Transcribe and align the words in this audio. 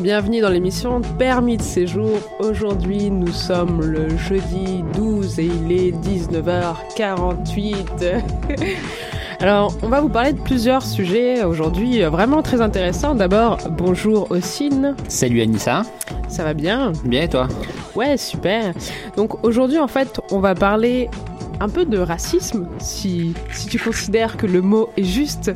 Bienvenue 0.00 0.40
dans 0.40 0.48
l'émission 0.48 1.00
Permis 1.18 1.56
de 1.56 1.62
séjour. 1.62 2.20
Aujourd'hui, 2.38 3.10
nous 3.10 3.32
sommes 3.32 3.80
le 3.80 4.16
jeudi 4.16 4.84
12 4.94 5.40
et 5.40 5.46
il 5.46 5.72
est 5.72 5.90
19h48. 5.90 8.22
Alors, 9.40 9.76
on 9.82 9.88
va 9.88 10.00
vous 10.00 10.08
parler 10.08 10.34
de 10.34 10.40
plusieurs 10.40 10.82
sujets 10.82 11.42
aujourd'hui 11.42 12.04
euh, 12.04 12.10
vraiment 12.10 12.42
très 12.42 12.60
intéressants. 12.60 13.16
D'abord, 13.16 13.58
bonjour 13.72 14.30
Ossine. 14.30 14.94
Salut 15.08 15.42
Anissa. 15.42 15.82
Ça 16.28 16.44
va 16.44 16.54
bien? 16.54 16.92
Bien 17.04 17.22
et 17.22 17.28
toi? 17.28 17.48
Ouais, 17.96 18.16
super. 18.16 18.74
Donc 19.16 19.44
aujourd'hui, 19.44 19.80
en 19.80 19.88
fait, 19.88 20.20
on 20.30 20.38
va 20.38 20.54
parler 20.54 21.10
un 21.60 21.68
peu 21.68 21.84
de 21.84 21.98
racisme, 21.98 22.66
si, 22.78 23.34
si 23.52 23.66
tu 23.66 23.78
considères 23.78 24.36
que 24.36 24.46
le 24.46 24.62
mot 24.62 24.90
est 24.96 25.02
juste 25.04 25.50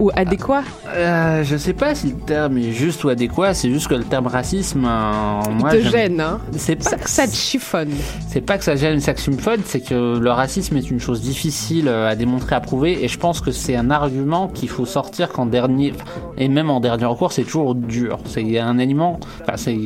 ou 0.00 0.10
adéquat. 0.16 0.62
euh, 0.88 1.44
Je 1.44 1.56
sais 1.56 1.72
pas 1.72 1.94
si 1.94 2.08
le 2.08 2.16
terme 2.16 2.58
est 2.58 2.72
juste 2.72 3.04
ou 3.04 3.08
adéquat, 3.08 3.54
c'est 3.54 3.70
juste 3.70 3.88
que 3.88 3.94
le 3.94 4.04
terme 4.04 4.26
racisme, 4.26 4.84
euh, 4.84 5.40
Il 5.50 5.56
moi, 5.56 5.70
te 5.70 5.76
j'aime- 5.80 5.90
gêne, 5.92 6.20
hein 6.20 6.40
C'est 6.56 6.76
pas, 6.76 6.90
ça, 6.90 6.96
ça 7.04 7.26
te 7.28 7.34
chiffonne. 7.34 7.90
c'est 8.28 8.40
pas 8.40 8.58
que 8.58 8.64
ça 8.64 8.74
gêne, 8.76 9.00
ça 9.00 9.14
que 9.14 9.20
fun, 9.38 9.56
c'est 9.64 9.80
que 9.80 10.18
le 10.18 10.30
racisme 10.30 10.76
est 10.76 10.90
une 10.90 11.00
chose 11.00 11.20
difficile 11.20 11.88
euh, 11.88 12.08
à 12.08 12.16
démontrer, 12.16 12.54
à 12.56 12.60
prouver, 12.60 13.04
et 13.04 13.08
je 13.08 13.18
pense 13.18 13.40
que 13.40 13.50
c'est 13.52 13.76
un 13.76 13.90
argument 13.90 14.48
qu'il 14.48 14.68
faut 14.68 14.86
sortir 14.86 15.28
qu'en 15.28 15.46
dernier, 15.46 15.94
et 16.36 16.48
même 16.48 16.68
en 16.70 16.80
dernier 16.80 17.04
recours, 17.06 17.32
c'est 17.32 17.44
toujours 17.44 17.74
dur. 17.74 18.18
C'est 18.26 18.58
un 18.58 18.78
aliment, 18.78 19.20
enfin 19.42 19.56
c'est, 19.56 19.78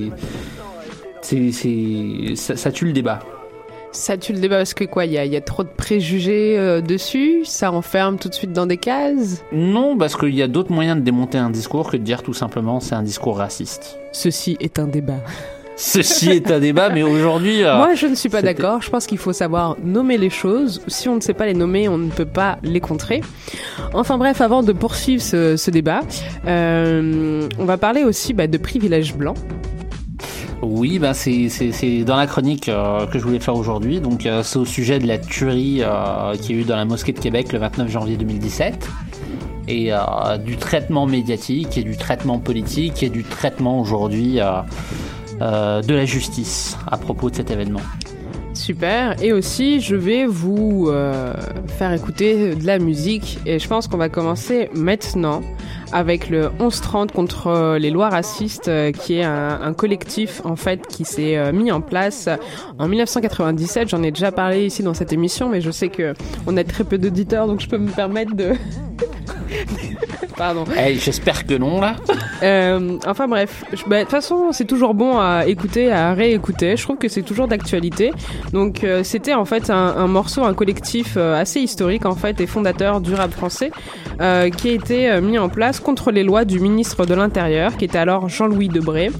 c'est, 1.22 1.52
c'est, 1.52 2.34
ça, 2.36 2.56
ça 2.56 2.72
tue 2.72 2.86
le 2.86 2.92
débat. 2.92 3.20
Ça 3.92 4.16
tue 4.16 4.32
le 4.32 4.40
débat 4.40 4.58
parce 4.58 4.74
que 4.74 4.84
quoi, 4.84 5.06
il 5.06 5.12
y 5.12 5.18
a, 5.18 5.24
y 5.24 5.36
a 5.36 5.40
trop 5.40 5.64
de 5.64 5.68
préjugés 5.68 6.58
euh, 6.58 6.80
dessus, 6.80 7.44
ça 7.44 7.72
enferme 7.72 8.18
tout 8.18 8.28
de 8.28 8.34
suite 8.34 8.52
dans 8.52 8.66
des 8.66 8.76
cases? 8.76 9.42
Non, 9.52 9.96
parce 9.96 10.16
qu'il 10.16 10.34
y 10.34 10.42
a 10.42 10.48
d'autres 10.48 10.72
moyens 10.72 10.98
de 10.98 11.02
démonter 11.04 11.38
un 11.38 11.50
discours 11.50 11.90
que 11.90 11.96
de 11.96 12.02
dire 12.02 12.22
tout 12.22 12.34
simplement 12.34 12.80
c'est 12.80 12.94
un 12.94 13.02
discours 13.02 13.38
raciste. 13.38 13.98
Ceci 14.12 14.56
est 14.60 14.78
un 14.78 14.86
débat. 14.86 15.20
Ceci 15.78 16.30
est 16.30 16.50
un 16.50 16.58
débat, 16.58 16.90
mais 16.90 17.04
aujourd'hui, 17.04 17.62
euh, 17.62 17.76
Moi, 17.76 17.94
je 17.94 18.08
ne 18.08 18.16
suis 18.16 18.28
pas 18.28 18.42
d'accord. 18.42 18.82
Je 18.82 18.90
pense 18.90 19.06
qu'il 19.06 19.16
faut 19.16 19.32
savoir 19.32 19.76
nommer 19.80 20.18
les 20.18 20.28
choses. 20.28 20.82
Si 20.88 21.08
on 21.08 21.14
ne 21.14 21.20
sait 21.20 21.34
pas 21.34 21.46
les 21.46 21.54
nommer, 21.54 21.88
on 21.88 21.98
ne 21.98 22.10
peut 22.10 22.26
pas 22.26 22.58
les 22.64 22.80
contrer. 22.80 23.20
Enfin 23.94 24.18
bref, 24.18 24.40
avant 24.40 24.64
de 24.64 24.72
poursuivre 24.72 25.22
ce, 25.22 25.56
ce 25.56 25.70
débat, 25.70 26.00
euh, 26.48 27.48
on 27.60 27.64
va 27.64 27.76
parler 27.76 28.02
aussi 28.02 28.34
bah, 28.34 28.48
de 28.48 28.58
privilèges 28.58 29.14
blancs. 29.14 29.38
Oui, 30.62 30.98
ben 30.98 31.12
c'est 31.14 32.04
dans 32.04 32.16
la 32.16 32.26
chronique 32.26 32.68
euh, 32.68 33.06
que 33.06 33.18
je 33.18 33.24
voulais 33.24 33.38
faire 33.38 33.54
aujourd'hui. 33.54 34.00
Donc 34.00 34.26
euh, 34.26 34.42
c'est 34.42 34.58
au 34.58 34.64
sujet 34.64 34.98
de 34.98 35.06
la 35.06 35.18
tuerie 35.18 35.82
euh, 35.82 36.34
qu'il 36.36 36.56
y 36.56 36.58
a 36.58 36.62
eu 36.62 36.64
dans 36.64 36.76
la 36.76 36.84
mosquée 36.84 37.12
de 37.12 37.20
Québec 37.20 37.52
le 37.52 37.60
29 37.60 37.88
janvier 37.88 38.16
2017 38.16 38.88
et 39.70 39.92
du 40.46 40.56
traitement 40.56 41.04
médiatique 41.04 41.76
et 41.76 41.82
du 41.82 41.94
traitement 41.98 42.38
politique 42.38 43.02
et 43.02 43.10
du 43.10 43.22
traitement 43.22 43.78
aujourd'hui 43.78 44.36
de 45.40 45.92
la 45.92 46.04
justice 46.06 46.78
à 46.90 46.96
propos 46.96 47.28
de 47.28 47.36
cet 47.36 47.50
événement. 47.50 47.82
Super. 48.54 49.22
Et 49.22 49.34
aussi, 49.34 49.82
je 49.82 49.94
vais 49.94 50.24
vous 50.24 50.90
faire 51.66 51.92
écouter 51.92 52.54
de 52.54 52.66
la 52.66 52.78
musique. 52.78 53.40
Et 53.44 53.58
je 53.58 53.68
pense 53.68 53.88
qu'on 53.88 53.98
va 53.98 54.08
commencer 54.08 54.70
maintenant 54.72 55.42
avec 55.92 56.28
le 56.28 56.50
1130 56.60 57.12
contre 57.12 57.76
les 57.78 57.90
lois 57.90 58.08
racistes, 58.08 58.68
euh, 58.68 58.92
qui 58.92 59.18
est 59.18 59.24
un, 59.24 59.60
un 59.62 59.72
collectif 59.72 60.42
en 60.44 60.56
fait 60.56 60.86
qui 60.86 61.04
s'est 61.04 61.36
euh, 61.36 61.52
mis 61.52 61.70
en 61.72 61.80
place 61.80 62.28
en 62.78 62.88
1997. 62.88 63.88
J'en 63.88 64.02
ai 64.02 64.10
déjà 64.10 64.32
parlé 64.32 64.66
ici 64.66 64.82
dans 64.82 64.94
cette 64.94 65.12
émission, 65.12 65.48
mais 65.48 65.60
je 65.60 65.70
sais 65.70 65.88
que 65.88 66.14
on 66.46 66.56
a 66.56 66.64
très 66.64 66.84
peu 66.84 66.98
d'auditeurs, 66.98 67.46
donc 67.46 67.60
je 67.60 67.68
peux 67.68 67.78
me 67.78 67.90
permettre 67.90 68.34
de 68.34 68.52
Pardon. 70.36 70.64
Eh, 70.78 70.94
J'espère 70.94 71.46
que 71.46 71.54
non, 71.54 71.80
là. 71.80 71.96
Euh, 72.42 72.96
enfin 73.06 73.26
bref, 73.26 73.64
bah, 73.88 73.98
de 73.98 74.02
toute 74.02 74.10
façon 74.10 74.52
c'est 74.52 74.66
toujours 74.66 74.94
bon 74.94 75.18
à 75.18 75.46
écouter, 75.46 75.90
à 75.90 76.14
réécouter. 76.14 76.76
Je 76.76 76.82
trouve 76.84 76.96
que 76.96 77.08
c'est 77.08 77.22
toujours 77.22 77.48
d'actualité. 77.48 78.12
Donc 78.52 78.84
euh, 78.84 79.02
c'était 79.02 79.34
en 79.34 79.44
fait 79.44 79.70
un, 79.70 79.74
un 79.96 80.06
morceau, 80.06 80.44
un 80.44 80.54
collectif 80.54 81.14
euh, 81.16 81.34
assez 81.34 81.60
historique 81.60 82.06
en 82.06 82.14
fait 82.14 82.40
et 82.40 82.46
fondateur 82.46 83.00
du 83.00 83.14
rap 83.14 83.32
français 83.32 83.72
euh, 84.20 84.50
qui 84.50 84.70
a 84.70 84.72
été 84.72 85.10
euh, 85.10 85.20
mis 85.20 85.38
en 85.38 85.48
place 85.48 85.80
contre 85.80 86.10
les 86.10 86.24
lois 86.24 86.44
du 86.44 86.58
ministre 86.60 87.06
de 87.06 87.14
l'Intérieur 87.14 87.76
qui 87.76 87.84
était 87.84 87.98
alors 87.98 88.28
Jean-Louis 88.28 88.68
Debré. 88.68 89.10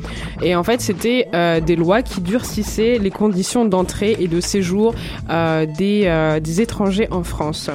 Et 0.43 0.56
en 0.56 0.65
fait 0.65 0.81
c'était 0.81 1.29
euh, 1.35 1.61
des 1.61 1.77
lois 1.77 2.03
qui 2.03 2.21
durcissaient 2.21 2.99
les 2.99 3.11
conditions 3.11 3.65
d'entrée 3.65 4.17
et 4.19 4.29
de 4.29 4.41
séjour 4.41 4.95
des, 5.29 6.61
étrangers 6.61 7.09
en 7.11 7.23
France. 7.23 7.71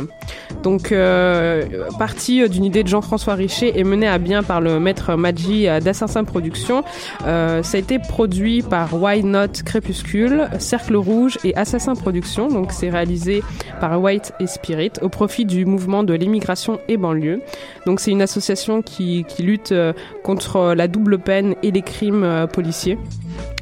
Donc, 0.64 0.92
euh, 0.92 1.64
parti 2.00 2.48
d'une 2.48 2.64
idée 2.64 2.84
de 2.84 2.88
Jean-François 2.88 3.36
Richer 3.36 3.78
et 3.78 3.84
mené 3.84 4.08
à 4.08 4.18
bien 4.18 4.44
par 4.44 4.62
le 4.62 4.80
maître 4.80 5.16
Maggi 5.16 5.66
d'Assassin 5.82 6.24
Productions, 6.24 6.84
ça 7.24 7.62
a 7.62 7.78
été 7.78 8.00
produit 8.00 8.62
par 8.62 8.94
Why 8.94 9.24
Not 9.24 9.64
Crépuscule, 9.66 10.48
Cercle 10.60 10.96
Rouge 10.96 11.38
et 11.44 11.56
Assassin 11.56 11.96
Productions. 11.96 12.48
Donc, 12.48 12.72
c'est 12.72 12.90
réalisé 12.90 13.44
par 13.80 14.02
White 14.02 14.34
et 14.40 14.48
Spirit 14.48 14.94
au 15.02 15.10
profit 15.10 15.46
du 15.46 15.66
mouvement 15.66 16.04
de 16.04 16.14
l'immigration 16.14 16.80
et 16.88 16.98
banlieue. 16.98 17.13
Donc, 17.86 18.00
c'est 18.00 18.12
une 18.12 18.22
association 18.22 18.82
qui, 18.82 19.26
qui 19.28 19.44
lutte 19.44 19.72
euh, 19.72 19.94
contre 20.24 20.74
la 20.74 20.88
double 20.88 21.20
peine 21.20 21.56
et 21.64 21.72
les 21.72 21.82
crimes 21.82 22.24
euh, 22.24 22.48
policiers. 22.48 22.98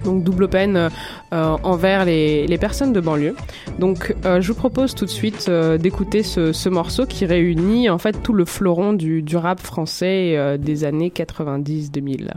Donc 0.03 0.23
double 0.23 0.49
peine 0.49 0.75
euh, 0.75 0.89
euh, 1.33 1.55
envers 1.63 2.05
les, 2.05 2.47
les 2.47 2.57
personnes 2.57 2.91
de 2.91 2.99
banlieue. 2.99 3.35
Donc 3.79 4.15
euh, 4.25 4.41
je 4.41 4.47
vous 4.51 4.57
propose 4.57 4.95
tout 4.95 5.05
de 5.05 5.09
suite 5.11 5.45
euh, 5.47 5.77
d'écouter 5.77 6.23
ce, 6.23 6.51
ce 6.51 6.69
morceau 6.69 7.05
qui 7.05 7.25
réunit 7.25 7.89
en 7.89 7.97
fait 7.99 8.21
tout 8.21 8.33
le 8.33 8.43
fleuron 8.45 8.93
du, 8.93 9.21
du 9.21 9.37
rap 9.37 9.59
français 9.59 10.35
euh, 10.35 10.57
des 10.57 10.83
années 10.83 11.09
90-2000. 11.15 12.31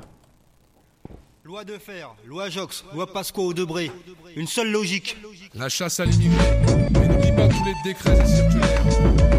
Loi 1.44 1.64
de 1.64 1.72
fer, 1.72 2.14
loi 2.26 2.48
Jox, 2.50 2.84
loi 2.94 3.06
Pasco 3.12 3.42
au 3.42 3.54
Debré. 3.54 3.90
Une 4.36 4.46
seule 4.46 4.70
logique. 4.70 5.16
La 5.54 5.68
chasse 5.68 6.00
à 6.00 6.04
l'immigré. 6.04 6.44
Mais 6.92 7.08
n'oublie 7.08 7.32
pas 7.32 7.48
tous 7.48 7.64
les 7.64 7.74
décrets 7.92 8.18
et 8.20 8.26
circulaires. 8.26 9.33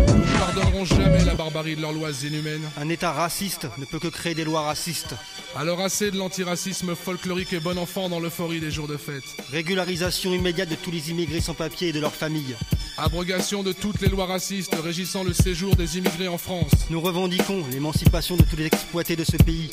Pardonnerons 0.55 0.85
jamais 0.85 1.25
la 1.25 1.35
barbarie 1.35 1.75
de 1.75 1.81
leurs 1.81 1.91
lois 1.91 2.11
inhumaines. 2.23 2.69
Un 2.77 2.87
État 2.87 3.11
raciste 3.11 3.67
ne 3.77 3.83
peut 3.83 3.99
que 3.99 4.07
créer 4.07 4.35
des 4.35 4.45
lois 4.45 4.61
racistes. 4.61 5.13
Alors 5.53 5.81
assez 5.81 6.11
de 6.11 6.17
l'antiracisme 6.17 6.95
folklorique 6.95 7.51
et 7.51 7.59
bon 7.59 7.77
enfant 7.77 8.07
dans 8.07 8.21
l'euphorie 8.21 8.61
des 8.61 8.71
jours 8.71 8.87
de 8.87 8.95
fête. 8.95 9.25
Régularisation 9.51 10.33
immédiate 10.33 10.69
de 10.69 10.75
tous 10.75 10.91
les 10.91 11.11
immigrés 11.11 11.41
sans 11.41 11.55
papier 11.55 11.89
et 11.89 11.91
de 11.91 11.99
leurs 11.99 12.15
familles. 12.15 12.55
Abrogation 12.97 13.63
de 13.63 13.73
toutes 13.73 13.99
les 13.99 14.07
lois 14.07 14.27
racistes 14.27 14.75
régissant 14.81 15.25
le 15.25 15.33
séjour 15.33 15.75
des 15.75 15.97
immigrés 15.97 16.29
en 16.29 16.37
France. 16.37 16.71
Nous 16.89 17.01
revendiquons 17.01 17.65
l'émancipation 17.69 18.37
de 18.37 18.43
tous 18.43 18.55
les 18.55 18.67
exploités 18.67 19.17
de 19.17 19.25
ce 19.25 19.35
pays. 19.35 19.71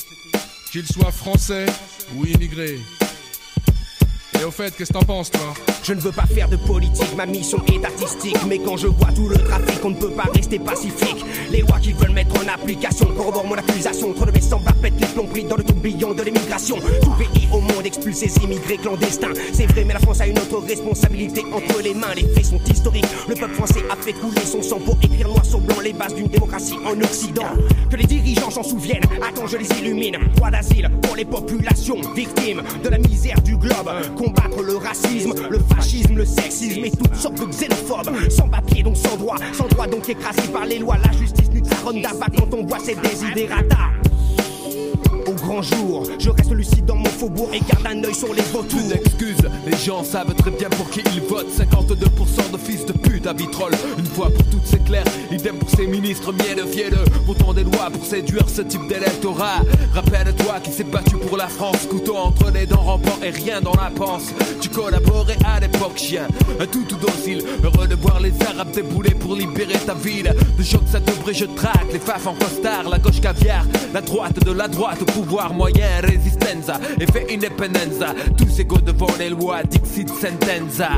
Qu'ils 0.69 0.87
soient 0.87 1.13
français 1.13 1.65
ou 2.15 2.25
immigrés. 2.25 2.79
Et 4.43 4.45
au 4.45 4.51
fait, 4.51 4.75
qu'est-ce 4.75 4.91
que 4.91 4.99
t'en 4.99 5.05
penses, 5.05 5.31
toi 5.31 5.53
Je 5.83 5.93
ne 5.93 6.01
veux 6.01 6.11
pas 6.11 6.25
faire 6.25 6.49
de 6.49 6.57
politique, 6.57 7.15
ma 7.15 7.25
mission 7.25 7.59
est 7.65 7.85
artistique. 7.85 8.35
Mais 8.45 8.59
quand 8.59 8.75
je 8.75 8.87
vois 8.87 9.07
tout 9.15 9.29
le 9.29 9.37
trafic, 9.37 9.79
on 9.85 9.91
ne 9.91 9.95
peut 9.95 10.11
pas 10.11 10.27
rester 10.35 10.59
pacifique. 10.59 11.23
Les 11.49 11.61
lois 11.61 11.79
qu'ils 11.79 11.95
veulent 11.95 12.11
mettre 12.11 12.35
en 12.35 12.53
application 12.53 13.05
corroborent 13.15 13.47
mon 13.47 13.55
accusation. 13.55 14.11
Trop 14.11 14.25
de 14.25 14.31
mes 14.31 14.41
semblables 14.41 14.79
pètent 14.81 14.99
les 14.99 15.07
plombs 15.07 15.27
pris 15.27 15.45
dans 15.45 15.55
le 15.55 15.63
tourbillon 15.63 16.13
de 16.13 16.23
l'immigration. 16.23 16.75
Tout 16.75 17.11
pays 17.11 17.47
au 17.53 17.61
monde 17.61 17.85
expulse 17.85 18.17
ces 18.17 18.35
immigrés 18.43 18.75
clandestins. 18.75 19.31
C'est 19.53 19.65
vrai, 19.67 19.85
mais 19.85 19.93
la 19.93 20.01
France 20.01 20.19
a 20.19 20.27
une 20.27 20.37
autre 20.37 20.57
responsabilité 20.67 21.45
entre 21.53 21.81
les 21.81 21.93
mains. 21.93 22.13
Les 22.13 22.27
faits 22.27 22.47
sont 22.47 22.61
historiques. 22.69 23.07
Le 23.29 23.35
peuple 23.35 23.53
français 23.53 23.83
a 23.89 23.95
fait 23.95 24.11
couler 24.11 24.45
son 24.45 24.61
sang 24.61 24.79
pour 24.79 24.97
écrire 25.01 25.29
noir 25.29 25.45
sur 25.45 25.61
blanc 25.61 25.79
les 25.79 25.93
bases 25.93 26.15
d'une 26.15 26.27
démocratie 26.27 26.75
en 26.85 26.99
Occident. 26.99 27.47
Que 27.89 27.95
les 27.95 28.07
dirigeants 28.07 28.51
s'en 28.51 28.63
souviennent. 28.63 29.05
Attends, 29.25 29.47
je 29.47 29.55
les 29.55 29.69
illumine. 29.79 30.17
Droit 30.35 30.51
d'asile 30.51 30.89
pour 31.01 31.15
les 31.15 31.23
populations 31.23 32.01
victimes 32.13 32.61
de 32.83 32.89
la 32.89 32.97
misère 32.97 33.39
du 33.41 33.55
globe. 33.55 33.89
Combattre 34.35 34.63
le 34.63 34.77
racisme, 34.77 35.33
le 35.49 35.59
fascisme, 35.59 36.15
le 36.15 36.25
sexisme 36.25 36.85
et 36.85 36.91
toutes 36.91 37.15
sortes 37.15 37.39
de 37.39 37.45
xénophobes. 37.45 38.29
Sans 38.29 38.47
papier, 38.47 38.83
donc 38.83 38.97
sans 38.97 39.15
droit. 39.17 39.35
Sans 39.53 39.67
droit, 39.67 39.87
donc 39.87 40.07
écrasé 40.09 40.47
par 40.51 40.65
les 40.65 40.79
lois. 40.79 40.97
La 41.03 41.11
justice 41.11 41.49
nuque 41.49 41.65
sa 41.67 41.75
ronde 41.77 42.01
d'abat 42.01 42.27
quand 42.37 42.53
on 42.53 42.65
voit 42.65 42.79
ses 42.79 42.95
désidérata. 42.95 44.02
Grand 45.53 45.61
jour, 45.61 46.03
je 46.17 46.31
reste 46.31 46.49
lucide 46.49 46.85
dans 46.85 46.95
mon 46.95 47.05
faubourg 47.05 47.51
et 47.53 47.59
garde 47.59 47.85
un 47.85 48.03
œil 48.03 48.15
sur 48.15 48.33
les 48.33 48.41
vautours. 48.41 48.79
Une 48.79 48.93
excuse, 48.93 49.47
les 49.67 49.77
gens 49.77 50.03
savent 50.03 50.33
très 50.33 50.49
bien 50.49 50.67
pour 50.69 50.89
qui 50.89 51.01
ils 51.13 51.21
votent. 51.21 51.45
52% 51.55 52.51
de 52.51 52.57
fils 52.57 52.87
de 52.87 52.93
pute 52.93 53.27
à 53.27 53.33
vitrolles. 53.33 53.75
Une 53.99 54.05
fois 54.07 54.31
pour 54.31 54.43
toutes, 54.47 54.65
c'est 54.65 54.83
clair. 54.83 55.03
Idem 55.31 55.57
pour 55.57 55.69
ces 55.69 55.85
ministres 55.85 56.33
mielleux, 56.33 56.65
fielleux. 56.65 57.05
Votant 57.27 57.53
des 57.53 57.65
lois 57.65 57.91
pour 57.93 58.03
séduire 58.03 58.49
ce 58.49 58.63
type 58.63 58.87
d'électorat. 58.87 59.61
Rappelle-toi 59.93 60.55
qui 60.63 60.71
s'est 60.71 60.85
battu 60.85 61.17
pour 61.17 61.37
la 61.37 61.47
France. 61.47 61.85
Couteau 61.87 62.15
entre 62.15 62.49
les 62.49 62.65
dents, 62.65 62.81
rampant 62.81 63.19
et 63.23 63.29
rien 63.29 63.61
dans 63.61 63.75
la 63.75 63.91
panse. 63.91 64.33
Tu 64.59 64.69
collaborais 64.69 65.37
à 65.45 65.59
l'époque, 65.59 65.97
chien. 65.97 66.27
Un 66.59 66.65
tout 66.65 66.85
tout 66.89 66.97
docile. 66.97 67.43
Heureux 67.63 67.87
de 67.87 67.95
voir 67.95 68.19
les 68.19 68.33
Arabes 68.41 68.71
débouler 68.71 69.13
pour 69.13 69.35
libérer 69.35 69.77
ta 69.85 69.93
ville. 69.93 70.33
De 70.57 70.63
choc, 70.63 70.81
ça 70.91 70.99
devrait, 70.99 71.35
je 71.35 71.45
traque. 71.45 71.93
Les 71.93 71.99
faf 71.99 72.25
en 72.25 72.33
costard, 72.33 72.89
la 72.89 72.97
gauche 72.97 73.21
caviar. 73.21 73.63
La 73.93 74.01
droite 74.01 74.43
de 74.43 74.51
la 74.51 74.67
droite 74.67 74.99
au 75.03 75.05
pouvoir 75.05 75.42
moyen. 75.49 76.01
Resistenza, 76.01 76.79
effet 76.99 77.27
independenza. 77.31 78.13
Tous 78.37 78.59
égaux 78.59 78.81
devant 78.81 79.13
les 79.19 79.29
lois. 79.29 79.63
Dixit 79.63 80.09
sentenza. 80.09 80.89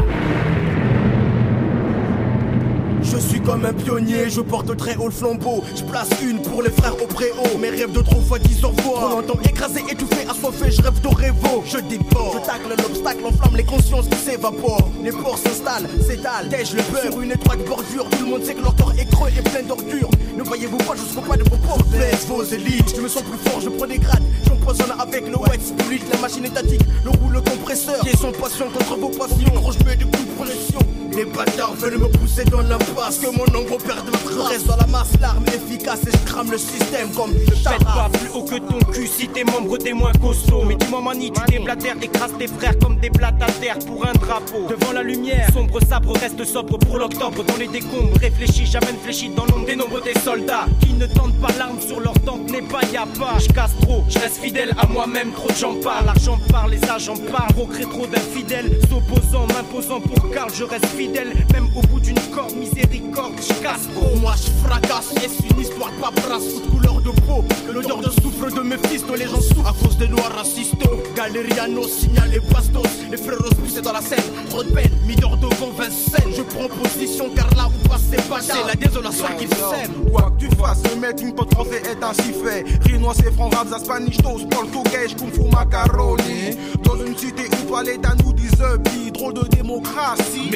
Je 3.12 3.18
suis 3.18 3.40
comme 3.40 3.66
un 3.66 3.74
pionnier, 3.74 4.30
je 4.30 4.42
porte 4.42 4.76
très 4.78 4.96
haut 4.98 5.06
le 5.06 5.12
flambeau. 5.12 5.64
Je 5.76 5.84
place 5.84 6.10
une 6.22 6.42
pour 6.42 6.64
les 6.64 6.72
frères 6.72 6.96
au 7.02 7.06
préau. 7.06 7.58
Mes 7.60 7.70
rêves 7.70 7.92
de 7.92 8.02
trop 8.02 8.20
fois 8.22 8.40
dix 8.40 8.64
au 8.64 8.70
revoir. 8.70 9.10
Trop 9.10 9.22
longtemps 9.22 9.40
écrasé, 9.48 9.84
étouffé, 9.90 10.26
assoiffé, 10.30 10.72
je 10.72 10.82
rêve 10.82 11.00
de 11.02 11.08
révo. 11.08 11.64
Je 11.66 11.78
déborde, 11.78 12.42
je 12.42 12.46
tacle 12.46 12.70
l'obstacle, 12.70 13.26
enflamme 13.26 13.56
les 13.56 13.64
consciences 13.64 14.08
qui 14.08 14.18
s'évaporent. 14.18 14.90
Les 15.04 15.12
ports 15.12 15.38
s'installent, 15.38 15.88
s'étalent, 16.02 16.50
tèche 16.50 16.74
le 16.74 16.82
beurre. 16.92 17.22
Une 17.22 17.32
étroite 17.32 17.64
bordure, 17.66 18.10
tout 18.10 18.26
le 18.26 18.32
monde 18.32 18.44
sait 18.44 18.56
que 18.56 18.62
leur 18.62 18.76
corps 18.76 18.94
est 18.98 19.10
creux 19.10 19.30
et 19.30 19.42
plein 19.42 19.64
d'ordures. 19.64 20.10
Ne 20.36 20.44
voyez-vous 20.44 20.78
pas, 20.78 20.96
je 20.96 21.04
suis 21.04 21.22
pas 21.22 21.38
de 21.38 21.44
vos 21.44 21.84
blesses, 21.92 22.26
vos 22.28 22.44
élites. 22.44 22.96
Je 22.96 23.02
me 23.02 23.08
sens 23.08 23.24
plus 23.24 23.50
fort, 23.50 23.62
je 23.62 23.70
prends 23.70 23.88
des 23.88 24.00
grades. 24.00 24.24
J'empoisonne 24.48 24.94
avec 25.00 25.28
le 25.28 25.38
wet 25.38 25.60
spirit, 25.64 26.02
la 26.12 26.20
machine 26.20 26.46
étatique, 26.46 26.82
le 27.04 27.12
rouleau 27.12 27.42
compresseur. 27.42 28.00
Qui 28.00 28.18
sont 28.18 28.32
patients 28.32 28.70
contre 28.74 28.98
vos 28.98 29.10
passions. 29.10 29.54
Gros, 29.54 29.72
je 29.72 29.86
mets 29.86 29.96
des 29.96 30.06
coups 30.06 30.26
de 30.26 30.44
pression. 30.44 30.80
Les 31.16 31.24
bâtards 31.24 31.76
veulent 31.76 31.98
me 31.98 32.10
pousser 32.10 32.44
dans 32.44 32.60
l'impasse 32.62 33.20
Que 33.20 33.28
mon 33.28 33.46
ombre 33.58 33.78
perde 33.78 34.06
ma 34.12 34.18
trace. 34.18 34.50
Reste 34.50 34.68
dans 34.68 34.76
la 34.76 34.88
masse, 34.88 35.14
l'arme 35.22 35.46
efficace 35.48 36.02
Et 36.08 36.12
je 36.12 36.30
crame 36.30 36.52
le 36.52 36.58
système 36.58 37.10
comme 37.16 37.32
une 37.32 37.46
Pète 37.46 37.84
pas 37.86 38.10
plus 38.12 38.30
haut 38.34 38.44
que 38.44 38.56
ton 38.56 38.80
cul 38.92 39.08
si 39.08 39.30
t'es 39.30 39.46
membre 39.46 39.78
t'es 39.78 39.94
moins 39.94 40.12
costaud 40.22 40.64
Mais 40.66 40.76
dis-moi 40.76 41.02
mani 41.02 41.32
tu 41.32 41.42
déblatères 41.52 41.96
écrase 42.02 42.34
tes 42.38 42.48
frères 42.48 42.78
comme 42.80 42.98
des 43.00 43.10
blattes 43.10 43.42
à 43.42 43.50
terre 43.54 43.80
pour 43.80 44.06
un 44.06 44.12
drapeau. 44.14 44.68
Devant 44.70 44.92
la 44.92 45.04
lumière, 45.04 45.50
sombre 45.54 45.80
sabre 45.88 46.18
reste 46.18 46.44
sobre 46.44 46.78
pour 46.80 46.98
l'octobre 46.98 47.44
Dans 47.46 47.58
les 47.58 47.68
décombres, 47.68 48.18
réfléchis, 48.20 48.66
j'amène 48.66 48.98
fléchi 49.02 49.30
dans 49.30 49.46
l'ombre 49.46 49.66
des 49.66 49.76
nombres 49.78 50.02
des 50.02 50.20
soldats. 50.20 50.66
Qui 50.82 50.94
ne 50.94 51.06
tentent 51.06 51.40
pas 51.40 51.54
l'arme 51.58 51.80
sur 51.80 52.02
leur 52.02 52.20
tempe 52.26 52.50
n'est 52.52 52.62
pas 52.62 52.82
y'a 52.92 53.06
pas 53.18 53.38
Je 53.40 53.48
casse 53.54 53.72
trop, 53.82 54.04
je 54.10 54.20
reste 54.20 54.38
fidèle 54.44 54.74
à 54.78 54.86
moi-même, 54.88 55.32
trop 55.32 55.50
de 55.50 55.56
gens 55.56 55.76
parlent. 55.82 56.06
L'argent 56.08 56.40
parle, 56.52 56.72
les 56.72 56.90
agents 56.90 57.18
parlent, 57.32 57.54
procrée 57.54 57.84
trop 57.86 58.06
d'infidèles 58.06 58.80
S'opposant, 58.90 59.48
m'imposant 59.48 60.02
pour 60.02 60.30
Karl, 60.32 60.52
je 60.54 60.66
reste 60.66 60.86
fidèle 60.88 61.05
Même 61.08 61.68
au 61.76 61.82
bout 61.88 62.00
d'une 62.00 62.20
corde, 62.34 62.56
miséricorde, 62.56 63.34
je 63.40 63.54
casse. 63.62 63.88
Pour 63.94 64.18
moi 64.18 64.34
je 64.36 64.50
fracasse, 64.68 65.14
est 65.24 65.52
une 65.52 65.62
histoire 65.62 65.92
de 65.92 66.02
paperasse 66.02 66.44
Toute 66.54 66.70
couleur 66.70 67.02
de 67.02 67.12
peau, 67.22 67.44
l'odeur 67.72 68.00
de 68.00 68.10
soufre 68.10 68.54
de 68.54 68.62
mes 68.62 68.78
fils 68.88 69.04
Les 69.18 69.28
gens 69.28 69.42
souffrent 69.42 69.70
à 69.70 69.74
cause 69.74 69.98
des 69.98 70.08
noirs 70.08 70.34
racistes. 70.36 70.76
Galériano, 71.16 71.88
signal 71.88 72.34
et 72.34 72.40
bastos. 72.52 72.84
Les 73.12 73.18
frères 73.18 73.38
poussés 73.60 73.82
dans 73.82 73.94
la 73.94 74.02
scène, 74.02 74.24
trop 74.50 74.64
de 74.64 74.72
peine 74.72 74.92
Mis 75.08 75.16
d'or 75.16 75.38
devant 75.38 75.72
Vincennes, 75.78 76.34
je 76.36 76.42
prends 76.42 76.68
position 76.68 77.30
car 77.36 77.50
là 77.56 77.68
où 77.68 77.88
passe 77.88 78.06
c'est 78.10 78.30
pas 78.30 78.42
C'est 78.42 78.66
la 78.66 78.76
désolation 78.76 79.26
qui 79.38 79.48
sème. 79.48 80.12
Quoi 80.12 80.32
que 80.32 80.46
tu 80.46 80.56
fasses, 80.56 80.82
le 80.94 81.00
melting 81.00 81.34
pot 81.34 81.52
français 81.54 81.82
est 81.86 82.04
ainsi 82.04 82.34
fait. 82.34 82.66
Rinois, 82.84 83.14
c'est 83.16 83.34
franc, 83.34 83.50
rap, 83.50 83.68
spanish, 83.80 84.18
toast, 84.18 84.50
portugais, 84.50 85.14
kung 85.18 85.32
fu, 85.32 85.42
macaroni. 85.52 86.58
Dans 86.84 86.96
une 87.06 87.16
cité 87.18 87.44
où 87.70 87.78
l'État 87.82 88.14
nous 88.24 88.34
bi, 88.34 89.12
drôle 89.12 89.34
de 89.34 89.48
démocratie. 89.48 90.50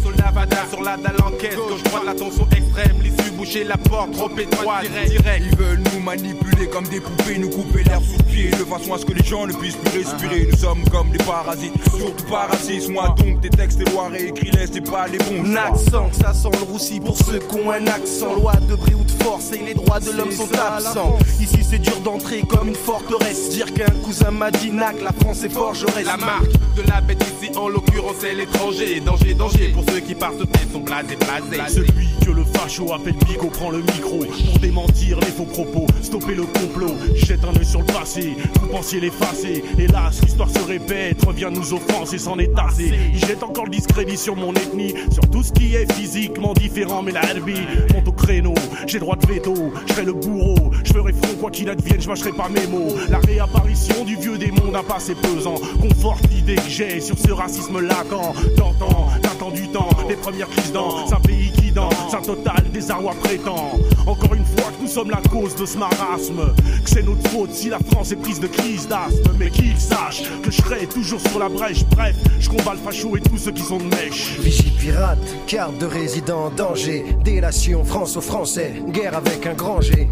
Sur 0.00 0.10
le 0.10 0.16
Navada, 0.16 0.66
sur 0.70 0.82
la 0.82 0.96
dalle 0.96 1.16
enquête. 1.24 1.56
Gauche 1.56 1.82
droite, 1.84 2.02
la 2.04 2.14
tension 2.14 2.46
extrême, 2.56 2.96
l'issue 3.02 3.30
boucher 3.32 3.64
la 3.64 3.76
porte, 3.76 4.12
trop 4.12 4.30
étroite, 4.38 4.86
direct. 5.06 5.44
Ils 5.50 5.56
veulent 5.56 5.82
nous 5.92 6.00
manipuler 6.00 6.66
comme 6.68 6.86
des 6.88 7.00
poupées, 7.00 7.38
nous 7.38 7.50
couper 7.50 7.84
l'air 7.84 8.00
sous 8.02 8.18
le 8.18 8.24
pied 8.24 8.50
de 8.50 8.64
façon 8.64 8.94
à 8.94 8.98
ce 8.98 9.04
que 9.04 9.12
les 9.12 9.24
gens 9.24 9.46
ne 9.46 9.52
puissent 9.52 9.76
plus 9.76 9.98
respirer. 10.02 10.48
Nous 10.50 10.58
sommes 10.58 10.84
comme 10.90 11.10
des 11.10 11.18
parasites, 11.18 11.72
surtout 11.96 12.24
pas 12.24 12.46
racistes. 12.46 12.88
Moi 12.90 13.14
donc, 13.18 13.40
tes 13.40 13.50
textes, 13.50 13.78
tes 13.82 13.90
lois 13.90 14.08
réécris-les, 14.08 14.66
c'est 14.72 14.80
pas 14.80 15.06
les 15.06 15.18
bons. 15.18 15.44
Un 15.44 15.56
accent, 15.56 16.10
ça 16.12 16.32
sent 16.32 16.48
le 16.52 16.72
roussi 16.72 17.00
pour 17.00 17.16
ceux 17.16 17.38
qui 17.38 17.56
ont 17.56 17.70
un 17.70 17.86
accent. 17.86 18.34
Loi 18.34 18.54
de 18.68 18.74
bris 18.74 18.94
ou 18.94 19.04
de 19.04 19.22
force 19.22 19.52
et 19.52 19.58
les 19.58 19.74
droits 19.74 20.00
de 20.00 20.10
l'homme 20.10 20.32
sont 20.32 20.48
absents. 20.54 21.18
Ici 21.40 21.58
c'est 21.68 21.78
dur 21.78 22.00
d'entrer 22.00 22.42
comme 22.42 22.68
une 22.68 22.74
forteresse. 22.74 23.50
Dire 23.50 23.72
qu'un 23.72 23.92
cousin 24.04 24.30
m'a 24.30 24.50
dit 24.50 24.70
nac, 24.70 24.96
la 25.02 25.12
France 25.12 25.44
est 25.44 25.48
forgeresse. 25.48 26.06
La 26.06 26.16
marque 26.16 26.52
de 26.76 26.82
la 26.88 27.00
bête 27.00 27.22
ici, 27.22 27.56
en 27.56 27.68
l'occurrence, 27.68 28.16
c'est 28.20 28.34
l'étranger. 28.34 29.00
Danger, 29.00 29.34
danger 29.34 29.68
pour 29.68 29.83
ceux 29.88 30.00
qui 30.00 30.14
par 30.14 30.32
ce 30.32 30.44
tête 30.44 30.70
sont 30.72 30.80
blasés, 30.80 31.16
blasés. 31.16 31.74
Celui 31.74 32.08
que 32.24 32.30
le 32.30 32.44
facho 32.44 32.92
appelle 32.92 33.16
Bigo 33.26 33.48
prend 33.48 33.70
le 33.70 33.78
micro 33.78 34.24
pour 34.24 34.58
démentir 34.60 35.18
les 35.20 35.26
faux 35.26 35.44
propos, 35.44 35.86
stopper 36.02 36.34
le 36.34 36.44
complot. 36.44 36.94
Jette 37.14 37.44
un 37.44 37.56
œil 37.58 37.64
sur 37.64 37.80
le 37.80 37.86
passé, 37.86 38.36
vous 38.60 38.68
pensiez 38.68 39.00
l'effacer. 39.00 39.64
Hélas, 39.78 40.20
l'histoire 40.22 40.50
se 40.50 40.60
répète, 40.60 41.24
revient 41.24 41.50
nous 41.50 41.74
offenser, 41.74 42.18
s'en 42.18 42.38
est 42.38 42.52
assez. 42.58 42.92
Il 43.12 43.18
jette 43.18 43.42
encore 43.42 43.64
le 43.64 43.70
discrédit 43.70 44.16
sur 44.16 44.36
mon 44.36 44.52
ethnie, 44.54 44.94
sur 45.10 45.28
tout 45.30 45.42
ce 45.42 45.52
qui 45.52 45.74
est 45.74 45.90
physiquement 45.92 46.54
différent. 46.54 47.02
Mais 47.02 47.12
la 47.12 47.22
herbe 47.24 47.50
monte 47.92 48.08
au 48.08 48.12
créneau, 48.12 48.54
j'ai 48.86 48.98
droit 48.98 49.16
de 49.16 49.26
veto, 49.26 49.54
je 49.86 49.92
serai 49.92 50.04
le 50.04 50.12
bourreau. 50.12 50.70
Je 50.84 50.92
ferai 50.92 51.12
front 51.12 51.34
quoi 51.40 51.50
qu'il 51.50 51.68
advienne, 51.68 52.00
je 52.00 52.08
mâcherai 52.08 52.32
pas 52.32 52.48
mes 52.48 52.66
mots. 52.66 52.94
La 53.08 53.18
réapparition 53.18 54.04
du 54.04 54.16
vieux 54.16 54.38
démon 54.38 54.70
d'un 54.72 54.82
passé 54.82 55.14
pesant 55.14 55.56
conforte 55.80 56.28
l'idée 56.30 56.56
que 56.56 56.68
j'ai 56.68 57.00
sur 57.00 57.18
ce 57.18 57.32
racisme 57.32 57.80
latent. 57.80 58.34
T'entends, 58.56 59.08
t'attends 59.22 59.50
du 59.50 59.68
temps, 59.68 59.73
les 60.08 60.16
premières 60.16 60.48
crises 60.48 60.72
dans 60.72 61.12
un 61.12 61.20
pays 61.20 61.50
qui 61.52 61.72
danse, 61.72 62.14
un 62.14 62.22
total 62.22 62.64
désarroi 62.72 63.14
prétend. 63.22 63.78
Encore 64.06 64.34
une 64.34 64.44
fois 64.44 64.70
que 64.76 64.82
nous 64.82 64.88
sommes 64.88 65.10
la 65.10 65.20
cause 65.30 65.56
de 65.56 65.66
ce 65.66 65.78
marasme, 65.78 66.54
que 66.84 66.90
c'est 66.90 67.02
notre 67.02 67.28
faute 67.30 67.52
si 67.52 67.68
la 67.68 67.78
France 67.78 68.12
est 68.12 68.16
prise 68.16 68.40
de 68.40 68.46
crise 68.46 68.86
d'asthme. 68.86 69.32
Mais 69.38 69.50
qu'ils 69.50 69.78
sachent 69.78 70.22
que 70.42 70.50
je 70.50 70.62
serai 70.62 70.86
toujours 70.86 71.20
sur 71.20 71.38
la 71.38 71.48
brèche. 71.48 71.84
Bref, 71.86 72.16
je 72.38 72.48
combats 72.48 72.74
le 72.74 72.78
facho 72.78 73.16
et 73.16 73.20
tous 73.20 73.38
ceux 73.38 73.52
qui 73.52 73.62
sont 73.62 73.78
de 73.78 73.84
mèche. 73.84 74.38
Vigie 74.40 74.72
pirate, 74.78 75.18
carte 75.46 75.78
de 75.78 75.86
résident 75.86 76.46
en 76.46 76.50
danger. 76.50 77.04
Délation 77.24 77.84
France 77.84 78.16
aux 78.16 78.20
Français, 78.20 78.74
guerre 78.88 79.16
avec 79.16 79.46
un 79.46 79.54
grand 79.54 79.80
G. 79.80 80.08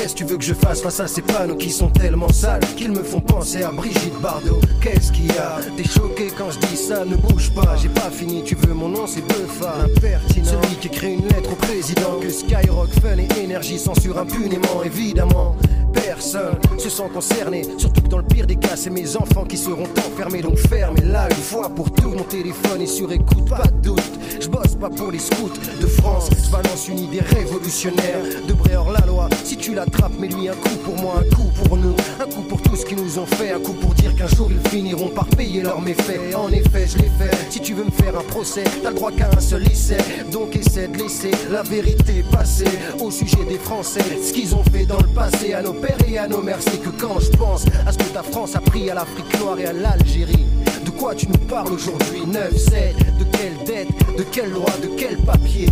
Qu'est-ce 0.00 0.14
que 0.14 0.18
tu 0.20 0.24
veux 0.24 0.38
que 0.38 0.44
je 0.44 0.54
fasse 0.54 0.80
face 0.80 0.98
à 1.00 1.06
ces 1.06 1.20
panneaux 1.20 1.56
qui 1.56 1.70
sont 1.70 1.90
tellement 1.90 2.32
sales 2.32 2.62
qu'ils 2.74 2.90
me 2.90 3.02
font 3.02 3.20
penser 3.20 3.62
à 3.62 3.70
Brigitte 3.70 4.18
Bardot? 4.22 4.58
Qu'est-ce 4.80 5.12
qu'il 5.12 5.26
y 5.26 5.36
a? 5.36 5.58
T'es 5.76 5.84
choqué 5.84 6.28
quand 6.38 6.50
je 6.50 6.58
dis 6.58 6.76
ça, 6.76 7.04
ne 7.04 7.16
bouge 7.16 7.50
pas, 7.50 7.76
j'ai 7.76 7.90
pas 7.90 8.08
fini, 8.10 8.42
tu 8.42 8.54
veux 8.54 8.72
mon 8.72 8.88
nom, 8.88 9.06
c'est 9.06 9.20
Buffa. 9.20 9.74
Impertinent, 9.84 10.46
celui 10.46 10.76
qui 10.76 10.86
écrit 10.86 11.12
une 11.12 11.28
lettre 11.28 11.52
au 11.52 11.56
président. 11.56 12.18
Que 12.18 12.30
Skyrock, 12.30 12.88
Fun 13.02 13.18
et 13.18 13.44
Énergie 13.44 13.78
censurent 13.78 14.16
impunément, 14.16 14.82
évidemment. 14.82 15.54
Personne 15.92 16.58
se 16.78 16.88
sent 16.88 17.08
concerné, 17.12 17.62
surtout 17.78 18.02
que 18.02 18.08
dans 18.08 18.18
le 18.18 18.24
pire 18.24 18.46
des 18.46 18.56
cas, 18.56 18.76
c'est 18.76 18.90
mes 18.90 19.16
enfants 19.16 19.44
qui 19.44 19.56
seront 19.56 19.88
enfermés. 19.98 20.42
Donc 20.42 20.58
fermez 20.58 21.02
là 21.02 21.28
une 21.28 21.36
fois 21.36 21.68
pour 21.68 21.90
tout. 21.92 22.10
Mon 22.10 22.24
téléphone 22.24 22.82
est 22.82 22.86
sur 22.86 23.10
écoute, 23.12 23.48
pas 23.48 23.62
de 23.66 23.88
doute. 23.88 24.02
Je 24.40 24.48
bosse 24.48 24.74
pas 24.74 24.88
pour 24.90 25.10
les 25.10 25.18
scouts 25.18 25.50
de 25.80 25.86
France, 25.86 26.30
je 26.30 26.50
balance 26.50 26.88
une 26.88 26.98
idée 26.98 27.20
révolutionnaire. 27.20 28.18
De 28.46 28.52
Bréor 28.52 28.90
la 28.92 29.04
loi, 29.06 29.28
si 29.44 29.56
tu 29.56 29.74
l'attrapes, 29.74 30.18
mets-lui 30.18 30.48
un 30.48 30.54
coup 30.54 30.76
pour 30.84 30.96
moi, 30.96 31.14
un 31.20 31.34
coup 31.34 31.50
pour 31.62 31.76
nous. 31.76 31.94
Un 32.20 32.24
coup 32.24 32.42
pour 32.42 32.62
tout 32.62 32.76
ce 32.76 32.86
qu'ils 32.86 32.96
nous 32.98 33.18
ont 33.18 33.26
fait, 33.26 33.52
un 33.52 33.60
coup 33.60 33.74
pour 33.74 33.94
dire 33.94 34.14
qu'un 34.14 34.28
jour 34.28 34.48
ils 34.50 34.70
finiront 34.70 35.08
par 35.08 35.26
payer 35.26 35.62
leurs 35.62 35.80
méfaits. 35.80 36.34
En 36.34 36.50
effet, 36.50 36.86
je 36.86 36.98
l'ai 36.98 37.10
fait. 37.18 37.30
Si 37.50 37.60
tu 37.60 37.74
veux 37.74 37.84
me 37.84 37.90
faire 37.90 38.18
un 38.18 38.22
procès, 38.22 38.64
t'as 38.82 38.90
le 38.90 38.96
droit 38.96 39.12
qu'à 39.12 39.30
un 39.36 39.40
seul 39.40 39.66
essai. 39.66 39.98
Donc 40.32 40.56
essaie 40.56 40.88
de 40.88 40.98
laisser 40.98 41.30
la 41.50 41.62
vérité 41.62 42.24
passer 42.30 42.64
au 43.00 43.10
sujet 43.10 43.44
des 43.48 43.58
Français. 43.58 44.04
Ce 44.22 44.32
qu'ils 44.32 44.54
ont 44.54 44.64
fait 44.72 44.86
dans 44.86 44.98
le 44.98 45.08
passé 45.08 45.52
à 45.52 45.62
nos 45.62 45.74
pères 45.80 46.08
et 46.08 46.18
à 46.18 46.28
nos 46.28 46.42
mères, 46.42 46.60
c'est 46.60 46.82
que 46.82 46.90
quand 46.90 47.18
je 47.20 47.30
pense 47.30 47.64
à 47.86 47.92
ce 47.92 47.98
que 47.98 48.12
ta 48.12 48.22
France 48.22 48.56
a 48.56 48.60
pris 48.60 48.90
à 48.90 48.94
l'Afrique 48.94 49.38
noire 49.40 49.58
et 49.58 49.66
à 49.66 49.72
l'Algérie. 49.72 50.46
De 50.84 50.90
quoi 50.90 51.14
tu 51.14 51.26
nous 51.28 51.38
parles 51.46 51.72
aujourd'hui 51.72 52.26
9, 52.26 52.56
7, 52.56 52.96
de 53.18 53.24
quelle 53.36 53.64
dette, 53.64 53.88
de 54.16 54.22
quelle 54.22 54.50
loi, 54.50 54.70
de 54.82 54.88
quel 54.96 55.16
papier, 55.18 55.66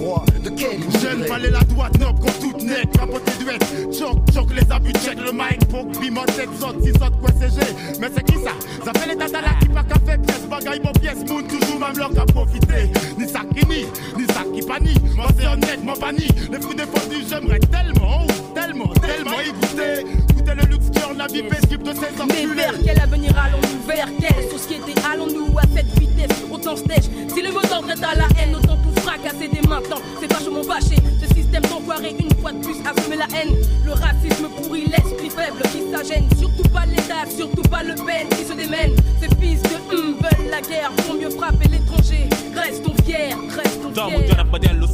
droit, 0.00 0.24
de 0.42 0.50
quel 0.50 0.80
Jeune 1.00 1.24
fallait 1.24 1.50
la 1.50 1.60
droite 1.60 1.98
noble 1.98 2.18
contre 2.20 2.38
toute 2.40 2.62
net, 2.62 2.90
capoté 2.92 3.32
duet. 3.38 3.58
Choc, 3.92 4.18
choc 4.32 4.48
les 4.54 4.72
abus, 4.72 4.92
check 5.04 5.18
le 5.18 5.32
mic, 5.32 5.66
pour 5.68 5.84
bimot, 5.84 6.26
7 6.34 6.48
saute, 6.58 6.82
6 6.82 6.92
saute, 6.92 7.20
quoi 7.20 7.30
c'est 7.38 7.50
G. 7.50 7.60
Mais 8.00 8.08
c'est 8.14 8.24
qui 8.24 8.38
ça? 8.42 8.52
Ça 8.84 8.92
fait 8.98 9.08
les 9.08 9.16
tata 9.16 9.40
là 9.40 9.48
qui 9.60 9.68
pas 9.68 9.82
qu'à 9.84 9.98
faire 10.06 10.20
pièce, 10.20 10.46
bagaille, 10.48 10.80
bon 10.80 10.92
pièce, 10.92 11.18
moon, 11.28 11.42
toujours 11.42 11.78
même 11.78 11.96
leur 11.96 12.10
qu'à 12.10 12.24
profiter. 12.24 12.90
Ni 13.18 13.28
ça 13.28 13.40
qui 13.54 13.66
nie, 13.66 13.86
ni 14.16 14.26
ça 14.26 14.42
qui 14.54 14.62
panie. 14.62 14.94
Moi 15.16 15.26
c'est 15.38 15.46
honnête, 15.46 15.84
moi 15.84 15.94
banni. 16.00 16.28
Les 16.50 16.60
fruits 16.60 16.76
défendus, 16.76 17.24
j'aimerais 17.28 17.60
tellement, 17.60 18.22
oh, 18.24 18.32
tellement, 18.54 18.92
tellement 18.94 19.40
y 19.40 19.52
goûter. 19.52 20.04
Goûter 20.34 20.54
le 20.54 20.66
luxe 20.70 20.90
cœur, 20.94 21.12
la 21.16 21.26
vie 21.26 21.42
paisible 21.42 21.82
de 21.84 21.92
ces 21.92 22.00
Mais 22.00 22.22
enculés. 22.22 22.54
vers 22.54 22.74
quel 22.84 23.00
avenir 23.00 23.32
allons-nous? 23.36 23.86
Vers 23.86 24.08
quelle 24.18 24.50
société 24.50 24.94
allons-nous? 25.12 25.58
À 25.58 25.62
cette 25.74 25.98
vitesse 25.98 26.36
Autant 26.50 26.74
tèche. 26.74 27.08
Si 27.34 27.42
le 27.42 27.52
mot 27.52 27.60
d'ordre 27.62 27.90
est 27.90 28.04
à 28.04 28.14
la 28.14 28.26
haine, 28.40 28.54
autant 28.56 28.76
tout 28.76 28.89
fracasser 29.10 29.48
dès 29.48 29.66
maintenant. 29.68 29.98
C'est 30.20 30.32
vachement 30.32 30.62
vaché. 30.62 30.96
Ce 31.20 31.34
système 31.34 31.62
d'enfoiré, 31.62 32.14
une 32.18 32.30
fois 32.40 32.52
de 32.52 32.58
plus, 32.64 32.76
a 32.86 33.00
semé 33.02 33.16
la 33.16 33.26
haine. 33.36 33.54
Le 33.84 33.92
racisme 33.92 34.48
pourrit 34.56 34.86
l'esprit 34.86 35.30
faible 35.30 35.62
qui 35.72 35.82
s'agène. 35.90 36.28
Surtout 36.38 36.68
pas 36.70 36.86
l'État, 36.86 37.26
surtout 37.36 37.62
pas 37.62 37.82
le 37.82 37.94
peine 37.94 38.28
qui 38.30 38.44
se 38.44 38.52
démène. 38.52 38.94
Ces 39.20 39.28
fils 39.40 39.62
de 39.62 39.94
hum 39.94 40.14
veulent 40.14 40.50
la 40.50 40.60
guerre, 40.60 40.92
font 41.06 41.14
mieux 41.14 41.30
frapper 41.30 41.68
l'étranger. 41.68 42.28
Restons 42.54 42.94
fiers, 43.04 43.34
restons 43.56 43.92
fiers. 43.92 44.30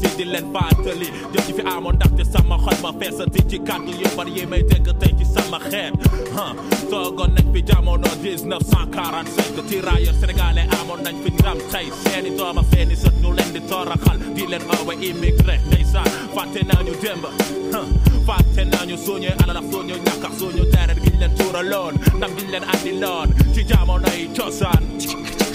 si 0.00 0.08
di 0.16 0.24
leen 0.28 0.46
fàttali 0.52 1.08
jëf 1.32 1.46
ci 1.46 1.52
fi 1.56 1.62
amoon 1.72 1.94
ndaxte 1.96 2.24
sama 2.32 2.56
xol 2.64 2.76
ma 2.84 2.90
feesati 3.00 3.40
ci 3.50 3.58
kàddu 3.68 3.92
yu 4.00 4.08
bari 4.16 4.32
yi 4.36 4.44
may 4.52 4.62
dégg 4.70 4.86
tey 5.00 5.12
ci 5.18 5.24
sama 5.34 5.58
xeet 5.70 5.92
toogoon 6.90 7.30
nañ 7.36 7.46
fi 7.52 7.60
jamono 7.68 8.08
1945 8.22 9.62
tirailleur 9.68 10.14
sénégalais 10.20 10.68
amoon 10.80 11.00
nañ 11.06 11.16
fi 11.24 11.30
ndam 11.32 11.58
tey 11.72 11.86
seeni 12.02 12.30
doom 12.38 12.58
ak 12.60 12.66
seeni 12.72 12.94
sët 13.02 13.14
ñu 13.22 13.30
leen 13.36 13.50
di 13.54 13.60
toroxal 14.06 14.18
di 14.34 14.46
leen 14.46 14.62
oowe 14.70 14.94
immigré 15.08 15.58
ndeysaan 15.66 16.06
fàtte 16.34 16.60
nañu 16.68 16.94
démb 17.02 17.24
ah, 17.74 17.86
nañu 18.26 18.96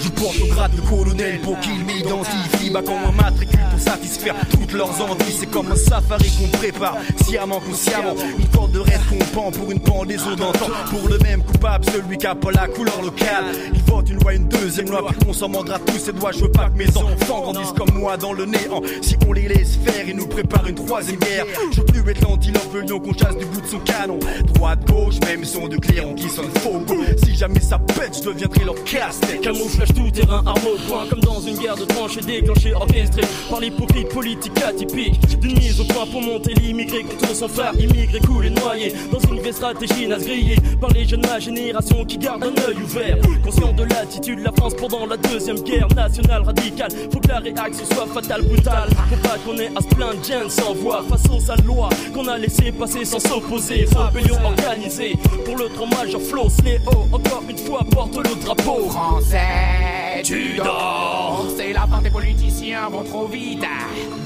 Je 0.02 0.08
porte 0.08 0.40
au 0.42 0.46
grade 0.46 0.74
de 0.74 0.80
colonel 0.80 1.40
pour 1.40 1.58
qu'ils 1.60 1.84
m'identifient. 1.84 2.70
Bah, 2.70 2.80
quand 2.84 2.98
on 3.06 3.12
matricule 3.12 3.60
pour 3.70 3.78
satisfaire 3.78 4.34
toutes 4.50 4.72
leurs 4.72 5.00
envies, 5.00 5.32
c'est 5.32 5.46
comme 5.50 5.70
un 5.70 5.76
safari 5.76 6.28
qu'on 6.30 6.48
prépare, 6.58 6.96
sciemment 7.24 7.60
consciemment. 7.60 8.14
Une 8.38 8.48
corde 8.48 8.72
de 8.72 8.80
rêve 8.80 9.00
qu'on 9.08 9.24
pend 9.26 9.50
pour 9.52 9.70
une 9.70 9.80
pendaison 9.80 10.34
d'antan. 10.34 10.66
Pour 10.90 11.08
le 11.08 11.18
même 11.18 11.42
coupable, 11.44 11.84
celui 11.84 12.18
qui 12.18 12.26
a 12.26 12.34
pas 12.34 12.50
la 12.50 12.66
couleur 12.66 13.00
locale. 13.00 13.44
Il 13.72 13.82
vote 13.82 14.10
une 14.10 14.18
loi, 14.18 14.34
une 14.34 14.48
deuxième 14.48 14.90
loi, 14.90 15.06
puis 15.08 15.28
on 15.28 15.32
s'en 15.32 15.48
mordra 15.48 15.78
tous 15.78 15.98
ses 15.98 16.12
doigts. 16.12 16.32
Je 16.32 16.40
veux 16.40 16.50
pas 16.50 16.68
que 16.68 16.78
mes 16.78 16.88
enfants 16.96 17.42
grandissent 17.42 17.74
comme 17.76 17.94
moi 17.94 18.16
dans 18.16 18.32
le 18.32 18.46
néant. 18.46 18.82
Si 19.02 19.16
on 19.28 19.32
les 19.32 19.46
laisse 19.46 19.76
faire, 19.84 20.08
ils 20.08 20.16
nous 20.16 20.26
préparent 20.26 20.66
une 20.66 20.74
troisième 20.74 21.20
guerre. 21.20 21.46
Je 21.70 21.80
veux 21.80 21.86
plus 21.86 22.10
être 22.10 22.22
l'antilope, 22.22 22.61
lion 22.80 23.00
qu'on 23.00 23.12
chasse 23.12 23.36
du 23.36 23.44
bout 23.44 23.60
de 23.60 23.66
son 23.66 23.78
canon. 23.80 24.18
Droite, 24.54 24.84
gauche, 24.86 25.16
même 25.26 25.44
son 25.44 25.68
de 25.68 25.76
clairon 25.76 26.14
qui 26.14 26.28
sonne 26.28 26.50
faux. 26.58 26.82
Si 27.24 27.34
jamais 27.34 27.60
ça 27.60 27.78
pète, 27.78 28.18
je 28.18 28.28
deviendrai 28.28 28.64
leur 28.64 28.82
casse-tête. 28.84 29.40
Camouflage 29.40 29.92
tout 29.94 30.10
terrain, 30.10 30.42
arme 30.46 30.66
au 30.66 30.78
point, 30.88 31.06
comme 31.08 31.20
dans 31.20 31.40
une 31.40 31.56
guerre 31.58 31.76
de 31.76 31.84
tranchées 31.84 32.20
déclenchée, 32.20 32.74
orchestrée 32.74 33.22
par 33.50 33.60
l'hypocrite 33.60 34.08
politique 34.08 34.62
atypique. 34.62 35.40
D'une 35.40 35.58
mise 35.58 35.80
au 35.80 35.84
point 35.84 36.06
pour 36.06 36.22
monter 36.22 36.54
l'immigré 36.54 37.02
contre 37.02 37.34
son 37.34 37.48
frère, 37.48 37.72
immigré 37.78 38.20
coulé 38.20 38.50
noyé 38.50 38.92
dans 39.10 39.18
une 39.18 39.40
vraie 39.40 39.52
stratégie 39.52 40.06
naze 40.06 40.24
grillée 40.24 40.56
par 40.80 40.90
les 40.90 41.04
jeunes 41.04 41.20
de 41.20 41.26
ma 41.26 41.38
génération 41.38 42.04
qui 42.04 42.18
gardent 42.18 42.44
un 42.44 42.68
œil 42.68 42.76
ouvert. 42.82 43.18
Conscient 43.44 43.72
de 43.72 43.84
l'attitude 43.84 44.38
de 44.38 44.44
la 44.44 44.52
France 44.52 44.74
pendant 44.74 45.06
la 45.06 45.16
deuxième 45.16 45.60
guerre 45.60 45.88
nationale 45.94 46.42
radicale, 46.42 46.90
faut 47.12 47.20
que 47.20 47.28
la 47.28 47.38
réaction 47.38 47.84
soit 47.92 48.06
fatale, 48.06 48.42
brutale. 48.42 48.88
Faut 49.10 49.28
pas 49.28 49.36
qu'on 49.44 49.56
ait 49.58 49.70
à 49.74 49.80
se 49.80 49.88
plaindre, 49.88 50.24
gêne 50.24 50.48
sans 50.48 50.74
voix 50.74 51.04
face 51.08 51.24
aux 51.30 51.40
sales 51.40 51.64
lois 51.64 51.88
qu'on 52.14 52.28
a 52.28 52.38
laissé 52.52 52.72
passer 52.72 53.04
sans 53.04 53.20
s'opposer. 53.20 53.86
Rébellion 53.96 54.36
organisée 54.44 55.16
pour 55.44 55.56
le 55.56 55.68
trop 55.68 55.86
majeur 55.86 56.20
Flo 56.20 56.48
Sléo, 56.48 57.08
encore 57.12 57.42
une 57.48 57.58
fois 57.58 57.84
porte 57.90 58.16
le 58.16 58.44
drapeau. 58.44 58.88
Français, 58.88 60.22
tu 60.22 60.56
dors. 60.56 61.46
C'est 61.56 61.72
la 61.72 61.86
fin 61.86 62.02
des 62.02 62.10
politiciens 62.10 62.88
vont 62.90 63.04
trop 63.04 63.26
vite. 63.26 63.64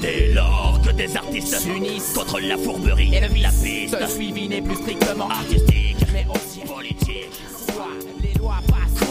Dès 0.01 0.33
lors 0.33 0.79
que 0.85 0.91
des 0.91 1.15
artistes 1.15 1.59
s'unissent 1.59 2.13
contre 2.13 2.39
la 2.39 2.57
fourberie 2.57 3.15
et 3.15 3.21
le 3.21 3.27
vice, 3.27 3.43
la 3.43 3.49
piste 3.49 3.97
ce 3.99 4.15
suivi 4.15 4.47
n'est 4.47 4.61
plus 4.61 4.75
strictement 4.75 5.29
artistique, 5.29 5.97
mais 6.13 6.25
aussi 6.33 6.59
politique. 6.61 7.31
Soit 7.73 7.85
les 8.21 8.39
lois 8.39 8.59
passent, 8.67 9.06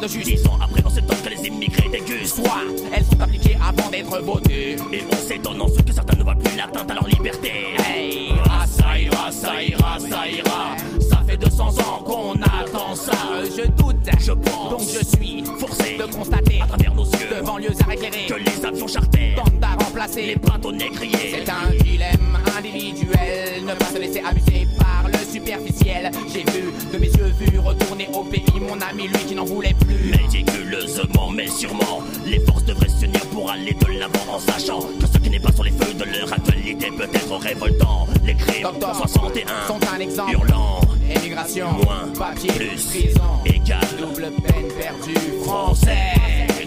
de 0.00 0.06
Dix 0.06 0.14
justice. 0.14 0.46
ans 0.46 0.58
après, 0.62 0.82
on 0.84 0.90
s'étonne 0.90 1.18
que 1.22 1.28
les 1.28 1.46
immigrés 1.46 1.88
dégustent. 1.90 2.36
Soit 2.36 2.62
elles 2.94 3.04
sont 3.04 3.20
appliquées 3.20 3.56
avant 3.62 3.90
d'être 3.90 4.18
votées. 4.22 4.76
Et 4.92 5.02
on 5.10 5.16
s'étonne 5.16 5.60
ensuite 5.60 5.84
que 5.86 5.92
certains 5.92 6.16
ne 6.16 6.22
voient 6.22 6.34
plus 6.34 6.56
l'atteinte 6.56 6.90
à 6.90 6.94
leur 6.94 7.06
liberté. 7.06 7.52
Hey, 7.86 8.32
ah, 8.48 8.64
ça 8.66 8.98
ira, 8.98 9.30
ça 9.30 9.62
ira, 9.62 9.98
ça 9.98 10.28
ira. 10.28 10.76
Ça 11.08 11.22
fait 11.26 11.36
200 11.36 11.68
ans 11.80 12.02
qu'on 12.04 12.32
attend 12.42 12.94
ça. 12.94 13.12
Je 13.44 13.66
doute, 13.70 13.96
Je 14.18 14.32
pense, 14.32 14.70
donc 14.70 14.80
je 14.80 15.04
suis 15.16 15.44
forcé 15.58 15.98
de 15.98 16.04
constater 16.14 16.60
à 16.62 16.66
travers 16.66 16.94
nos 16.94 17.04
yeux 17.04 17.28
devant 17.38 17.58
lieux 17.58 17.72
à 17.88 17.94
éclairer 17.94 18.26
que 18.26 18.34
les 18.34 18.64
avions 18.64 18.86
chartés 18.86 19.34
tentent 19.36 19.62
à 19.62 19.82
remplacer 19.84 20.22
les 20.26 20.36
bateaux 20.36 20.72
négriers. 20.72 21.34
C'est 21.44 21.50
un 21.50 21.70
dilemme 21.84 22.38
individuel, 22.56 23.64
ne 23.66 23.74
pas 23.74 23.86
se 23.86 23.98
laisser 23.98 24.20
abuser 24.20 24.66
par 24.78 25.08
le 25.08 25.19
superficiel. 25.40 26.10
J'ai 26.32 26.44
vu 26.52 26.72
de 26.92 26.98
mes 26.98 27.06
yeux 27.08 27.32
vus 27.38 27.58
retourner 27.58 28.08
au 28.12 28.22
pays 28.22 28.44
mon 28.60 28.80
ami, 28.80 29.08
lui 29.08 29.18
qui 29.26 29.34
n'en 29.34 29.44
voulait 29.44 29.74
plus. 29.74 30.10
Méticuleusement, 30.10 31.30
mais 31.30 31.46
sûrement, 31.48 32.02
les 32.26 32.40
forces 32.40 32.64
devraient 32.64 32.88
s'unir 32.88 33.20
pour 33.32 33.50
aller 33.50 33.72
de 33.74 33.98
l'avant 33.98 34.34
en 34.34 34.38
sachant 34.38 34.80
que 34.80 35.06
ce 35.12 35.18
qui 35.18 35.30
n'est 35.30 35.40
pas 35.40 35.52
sur 35.52 35.64
les 35.64 35.70
feuilles 35.70 35.94
de 35.94 36.04
leur 36.04 36.32
actualité 36.32 36.90
peut 36.96 37.08
être 37.12 37.36
révoltant. 37.36 38.06
Les 38.24 38.34
crimes 38.34 38.62
Docteur, 38.64 38.94
61 38.96 39.46
sont 39.66 39.78
un 39.94 40.00
exemple. 40.00 40.32
hurlant, 40.32 40.80
Émigration, 41.16 41.72
Moins, 41.72 42.08
papier, 42.18 42.52
plus, 42.52 42.84
prison, 42.86 43.20
égal, 43.46 43.80
double 43.98 44.30
peine 44.42 44.68
perdue, 44.78 45.42
français, 45.44 46.12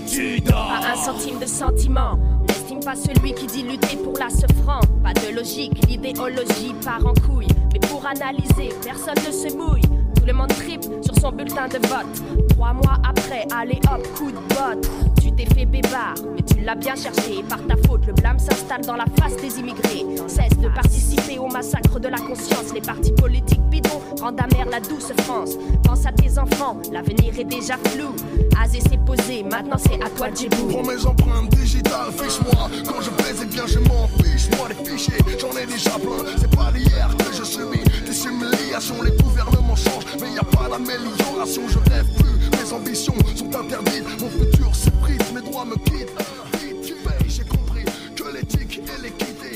tu 0.07 0.41
dors. 0.41 0.73
centime 1.05 1.39
de 1.39 1.45
sentiment. 1.45 2.17
N'estime 2.47 2.79
pas 2.79 2.95
celui 2.95 3.33
qui 3.33 3.45
dit 3.47 3.63
lutter 3.63 3.95
pour 3.97 4.17
la 4.17 4.29
franc. 4.63 4.81
Pas 5.03 5.13
de 5.13 5.35
logique, 5.35 5.73
l'idéologie 5.87 6.73
part 6.83 7.05
en 7.05 7.13
couille. 7.13 7.47
Mais 7.73 7.79
pour 7.79 8.05
analyser, 8.05 8.69
personne 8.83 9.15
ne 9.25 9.31
se 9.31 9.55
mouille. 9.57 10.02
Tout 10.23 10.27
le 10.27 10.35
monde 10.35 10.55
tripe 10.55 10.83
sur 11.01 11.19
son 11.19 11.33
bulletin 11.33 11.67
de 11.67 11.85
vote. 11.85 12.47
Trois 12.51 12.71
mois 12.71 12.97
après, 13.03 13.45
allez 13.53 13.77
hop, 13.91 14.07
coup 14.15 14.31
de 14.31 14.37
botte. 14.37 14.89
Tu 15.21 15.33
t'es 15.33 15.45
fait 15.53 15.65
bébard, 15.65 16.15
mais 16.33 16.41
tu 16.43 16.61
l'as 16.63 16.75
bien 16.75 16.95
cherché. 16.95 17.43
Par 17.49 17.59
ta 17.67 17.75
faute, 17.85 18.05
le 18.07 18.13
blâme 18.13 18.39
s'installe 18.39 18.85
dans 18.85 18.95
la 18.95 19.03
face 19.19 19.35
des 19.35 19.59
immigrés. 19.59 20.05
Cesse 20.27 20.57
de 20.57 20.69
participer 20.69 21.39
au 21.39 21.47
massacre 21.47 21.99
de 21.99 22.07
la 22.07 22.19
conscience. 22.19 22.73
Les 22.73 22.79
partis 22.79 23.11
politiques 23.11 23.63
bidons 23.63 23.99
rendent 24.21 24.39
amère 24.39 24.67
la 24.71 24.79
douce 24.79 25.11
France. 25.23 25.57
Pense 25.83 26.05
à 26.05 26.13
tes 26.13 26.39
enfants, 26.39 26.77
l'avenir 26.93 27.37
est 27.37 27.43
déjà 27.43 27.75
flou. 27.89 28.15
Azé 28.63 28.79
s'est 28.79 28.99
posé, 29.05 29.43
maintenant 29.43 29.77
c'est 29.77 30.01
à 30.01 30.09
toi 30.09 30.29
de. 30.29 30.71
Prends 30.71 30.89
mes 30.89 31.05
empreintes 31.05 31.49
digitales, 31.49 32.13
fiche-moi. 32.17 32.69
Quand 32.85 33.01
je 33.01 33.09
baise, 33.21 33.41
eh 33.43 33.45
bien 33.45 33.67
je 33.67 33.79
m'en 33.79 34.07
fiche. 34.23 34.47
Moi, 34.57 34.69
les 34.69 34.89
fichiers, 34.89 35.17
j'en 35.37 35.51
ai 35.57 35.65
déjà 35.65 35.91
plein. 35.91 36.23
C'est 36.37 36.55
pas 36.55 36.71
d'hier 36.71 37.09
que 37.17 37.35
je 37.37 37.43
subis 37.43 37.83
des 38.05 38.25
humiliations. 38.25 39.01
Les 39.01 39.11
gouvernements 39.21 39.75
changent, 39.75 40.05
mais 40.19 40.33
y 40.33 40.39
a 40.39 40.43
pas 40.43 40.69
d'amélioration. 40.69 41.63
Je 41.67 41.79
rêve 41.91 42.07
plus, 42.17 42.49
mes 42.57 42.73
ambitions 42.73 43.13
sont 43.35 43.55
interdites. 43.55 44.21
Mon 44.21 44.29
futur 44.29 44.75
s'effrite, 44.75 45.33
mes 45.33 45.41
droits 45.41 45.65
me 45.65 45.75
quittent. 45.75 46.09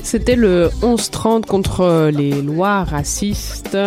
C'était 0.04 0.38
le 0.38 0.70
11-30 0.82 1.46
contre 1.46 2.10
les 2.14 2.42
lois 2.42 2.86
racistes. 2.86 3.78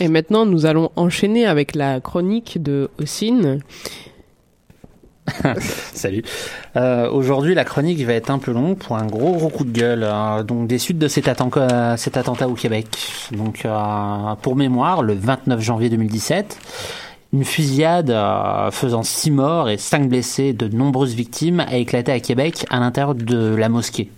Et 0.00 0.08
maintenant, 0.08 0.46
nous 0.46 0.64
allons 0.64 0.90
enchaîner 0.96 1.44
avec 1.44 1.74
la 1.74 2.00
chronique 2.00 2.62
de 2.62 2.88
Ossine. 2.98 3.60
Salut. 5.94 6.22
Euh, 6.76 7.10
Aujourd'hui, 7.10 7.54
la 7.54 7.64
chronique 7.64 8.00
va 8.04 8.12
être 8.14 8.30
un 8.30 8.38
peu 8.38 8.52
longue 8.52 8.76
pour 8.76 8.96
un 8.96 9.06
gros 9.06 9.32
gros 9.32 9.48
coup 9.48 9.64
de 9.64 9.72
gueule. 9.72 10.02
euh, 10.04 10.42
donc 10.42 10.66
des 10.66 10.78
suites 10.78 10.98
de 10.98 11.08
cet 11.08 11.28
attentat, 11.28 11.96
cet 11.96 12.16
attentat 12.16 12.48
au 12.48 12.54
Québec. 12.54 12.86
Donc 13.32 13.64
euh, 13.64 14.34
pour 14.42 14.56
mémoire, 14.56 15.02
le 15.02 15.14
29 15.14 15.60
janvier 15.60 15.90
2017, 15.90 16.58
une 17.32 17.44
fusillade 17.44 18.10
euh, 18.10 18.70
faisant 18.70 19.02
6 19.02 19.30
morts 19.30 19.68
et 19.68 19.76
5 19.78 20.08
blessés, 20.08 20.52
de 20.52 20.68
nombreuses 20.68 21.14
victimes, 21.14 21.60
a 21.60 21.76
éclaté 21.76 22.12
à 22.12 22.20
Québec 22.20 22.64
à 22.70 22.78
l'intérieur 22.78 23.14
de 23.14 23.54
la 23.54 23.68
mosquée. 23.68 24.10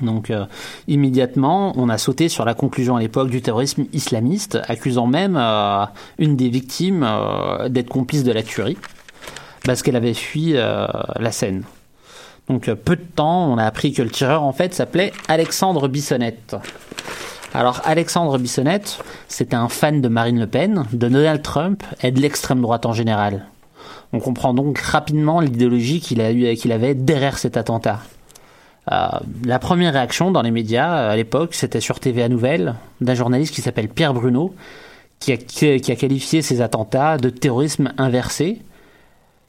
Donc 0.00 0.30
euh, 0.30 0.44
immédiatement, 0.88 1.72
on 1.76 1.88
a 1.88 1.98
sauté 1.98 2.28
sur 2.28 2.44
la 2.44 2.54
conclusion 2.54 2.96
à 2.96 3.00
l'époque 3.00 3.30
du 3.30 3.42
terrorisme 3.42 3.84
islamiste, 3.92 4.58
accusant 4.66 5.06
même 5.06 5.36
euh, 5.36 5.84
une 6.18 6.36
des 6.36 6.48
victimes 6.48 7.04
euh, 7.06 7.68
d'être 7.68 7.88
complice 7.88 8.24
de 8.24 8.32
la 8.32 8.42
tuerie, 8.42 8.76
parce 9.64 9.82
qu'elle 9.82 9.96
avait 9.96 10.14
fui 10.14 10.52
euh, 10.54 10.86
la 11.18 11.32
scène. 11.32 11.64
Donc 12.48 12.68
euh, 12.68 12.74
peu 12.74 12.96
de 12.96 13.02
temps, 13.02 13.50
on 13.50 13.58
a 13.58 13.64
appris 13.64 13.92
que 13.92 14.02
le 14.02 14.10
tireur 14.10 14.42
en 14.42 14.52
fait 14.52 14.74
s'appelait 14.74 15.12
Alexandre 15.28 15.88
Bissonnette. 15.88 16.56
Alors 17.54 17.80
Alexandre 17.84 18.38
Bissonnette, 18.38 18.98
c'était 19.28 19.56
un 19.56 19.68
fan 19.68 20.00
de 20.00 20.08
Marine 20.08 20.40
Le 20.40 20.46
Pen, 20.46 20.84
de 20.92 21.08
Donald 21.08 21.42
Trump 21.42 21.82
et 22.02 22.10
de 22.10 22.20
l'extrême 22.20 22.60
droite 22.60 22.84
en 22.84 22.92
général. 22.92 23.46
On 24.12 24.20
comprend 24.20 24.54
donc 24.54 24.78
rapidement 24.78 25.40
l'idéologie 25.40 26.00
qu'il 26.00 26.20
a 26.20 26.30
eu, 26.32 26.54
qu'il 26.54 26.72
avait 26.72 26.94
derrière 26.94 27.38
cet 27.38 27.56
attentat. 27.56 28.00
Euh, 28.92 29.06
la 29.44 29.58
première 29.58 29.94
réaction 29.94 30.30
dans 30.30 30.42
les 30.42 30.50
médias 30.50 30.98
euh, 30.98 31.10
à 31.12 31.16
l'époque, 31.16 31.54
c'était 31.54 31.80
sur 31.80 32.00
TVA 32.00 32.28
Nouvelle, 32.28 32.74
d'un 33.00 33.14
journaliste 33.14 33.54
qui 33.54 33.62
s'appelle 33.62 33.88
Pierre 33.88 34.12
Bruno, 34.12 34.54
qui 35.20 35.32
a, 35.32 35.36
qui 35.36 35.90
a 35.90 35.96
qualifié 35.96 36.42
ces 36.42 36.60
attentats 36.60 37.16
de 37.16 37.30
terrorisme 37.30 37.94
inversé, 37.96 38.58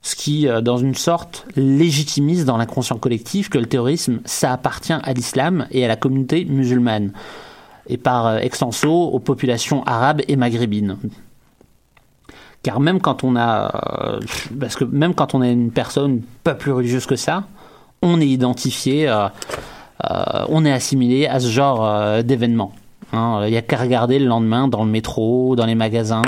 ce 0.06 0.16
qui, 0.16 0.48
euh, 0.48 0.62
dans 0.62 0.78
une 0.78 0.94
sorte, 0.94 1.48
légitimise 1.56 2.46
dans 2.46 2.58
l'inconscient 2.58 3.00
collectif 3.00 3.50
que 3.50 3.58
le 3.58 3.66
terrorisme, 3.66 4.20
ça 4.24 4.54
appartient 4.54 4.94
à 4.94 5.14
l'islam 5.14 5.66
et 5.72 5.84
à 5.84 5.88
la 5.88 5.96
communauté 5.96 6.46
musulmane, 6.46 7.12
et 7.88 7.98
par 7.98 8.28
euh, 8.28 8.38
extenso 8.38 8.92
aux 8.92 9.18
populations 9.18 9.84
arabes 9.86 10.22
et 10.28 10.36
maghrébines. 10.36 10.98
Car 12.62 12.80
même 12.80 13.02
quand 13.02 13.24
on 13.24 13.36
a, 13.36 13.72
euh, 14.06 14.20
parce 14.60 14.76
que 14.76 14.84
même 14.84 15.16
quand 15.16 15.34
on 15.34 15.42
est 15.42 15.52
une 15.52 15.72
personne 15.72 16.22
pas 16.44 16.54
plus 16.54 16.72
religieuse 16.72 17.08
que 17.08 17.16
ça, 17.16 17.46
on 18.04 18.22
est 18.22 18.28
identifié, 18.28 19.12
on 20.50 20.66
est 20.66 20.72
assimilé 20.72 21.26
à 21.26 21.40
ce 21.40 21.48
genre 21.48 21.84
euh, 21.84 22.22
d'événement. 22.22 22.74
Hein, 23.12 23.42
Il 23.46 23.52
n'y 23.52 23.58
a 23.58 23.64
qu'à 23.64 23.78
regarder 23.78 24.20
le 24.20 24.28
lendemain 24.28 24.68
dans 24.68 24.84
le 24.84 24.92
métro, 24.92 25.56
dans 25.56 25.66
les 25.66 25.74
magasins, 25.74 26.22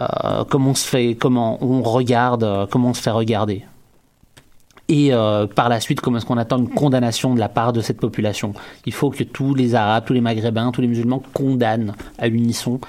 euh, 0.00 0.44
comment 0.44 0.70
on 0.70 0.74
se 0.74 0.86
fait, 0.86 1.14
comment 1.14 1.58
on 1.62 1.82
regarde, 1.82 2.44
euh, 2.44 2.66
comment 2.68 2.90
on 2.90 2.94
se 2.94 3.02
fait 3.02 3.10
regarder. 3.10 3.64
Et 4.88 5.14
euh, 5.14 5.46
par 5.46 5.68
la 5.68 5.80
suite, 5.80 6.00
comment 6.00 6.18
est-ce 6.18 6.26
qu'on 6.26 6.36
attend 6.36 6.58
une 6.58 6.68
condamnation 6.68 7.34
de 7.34 7.40
la 7.40 7.48
part 7.48 7.72
de 7.72 7.80
cette 7.80 7.98
population? 7.98 8.52
Il 8.84 8.92
faut 8.92 9.10
que 9.10 9.24
tous 9.24 9.54
les 9.54 9.74
Arabes, 9.74 10.04
tous 10.06 10.12
les 10.12 10.20
Maghrébins, 10.20 10.72
tous 10.72 10.82
les 10.82 10.88
musulmans 10.88 11.22
condamnent 11.32 11.94
à 12.18 12.28
l'unisson, 12.28 12.80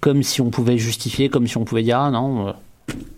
comme 0.00 0.22
si 0.22 0.40
on 0.40 0.50
pouvait 0.50 0.78
justifier, 0.78 1.28
comme 1.28 1.46
si 1.46 1.56
on 1.58 1.64
pouvait 1.64 1.82
dire 1.82 1.98
ah 1.98 2.10
non, 2.10 2.54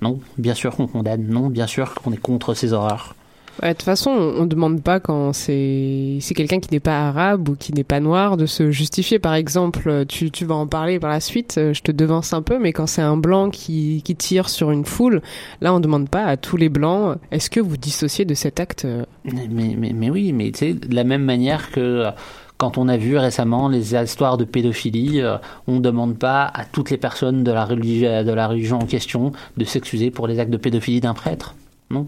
non, 0.02 0.18
bien 0.38 0.54
sûr 0.54 0.74
qu'on 0.74 0.88
condamne, 0.88 1.26
non, 1.28 1.48
bien 1.48 1.68
sûr 1.68 1.94
qu'on 1.94 2.12
est 2.12 2.16
contre 2.16 2.54
ces 2.54 2.72
horreurs. 2.72 3.14
De 3.62 3.68
toute 3.68 3.82
façon, 3.82 4.10
on 4.10 4.42
ne 4.42 4.46
demande 4.46 4.82
pas 4.82 5.00
quand 5.00 5.32
c'est 5.32 6.18
quelqu'un 6.34 6.60
qui 6.60 6.68
n'est 6.72 6.80
pas 6.80 7.08
arabe 7.08 7.48
ou 7.48 7.56
qui 7.56 7.72
n'est 7.72 7.84
pas 7.84 8.00
noir 8.00 8.36
de 8.36 8.46
se 8.46 8.70
justifier. 8.70 9.18
Par 9.18 9.34
exemple, 9.34 10.04
tu, 10.06 10.30
tu 10.30 10.44
vas 10.44 10.54
en 10.54 10.66
parler 10.66 10.98
par 10.98 11.10
la 11.10 11.20
suite, 11.20 11.56
euh, 11.58 11.72
je 11.72 11.82
te 11.82 11.92
devance 11.92 12.32
un 12.32 12.42
peu, 12.42 12.58
mais 12.58 12.72
quand 12.72 12.86
c'est 12.86 13.02
un 13.02 13.16
blanc 13.16 13.50
qui, 13.50 14.02
qui 14.04 14.14
tire 14.14 14.48
sur 14.48 14.70
une 14.70 14.84
foule, 14.84 15.22
là 15.60 15.72
on 15.72 15.78
ne 15.78 15.82
demande 15.82 16.08
pas 16.08 16.24
à 16.24 16.36
tous 16.36 16.56
les 16.56 16.68
blancs, 16.68 17.18
est-ce 17.30 17.50
que 17.50 17.60
vous 17.60 17.76
dissociez 17.76 18.24
de 18.24 18.34
cet 18.34 18.60
acte 18.60 18.84
euh, 18.84 19.04
Mais, 19.24 19.48
mais, 19.50 19.92
mais, 19.92 20.10
oui, 20.10 20.32
mais 20.32 20.50
tu 20.52 20.58
sais, 20.58 20.74
de 20.74 20.94
la 20.94 21.04
même 21.04 21.22
manière 21.22 21.70
que 21.70 21.80
euh, 21.80 22.10
quand 22.58 22.78
on 22.78 22.88
a 22.88 22.96
vu 22.96 23.16
récemment 23.18 23.68
les 23.68 23.94
histoires 23.94 24.36
de 24.36 24.44
pédophilie, 24.44 25.20
euh, 25.20 25.36
on 25.66 25.76
ne 25.76 25.80
demande 25.80 26.18
pas 26.18 26.44
à 26.44 26.64
toutes 26.64 26.90
les 26.90 26.96
personnes 26.96 27.44
de 27.44 27.52
la, 27.52 27.64
religion, 27.64 28.24
de 28.24 28.32
la 28.32 28.48
religion 28.48 28.78
en 28.78 28.86
question 28.86 29.32
de 29.56 29.64
s'excuser 29.64 30.10
pour 30.10 30.26
les 30.26 30.38
actes 30.38 30.50
de 30.50 30.56
pédophilie 30.56 31.00
d'un 31.00 31.14
prêtre. 31.14 31.54
Non? 31.90 32.06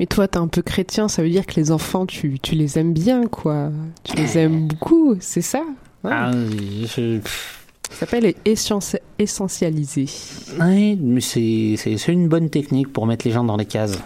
Mais 0.00 0.06
toi, 0.06 0.28
t'es 0.28 0.38
un 0.38 0.46
peu 0.48 0.62
chrétien, 0.62 1.08
ça 1.08 1.22
veut 1.22 1.28
dire 1.28 1.44
que 1.46 1.54
les 1.56 1.70
enfants, 1.72 2.06
tu, 2.06 2.38
tu 2.40 2.54
les 2.54 2.78
aimes 2.78 2.92
bien, 2.92 3.26
quoi. 3.26 3.70
Tu 4.04 4.16
les 4.16 4.38
aimes 4.38 4.68
beaucoup, 4.68 5.16
c'est 5.20 5.40
ça 5.42 5.62
Ouais. 6.04 6.10
Ah, 6.14 6.30
je- 6.32 7.18
Ça 7.90 8.06
s'appelle 8.06 8.34
essentialiser. 8.44 10.06
Oui, 10.60 10.96
mais 11.00 11.20
c'est 11.20 12.08
une 12.08 12.28
bonne 12.28 12.50
technique 12.50 12.92
pour 12.92 13.06
mettre 13.06 13.26
les 13.26 13.32
gens 13.32 13.42
dans 13.44 13.56
les 13.56 13.64
cases. 13.64 13.98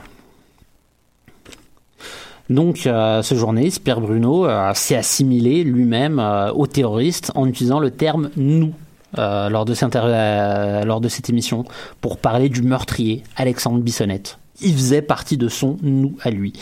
Donc, 2.50 2.86
euh, 2.86 3.22
ce 3.22 3.34
journaliste, 3.34 3.82
Pierre 3.82 4.00
Bruno, 4.00 4.46
euh, 4.46 4.72
s'est 4.74 4.96
assimilé 4.96 5.64
lui-même 5.64 6.18
euh, 6.18 6.52
aux 6.52 6.66
terroristes 6.66 7.32
en 7.34 7.46
utilisant 7.46 7.78
le 7.80 7.90
terme 7.90 8.30
nous 8.36 8.72
lors, 9.16 9.64
de 9.66 9.74
cette, 9.74 9.94
lors 9.94 11.00
de 11.02 11.08
cette 11.08 11.28
émission 11.28 11.64
pour 12.00 12.16
parler 12.18 12.48
du 12.48 12.62
meurtrier, 12.62 13.22
Alexandre 13.36 13.78
Bissonnette. 13.80 14.38
Il 14.62 14.74
faisait 14.74 15.02
partie 15.02 15.36
de 15.36 15.48
son 15.48 15.76
nous 15.82 16.16
à 16.22 16.30
lui. 16.30 16.52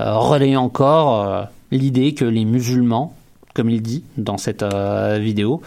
Euh, 0.00 0.56
encore 0.56 1.22
euh, 1.22 1.42
l'idée 1.70 2.14
que 2.14 2.24
les 2.24 2.44
musulmans, 2.44 3.14
comme 3.54 3.70
il 3.70 3.80
dit 3.82 4.04
dans 4.16 4.38
cette 4.38 4.62
euh, 4.62 5.18
vidéo, 5.20 5.62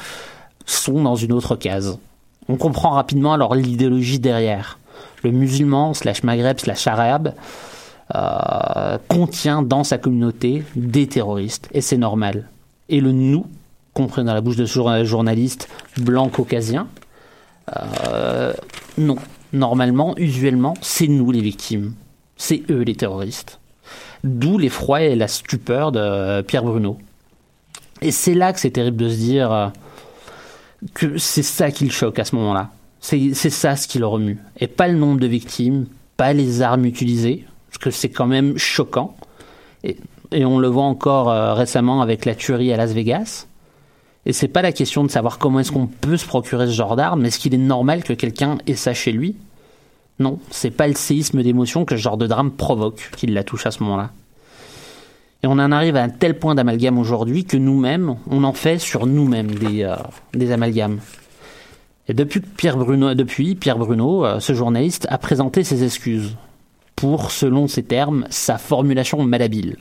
sont 0.65 1.01
dans 1.01 1.15
une 1.15 1.31
autre 1.33 1.55
case. 1.55 1.97
On 2.49 2.57
comprend 2.57 2.91
rapidement 2.91 3.33
alors 3.33 3.55
l'idéologie 3.55 4.19
derrière. 4.19 4.79
Le 5.23 5.31
musulman 5.31 5.93
slash 5.93 6.23
maghreb 6.23 6.59
slash 6.59 6.87
arabe 6.87 7.33
euh, 8.15 8.97
contient 9.07 9.61
dans 9.61 9.83
sa 9.83 9.97
communauté 9.97 10.63
des 10.75 11.07
terroristes 11.07 11.67
et 11.71 11.81
c'est 11.81 11.97
normal. 11.97 12.49
Et 12.89 13.01
le 13.01 13.11
nous, 13.11 13.45
compris 13.93 14.23
dans 14.23 14.33
la 14.33 14.41
bouche 14.41 14.55
de 14.57 14.65
ce 14.65 14.73
jour- 14.73 15.03
journaliste 15.03 15.67
blanc 15.97 16.29
caucasien, 16.29 16.87
non. 18.97 19.17
Normalement, 19.53 20.15
usuellement, 20.17 20.73
c'est 20.81 21.07
nous 21.07 21.31
les 21.31 21.41
victimes. 21.41 21.93
C'est 22.35 22.63
eux 22.69 22.81
les 22.81 22.95
terroristes. 22.95 23.59
D'où 24.23 24.57
l'effroi 24.57 25.03
et 25.03 25.15
la 25.15 25.27
stupeur 25.27 25.91
de 25.91 26.41
Pierre 26.41 26.63
Bruno. 26.63 26.97
Et 28.01 28.11
c'est 28.11 28.33
là 28.33 28.53
que 28.53 28.59
c'est 28.59 28.71
terrible 28.71 28.97
de 28.97 29.09
se 29.09 29.15
dire 29.15 29.51
euh, 29.51 29.67
que 30.93 31.17
c'est 31.17 31.43
ça 31.43 31.71
qui 31.71 31.85
le 31.85 31.91
choque 31.91 32.19
à 32.19 32.25
ce 32.25 32.35
moment-là. 32.35 32.71
C'est 32.99 33.33
c'est 33.33 33.49
ça 33.49 33.75
ce 33.75 33.87
qui 33.87 33.99
le 33.99 34.07
remue. 34.07 34.37
Et 34.59 34.67
pas 34.67 34.87
le 34.87 34.97
nombre 34.97 35.19
de 35.19 35.27
victimes, 35.27 35.87
pas 36.17 36.33
les 36.33 36.61
armes 36.61 36.85
utilisées, 36.85 37.45
parce 37.69 37.77
que 37.77 37.91
c'est 37.91 38.09
quand 38.09 38.27
même 38.27 38.57
choquant. 38.57 39.15
Et, 39.83 39.97
et 40.31 40.45
on 40.45 40.59
le 40.59 40.67
voit 40.67 40.83
encore 40.83 41.29
euh, 41.29 41.53
récemment 41.53 42.01
avec 42.01 42.25
la 42.25 42.35
tuerie 42.35 42.73
à 42.73 42.77
Las 42.77 42.91
Vegas. 42.91 43.46
Et 44.27 44.33
c'est 44.33 44.49
pas 44.49 44.61
la 44.61 44.73
question 44.73 45.05
de 45.05 45.09
savoir 45.09 45.37
comment 45.37 45.61
est-ce 45.61 45.71
qu'on 45.71 45.87
peut 45.87 46.17
se 46.17 46.25
procurer 46.25 46.67
ce 46.67 46.73
genre 46.73 46.97
d'arme, 46.97 47.21
mais 47.21 47.29
est-ce 47.29 47.39
qu'il 47.39 47.53
est 47.53 47.57
normal 47.57 48.03
que 48.03 48.11
quelqu'un 48.11 48.57
ait 48.67 48.75
ça 48.75 48.93
chez 48.93 49.13
lui? 49.13 49.37
Non, 50.19 50.39
c'est 50.51 50.69
pas 50.69 50.89
le 50.89 50.95
séisme 50.95 51.41
d'émotion 51.41 51.85
que 51.85 51.95
ce 51.95 52.01
genre 52.01 52.17
de 52.17 52.27
drame 52.27 52.51
provoque 52.51 53.09
qui 53.15 53.25
la 53.27 53.45
touche 53.45 53.65
à 53.65 53.71
ce 53.71 53.81
moment-là. 53.83 54.11
Et 55.43 55.47
on 55.47 55.53
en 55.53 55.71
arrive 55.71 55.95
à 55.95 56.03
un 56.03 56.09
tel 56.09 56.37
point 56.37 56.55
d'amalgame 56.55 56.97
aujourd'hui 56.97 57.45
que 57.45 57.55
nous-mêmes, 57.55 58.17
on 58.29 58.43
en 58.43 58.51
fait 58.51 58.79
sur 58.79 59.05
nous-mêmes 59.05 59.51
des, 59.51 59.83
euh, 59.83 60.53
amalgames. 60.53 60.99
Et 62.09 62.13
depuis 62.13 62.41
Pierre 62.41 62.75
Bruno, 62.75 63.13
depuis 63.13 63.55
Pierre 63.55 63.77
Bruno, 63.77 64.25
euh, 64.25 64.41
ce 64.41 64.51
journaliste 64.51 65.07
a 65.09 65.17
présenté 65.17 65.63
ses 65.63 65.85
excuses. 65.85 66.35
pour, 66.97 67.29
selon 67.29 67.67
ses 67.67 67.83
termes, 67.83 68.25
sa 68.31 68.57
formulation 68.57 69.23
malhabile. 69.23 69.77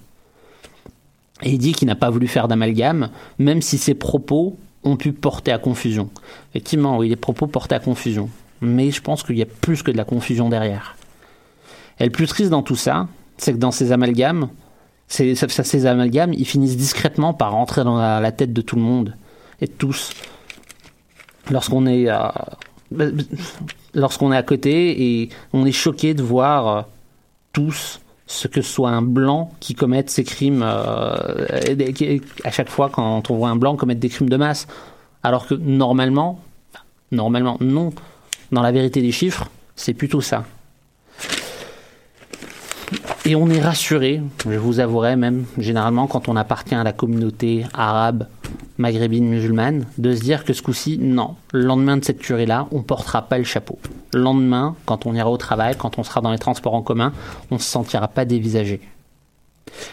Et 1.42 1.51
il 1.51 1.59
dit 1.59 1.72
qu'il 1.72 1.88
n'a 1.88 1.94
pas 1.94 2.11
voulu 2.11 2.29
faire 2.29 2.49
d'amalgame, 2.49 3.11
même 3.38 3.61
si 3.61 3.79
ses 3.79 3.94
propos 3.94 4.57
ont 4.85 4.96
pu 4.96 5.12
porter 5.12 5.53
à 5.53 5.59
confusion. 5.59 6.09
Effectivement, 6.51 6.99
oui, 6.99 7.09
les 7.09 7.16
propos 7.16 7.46
portaient 7.46 7.75
à 7.75 7.81
confusion. 7.81 8.31
Mais 8.61 8.90
je 8.90 9.03
pense 9.03 9.22
qu'il 9.22 9.37
y 9.37 9.42
a 9.42 9.46
plus 9.46 9.83
que 9.83 9.90
de 9.90 9.96
la 9.96 10.05
confusion 10.05 10.49
derrière. 10.49 10.96
Et 12.01 12.05
le 12.05 12.11
plus 12.11 12.27
triste 12.27 12.51
dans 12.51 12.62
tout 12.62 12.77
ça, 12.77 13.09
c'est 13.37 13.53
que 13.53 13.59
dans 13.59 13.70
ces 13.70 13.92
amalgames, 13.92 14.49
ces, 15.09 15.87
amalgames, 15.87 16.33
ils 16.33 16.46
finissent 16.46 16.77
discrètement 16.77 17.35
par 17.35 17.53
rentrer 17.53 17.85
dans 17.85 17.96
la, 17.96 18.20
la 18.20 18.33
tête 18.33 18.53
de 18.53 18.62
tout 18.62 18.77
le 18.77 18.83
monde 18.83 19.14
et 19.61 19.66
de 19.66 19.72
tous. 19.72 20.12
Lorsqu'on 21.51 21.87
est, 21.87 22.09
euh, 22.09 22.29
lorsqu'on 23.94 24.33
est 24.33 24.37
à 24.37 24.42
côté 24.42 25.20
et 25.20 25.29
on 25.53 25.64
est 25.64 25.72
choqué 25.72 26.14
de 26.14 26.22
voir 26.22 26.68
euh, 26.68 26.83
tous 27.53 28.01
ce 28.27 28.49
que 28.49 28.61
soit 28.61 28.91
un 28.91 29.03
blanc 29.03 29.53
qui 29.61 29.75
commette 29.75 30.11
ces 30.11 30.25
crimes 30.25 30.62
euh, 30.65 31.47
à 32.45 32.51
chaque 32.51 32.69
fois 32.69 32.91
quand 32.91 33.31
on 33.31 33.37
voit 33.37 33.49
un 33.49 33.57
blanc 33.57 33.77
commettre 33.77 34.01
des 34.01 34.09
crimes 34.09 34.29
de 34.29 34.37
masse. 34.37 34.67
Alors 35.23 35.47
que 35.47 35.55
normalement, 35.55 36.41
normalement 37.12 37.57
non, 37.61 37.93
dans 38.53 38.62
la 38.62 38.73
vérité 38.73 39.01
des 39.01 39.12
chiffres, 39.12 39.49
c'est 39.77 39.95
plutôt 39.95 40.21
ça. 40.21 40.45
Et 43.25 43.35
on 43.35 43.49
est 43.49 43.61
rassuré, 43.61 44.23
je 44.49 44.57
vous 44.57 44.79
avouerai 44.79 45.17
même, 45.17 45.47
généralement 45.59 46.07
quand 46.07 46.29
on 46.29 46.37
appartient 46.37 46.77
à 46.77 46.85
la 46.85 46.93
communauté 46.93 47.65
arabe, 47.75 48.29
maghrébine, 48.79 49.29
musulmane, 49.29 49.87
de 49.99 50.15
se 50.15 50.21
dire 50.21 50.45
que 50.45 50.53
ce 50.53 50.62
coup-ci, 50.62 50.99
non, 50.99 51.37
le 51.53 51.62
lendemain 51.62 51.97
de 51.97 52.05
cette 52.05 52.19
tuerie-là, 52.19 52.69
on 52.71 52.83
portera 52.83 53.23
pas 53.23 53.39
le 53.39 53.45
chapeau. 53.45 53.79
Le 54.12 54.21
lendemain, 54.21 54.77
quand 54.85 55.07
on 55.07 55.15
ira 55.15 55.31
au 55.31 55.37
travail, 55.37 55.75
quand 55.77 55.99
on 55.99 56.03
sera 56.03 56.21
dans 56.21 56.33
les 56.33 56.39
transports 56.39 56.75
en 56.75 56.83
commun, 56.83 57.12
on 57.51 57.59
se 57.59 57.65
sentira 57.65 58.09
pas 58.09 58.25
dévisagé. 58.25 58.81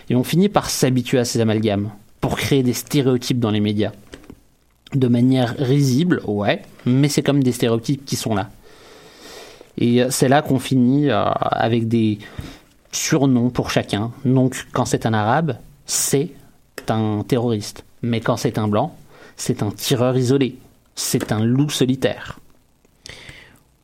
Et 0.09 0.15
on 0.15 0.23
finit 0.23 0.49
par 0.49 0.69
s'habituer 0.69 1.19
à 1.19 1.25
ces 1.25 1.39
amalgames, 1.39 1.91
pour 2.21 2.37
créer 2.37 2.63
des 2.63 2.73
stéréotypes 2.73 3.39
dans 3.39 3.51
les 3.51 3.59
médias. 3.59 3.91
De 4.93 5.07
manière 5.07 5.55
risible, 5.57 6.21
ouais, 6.25 6.61
mais 6.85 7.09
c'est 7.09 7.23
comme 7.23 7.43
des 7.43 7.51
stéréotypes 7.51 8.05
qui 8.05 8.15
sont 8.15 8.35
là. 8.35 8.49
Et 9.77 10.03
c'est 10.09 10.29
là 10.29 10.41
qu'on 10.41 10.59
finit 10.59 11.09
euh, 11.09 11.23
avec 11.25 11.87
des 11.87 12.19
surnoms 12.91 13.49
pour 13.49 13.71
chacun. 13.71 14.11
Donc, 14.23 14.67
quand 14.71 14.85
c'est 14.85 15.05
un 15.05 15.13
arabe, 15.13 15.57
c'est 15.85 16.29
un 16.89 17.23
terroriste. 17.27 17.83
Mais 18.03 18.19
quand 18.19 18.37
c'est 18.37 18.57
un 18.57 18.67
blanc, 18.67 18.95
c'est 19.37 19.63
un 19.63 19.71
tireur 19.71 20.17
isolé. 20.17 20.57
C'est 20.95 21.31
un 21.31 21.43
loup 21.43 21.69
solitaire. 21.69 22.39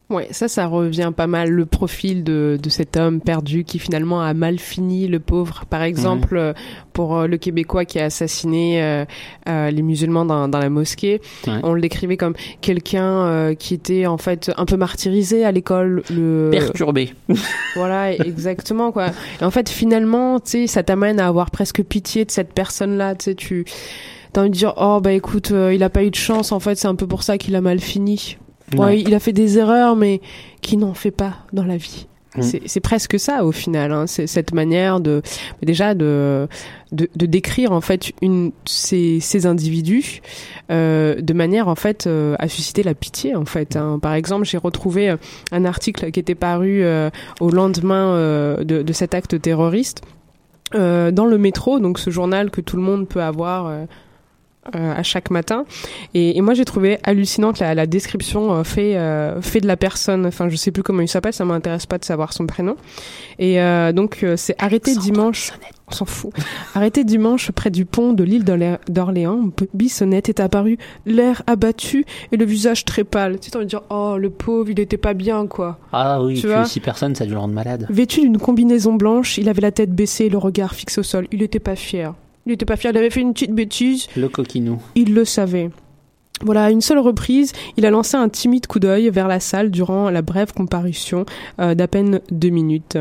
Ouais, 0.09 0.27
ça, 0.31 0.47
ça 0.47 0.65
revient 0.65 1.11
pas 1.15 1.27
mal 1.27 1.49
le 1.51 1.67
profil 1.67 2.23
de, 2.23 2.57
de 2.61 2.69
cet 2.69 2.97
homme 2.97 3.21
perdu 3.21 3.63
qui 3.63 3.77
finalement 3.77 4.21
a 4.23 4.33
mal 4.33 4.57
fini, 4.57 5.07
le 5.07 5.19
pauvre. 5.19 5.65
Par 5.69 5.83
exemple, 5.83 6.35
euh, 6.35 6.53
pour 6.93 7.15
euh, 7.15 7.27
le 7.27 7.37
Québécois 7.37 7.85
qui 7.85 7.99
a 7.99 8.05
assassiné 8.05 8.81
euh, 8.81 9.05
euh, 9.47 9.69
les 9.69 9.83
musulmans 9.83 10.25
dans, 10.25 10.47
dans 10.47 10.57
la 10.57 10.69
mosquée, 10.71 11.21
Ouais. 11.45 11.59
on 11.61 11.73
le 11.73 11.81
décrivait 11.81 12.17
comme 12.17 12.33
quelqu'un 12.59 13.03
euh, 13.27 13.53
qui 13.53 13.75
était 13.75 14.07
en 14.07 14.17
fait 14.17 14.51
un 14.57 14.65
peu 14.65 14.77
martyrisé 14.77 15.45
à 15.45 15.51
l'école. 15.51 16.01
Le... 16.09 16.49
Perturbé. 16.51 17.13
Voilà, 17.75 18.11
exactement 18.13 18.91
quoi. 18.91 19.11
Et 19.39 19.43
en 19.43 19.51
fait, 19.51 19.69
finalement, 19.69 20.39
tu 20.39 20.49
sais, 20.51 20.67
ça 20.67 20.81
t'amène 20.81 21.19
à 21.19 21.27
avoir 21.27 21.51
presque 21.51 21.83
pitié 21.83 22.25
de 22.25 22.31
cette 22.31 22.53
personne-là. 22.53 23.13
Tu 23.13 23.25
sais, 23.25 23.35
tu 23.35 23.65
t'as 24.33 24.41
envie 24.41 24.49
de 24.49 24.55
dire, 24.55 24.73
oh 24.77 24.99
bah 25.03 25.11
écoute, 25.13 25.51
euh, 25.51 25.71
il 25.73 25.83
a 25.83 25.89
pas 25.89 26.03
eu 26.03 26.09
de 26.09 26.15
chance. 26.15 26.51
En 26.51 26.59
fait, 26.59 26.75
c'est 26.75 26.87
un 26.87 26.95
peu 26.95 27.05
pour 27.07 27.21
ça 27.21 27.37
qu'il 27.37 27.55
a 27.55 27.61
mal 27.61 27.79
fini. 27.79 28.37
Ouais, 28.73 28.79
Ouais. 28.85 29.01
il 29.01 29.13
a 29.15 29.19
fait 29.19 29.33
des 29.33 29.57
erreurs, 29.57 29.95
mais 29.95 30.21
qui 30.61 30.77
n'en 30.77 30.93
fait 30.93 31.11
pas 31.11 31.33
dans 31.53 31.63
la 31.65 31.77
vie. 31.77 32.07
Mm. 32.35 32.41
C'est- 32.43 32.79
presque 32.79 33.19
ça 33.19 33.43
au 33.43 33.51
final. 33.51 33.91
Hein. 33.91 34.05
C'est 34.05 34.27
cette 34.27 34.53
manière 34.53 34.99
de 34.99 35.23
déjà 35.63 35.95
de, 35.95 36.47
de 36.91 37.09
de 37.15 37.25
décrire 37.25 37.71
en 37.71 37.81
fait 37.81 38.11
une 38.21 38.51
ces 38.65 39.19
ces 39.19 39.47
individus 39.47 40.21
euh, 40.69 41.19
de 41.21 41.33
manière 41.33 41.67
en 41.69 41.73
fait 41.75 42.05
euh, 42.05 42.35
à 42.37 42.47
susciter 42.47 42.83
la 42.83 42.93
pitié 42.93 43.35
en 43.35 43.45
fait. 43.45 43.75
hein. 43.75 43.97
Par 43.99 44.13
exemple, 44.13 44.45
j'ai 44.45 44.59
retrouvé 44.59 45.09
euh, 45.09 45.17
un 45.51 45.65
article 45.65 46.11
qui 46.11 46.19
était 46.19 46.35
paru 46.35 46.83
euh, 46.83 47.09
au 47.39 47.49
lendemain 47.49 48.13
de, 48.59 48.83
de 48.83 48.93
cet 48.93 49.15
acte 49.15 49.41
terroriste 49.41 50.01
dans 50.73 51.25
le 51.27 51.37
métro, 51.39 51.79
donc 51.79 51.97
ce 51.97 52.11
journal 52.11 52.51
que 52.51 52.61
tout 52.61 52.75
le 52.75 52.83
monde 52.83 53.07
peut 53.07 53.23
avoir. 53.23 53.71
Euh, 54.75 54.93
à 54.95 55.03
chaque 55.03 55.31
matin. 55.31 55.65
Et, 56.13 56.37
et 56.37 56.41
moi 56.41 56.53
j'ai 56.53 56.65
trouvé 56.65 56.99
hallucinante 57.03 57.59
la, 57.59 57.73
la 57.73 57.87
description 57.87 58.53
euh, 58.53 58.63
fait 58.63 58.97
euh, 58.97 59.41
fait 59.41 59.61
de 59.61 59.67
la 59.67 59.77
personne. 59.77 60.25
Enfin 60.25 60.49
je 60.49 60.55
sais 60.55 60.71
plus 60.71 60.83
comment 60.83 61.01
il 61.01 61.07
s'appelle 61.07 61.33
ça 61.33 61.45
m'intéresse 61.45 61.85
pas 61.85 61.97
de 61.97 62.05
savoir 62.05 62.33
son 62.33 62.45
prénom. 62.45 62.75
Et 63.39 63.61
euh, 63.61 63.91
donc 63.93 64.19
euh, 64.23 64.35
c'est 64.37 64.55
arrêté 64.61 64.95
dimanche. 64.95 65.53
on 65.87 65.91
s'en 65.93 66.05
fout. 66.05 66.31
Arrêté 66.75 67.03
dimanche 67.03 67.51
près 67.51 67.71
du 67.71 67.85
pont 67.85 68.13
de 68.13 68.23
l'île 68.23 68.43
d'Orlé- 68.43 68.77
d'Orléans. 68.89 69.49
Bissonnette 69.73 70.29
est 70.29 70.39
apparu 70.39 70.77
l'air 71.05 71.41
abattu 71.47 72.05
et 72.31 72.37
le 72.37 72.45
visage 72.45 72.85
très 72.85 73.03
pâle. 73.05 73.39
Tu 73.39 73.45
sais 73.45 73.51
t'as 73.51 73.59
envie 73.59 73.65
de 73.65 73.69
dire 73.69 73.81
oh 73.89 74.15
le 74.19 74.29
pauvre 74.29 74.69
il 74.69 74.79
était 74.79 74.97
pas 74.97 75.13
bien 75.13 75.47
quoi. 75.47 75.79
Ah 75.93 76.21
oui, 76.21 76.35
Tu 76.35 76.41
puis 76.41 76.49
vois 76.51 76.65
six 76.65 76.79
personnes, 76.81 77.15
ça 77.15 77.23
a 77.23 77.27
dû 77.27 77.33
le 77.33 77.39
rendre 77.39 77.53
malade. 77.53 77.87
Vêtu 77.89 78.19
d'une 78.21 78.37
combinaison 78.37 78.93
blanche, 78.93 79.37
il 79.37 79.47
avait 79.49 79.61
la 79.61 79.71
tête 79.71 79.91
baissée 79.91 80.25
et 80.25 80.29
le 80.29 80.37
regard 80.37 80.75
fixé 80.75 80.99
au 80.99 81.03
sol. 81.03 81.27
Il 81.31 81.41
était 81.41 81.59
pas 81.59 81.75
fier. 81.75 82.13
Il 82.49 82.53
était 82.53 82.65
pas 82.65 82.77
fier, 82.77 82.89
il 82.89 82.97
avait 82.97 83.11
fait 83.11 83.21
une 83.21 83.33
petite 83.33 83.53
bêtise. 83.53 84.07
Le 84.17 84.27
coquinou. 84.27 84.81
Il 84.95 85.13
le 85.13 85.23
savait. 85.23 85.69
Voilà, 86.43 86.71
une 86.71 86.81
seule 86.81 86.99
reprise, 86.99 87.51
il 87.75 87.85
a 87.85 87.89
lancé 87.89 88.15
un 88.15 88.29
timide 88.29 88.67
coup 88.67 88.79
d'œil 88.79 89.09
vers 89.09 89.27
la 89.27 89.39
salle 89.39 89.71
durant 89.71 90.09
la 90.09 90.21
brève 90.21 90.53
comparution 90.53 91.25
euh, 91.59 91.75
d'à 91.75 91.87
peine 91.87 92.21
deux 92.31 92.49
minutes. 92.49 92.97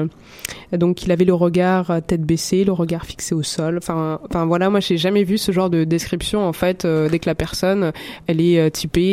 Donc 0.73 1.03
il 1.03 1.13
avait 1.13 1.25
le 1.25 1.35
regard 1.35 1.91
euh, 1.91 2.01
tête 2.01 2.23
baissée, 2.23 2.65
le 2.65 2.73
regard 2.73 3.07
fixé 3.07 3.35
au 3.35 3.43
sol. 3.43 3.79
Enfin, 3.79 4.21
enfin 4.25 4.45
voilà, 4.47 4.69
moi 4.71 4.81
j'ai 4.81 4.99
jamais 4.99 5.25
vu 5.25 5.39
ce 5.39 5.53
genre 5.53 5.71
de 5.71 5.85
description 5.85 6.47
en 6.47 6.53
fait 6.53 6.85
euh, 6.85 7.09
dès 7.09 7.19
que 7.19 7.29
la 7.29 7.35
personne 7.35 7.93
elle 8.27 8.41
est 8.41 8.59
euh, 8.59 8.71
typée 8.71 9.09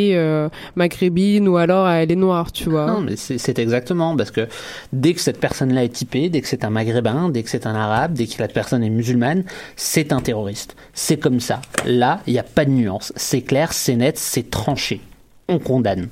maghrébine 0.75 1.47
ou 1.47 1.57
alors 1.57 1.87
elle 1.87 2.11
est 2.11 2.15
noire, 2.15 2.51
tu 2.51 2.69
vois. 2.69 2.87
Non, 2.87 3.01
mais 3.01 3.15
c'est 3.15 3.59
exactement 3.59 4.15
parce 4.15 4.31
que 4.31 4.47
dès 4.93 5.13
que 5.13 5.21
cette 5.21 5.39
personne-là 5.39 5.83
est 5.83 5.89
typée, 5.89 6.29
dès 6.29 6.41
que 6.41 6.47
c'est 6.47 6.63
un 6.63 6.69
maghrébin, 6.69 7.29
dès 7.29 7.43
que 7.43 7.49
c'est 7.49 7.67
un 7.67 7.75
arabe, 7.75 8.13
dès 8.13 8.27
que 8.27 8.41
la 8.41 8.47
personne 8.47 8.83
est 8.83 8.89
musulmane, 8.89 9.43
c'est 9.75 10.11
un 10.11 10.19
terroriste. 10.19 10.75
C'est 10.93 11.17
comme 11.17 11.39
ça. 11.39 11.61
Là, 11.85 12.21
il 12.27 12.33
n'y 12.33 12.39
a 12.39 12.43
pas 12.43 12.65
de 12.65 12.71
nuance. 12.71 13.13
C'est 13.15 13.41
clair, 13.41 13.73
c'est 13.73 13.95
net, 13.95 14.14
c'est 14.17 14.49
tranché. 14.49 15.01
On 15.47 15.59
condamne. 15.59 16.09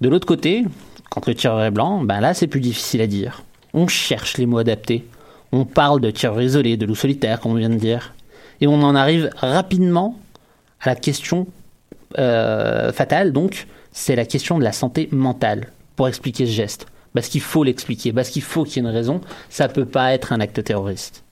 De 0.00 0.08
l'autre 0.08 0.26
côté, 0.26 0.64
quand 1.10 1.26
le 1.26 1.34
tireur 1.34 1.62
est 1.62 1.70
blanc, 1.70 2.02
ben 2.02 2.20
là, 2.20 2.34
c'est 2.34 2.46
plus 2.46 2.60
difficile 2.60 3.00
à 3.00 3.06
dire. 3.06 3.42
On 3.74 3.86
cherche 3.86 4.38
les 4.38 4.46
mots 4.46 4.58
adaptés. 4.58 5.06
On 5.52 5.64
parle 5.64 6.00
de 6.00 6.10
tireur 6.10 6.40
isolé, 6.40 6.76
de 6.76 6.86
loup 6.86 6.94
solitaire, 6.94 7.40
comme 7.40 7.52
on 7.52 7.56
vient 7.56 7.70
de 7.70 7.74
dire. 7.74 8.14
Et 8.60 8.66
on 8.66 8.82
en 8.82 8.94
arrive 8.94 9.30
rapidement 9.36 10.18
à 10.80 10.90
la 10.90 10.96
question 10.96 11.46
euh, 12.18 12.92
fatale, 12.92 13.32
donc, 13.32 13.66
c'est 13.92 14.16
la 14.16 14.24
question 14.24 14.58
de 14.58 14.64
la 14.64 14.72
santé 14.72 15.08
mentale 15.12 15.68
pour 15.96 16.08
expliquer 16.08 16.46
ce 16.46 16.52
geste. 16.52 16.86
Parce 17.14 17.28
qu'il 17.28 17.40
faut 17.40 17.64
l'expliquer, 17.64 18.12
parce 18.12 18.30
qu'il 18.30 18.42
faut 18.42 18.64
qu'il 18.64 18.76
y 18.82 18.86
ait 18.86 18.88
une 18.88 18.94
raison. 18.94 19.20
Ça 19.48 19.68
peut 19.68 19.84
pas 19.84 20.12
être 20.14 20.32
un 20.32 20.40
acte 20.40 20.62
terroriste. 20.62 21.24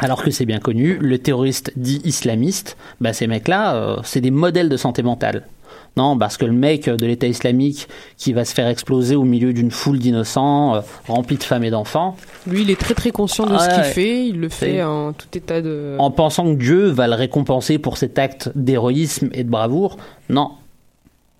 Alors 0.00 0.22
que 0.24 0.30
c'est 0.30 0.46
bien 0.46 0.58
connu, 0.58 0.96
le 1.00 1.18
terroriste 1.18 1.72
dit 1.76 2.00
islamiste, 2.04 2.76
bah 3.00 3.12
ces 3.12 3.26
mecs-là, 3.26 3.74
euh, 3.74 3.96
c'est 4.02 4.20
des 4.20 4.30
modèles 4.30 4.68
de 4.68 4.76
santé 4.76 5.02
mentale. 5.02 5.46
Non, 5.96 6.16
parce 6.16 6.36
que 6.36 6.44
le 6.44 6.52
mec 6.52 6.88
de 6.88 7.04
l'État 7.06 7.26
islamique 7.26 7.88
qui 8.16 8.32
va 8.32 8.44
se 8.44 8.54
faire 8.54 8.68
exploser 8.68 9.16
au 9.16 9.24
milieu 9.24 9.52
d'une 9.52 9.70
foule 9.70 9.98
d'innocents, 9.98 10.76
euh, 10.76 10.80
remplis 11.08 11.36
de 11.36 11.42
femmes 11.42 11.64
et 11.64 11.70
d'enfants, 11.70 12.16
Lui, 12.46 12.62
il 12.62 12.70
est 12.70 12.78
très 12.78 12.94
très 12.94 13.10
conscient 13.10 13.44
de 13.46 13.54
Ah 13.54 13.58
ce 13.58 13.68
qu'il 13.68 13.78
ouais. 13.82 13.92
fait. 13.92 14.26
Il 14.26 14.40
le 14.40 14.48
fait 14.48 14.82
en 14.82 15.12
tout 15.12 15.26
état 15.34 15.60
de. 15.60 15.96
en 15.98 16.10
pensant 16.10 16.44
que 16.54 16.58
Dieu 16.58 16.86
va 16.86 17.06
le 17.08 17.14
récompenser 17.14 17.78
pour 17.78 17.98
cet 17.98 18.18
acte 18.18 18.50
d'héroïsme 18.54 19.30
et 19.32 19.44
de 19.44 19.50
bravoure. 19.50 19.96
Non. 20.28 20.52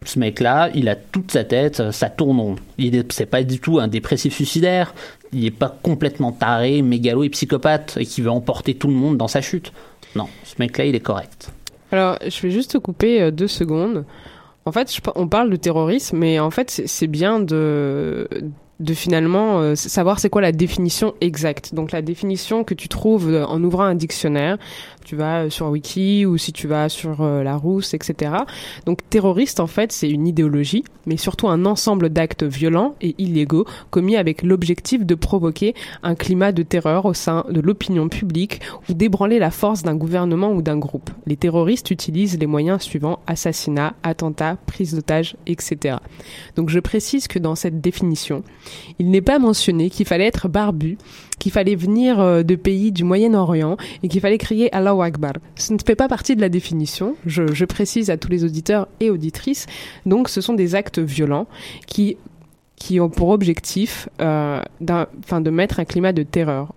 Ce 0.05 0.19
mec-là, 0.19 0.71
il 0.75 0.89
a 0.89 0.97
toute 0.97 1.31
sa 1.31 1.45
tête, 1.45 1.81
euh, 1.81 1.93
ça 1.93 2.09
tourne 2.09 2.41
rond. 2.41 2.57
Il 2.79 2.95
est, 2.97 3.13
c'est 3.13 3.27
pas 3.27 3.43
du 3.43 3.61
tout 3.61 3.79
un 3.81 3.89
dépressif 3.89 4.35
suicidaire. 4.35 4.95
Il 5.33 5.45
est 5.45 5.51
pas 5.51 5.77
complètement 5.83 6.33
taré, 6.33 6.81
mégalo 6.83 7.23
et 7.23 7.29
psychopathe 7.29 7.97
et 8.01 8.07
qui 8.07 8.23
veut 8.23 8.31
emporter 8.31 8.75
tout 8.75 8.89
le 8.89 8.95
monde 8.95 9.19
dans 9.19 9.29
sa 9.29 9.41
chute. 9.43 9.73
Non, 10.17 10.27
ce 10.45 10.55
mec-là, 10.59 10.87
il 10.87 10.95
est 10.95 11.01
correct. 11.01 11.53
Alors, 11.93 12.17
je 12.27 12.41
vais 12.43 12.51
juste 12.51 12.73
te 12.73 12.79
couper 12.79 13.21
euh, 13.21 13.31
deux 13.31 13.47
secondes. 13.49 14.05
En 14.65 14.73
fait, 14.73 14.91
on 15.17 15.29
parle 15.29 15.51
de 15.51 15.57
terrorisme, 15.57 16.17
mais 16.19 16.39
en 16.41 16.51
fait, 16.51 16.71
c'est- 16.87 17.07
bien 17.07 17.41
de 17.41 18.27
finalement 18.95 19.61
euh, 19.61 19.75
savoir 19.75 20.19
c'est 20.21 20.31
quoi 20.31 20.41
la 20.41 20.53
définition 20.53 21.15
exacte. 21.21 21.75
Donc 21.75 21.93
la 21.93 22.01
définition 22.03 22.65
que 22.65 22.73
tu 22.75 22.89
trouves 22.89 23.29
euh, 23.31 23.45
en 23.45 23.63
ouvrant 23.63 23.85
un 23.85 23.95
dictionnaire, 23.95 24.57
tu 25.05 25.17
vas 25.17 25.45
euh, 25.45 25.51
sur 25.51 25.69
Wiki 25.69 26.27
ou 26.27 26.39
si 26.39 26.53
tu 26.53 26.67
vas 26.67 26.89
sur 26.89 27.23
euh, 27.23 27.43
Larousse, 27.43 27.95
etc. 27.95 28.33
Donc 28.87 28.99
terroriste 29.09 29.61
en 29.61 29.67
fait 29.67 29.93
c'est 29.93 30.11
une 30.11 30.27
idéologie, 30.27 30.85
mais 31.07 31.17
surtout 31.17 31.49
un 31.49 31.65
ensemble 31.65 32.11
d'actes 32.11 32.43
violents 32.43 32.95
et 33.01 33.15
illégaux 33.19 33.67
commis 33.91 34.17
avec 34.17 34.43
l'objectif 34.43 35.05
de 35.05 35.15
provoquer 35.15 35.75
un 36.03 36.15
climat 36.15 36.53
de 36.53 36.63
terreur 36.63 37.07
au 37.07 37.15
sein 37.15 37.45
de 37.51 37.61
l'opinion 37.61 38.09
publique 38.09 38.61
ou 38.89 38.95
d'ébranler 38.95 39.39
la 39.39 39.51
force 39.51 39.83
d'un 39.83 39.97
gouvernement 39.97 40.53
ou 40.53 40.63
d'un 40.63 40.79
groupe. 40.79 41.11
Les 41.27 41.37
terroristes 41.37 41.91
utilisent 41.91 42.39
les 42.39 42.47
moyens 42.47 42.83
suivants 42.83 43.21
assassinat, 43.27 43.95
attentat, 44.03 44.57
prise 44.67 44.95
d'otage, 44.95 45.37
etc. 45.47 45.97
Donc 46.57 46.71
je 46.71 46.81
précise 46.81 47.29
que 47.29 47.39
dans 47.39 47.55
cette 47.55 47.81
définition, 47.81 48.43
il 48.99 49.11
n'est 49.11 49.21
pas 49.21 49.39
mentionné 49.39 49.91
qu'il 49.91 50.07
fallait 50.07 50.27
être 50.27 50.49
barbu, 50.49 50.99
qu'il 51.41 51.51
fallait 51.51 51.75
venir 51.75 52.21
euh, 52.21 52.45
de 52.45 52.55
pays 52.55 52.93
du 52.93 53.03
Moyen-Orient 53.03 53.77
et 54.05 54.09
qu'il 54.09 54.21
fallait 54.21 54.39
crier 54.39 54.73
Allahu 54.73 55.03
Akbar. 55.03 55.33
Ce 55.57 55.73
ne 55.73 55.79
fait 55.85 55.97
pas 55.97 56.07
partie 56.07 56.37
de 56.37 56.41
la 56.41 56.49
définition, 56.49 57.17
je, 57.27 57.65
précise 57.65 58.11
à 58.11 58.17
tous 58.17 58.29
les 58.29 58.45
auditeurs 58.45 58.87
et 59.01 59.11
auditrices. 59.11 59.67
Donc 60.07 60.29
ce 60.29 60.41
sont 60.41 60.55
des 60.55 60.77
actes 60.77 61.01
violents 61.01 61.47
qui 61.87 62.17
qui 62.77 62.99
ont 62.99 63.11
pour 63.11 63.29
objectif 63.29 64.09
euh, 64.23 64.63
de 64.81 65.51
mettre 65.51 65.81
un 65.81 65.85
climat 65.85 66.13
de 66.13 66.23
terreur. 66.23 66.73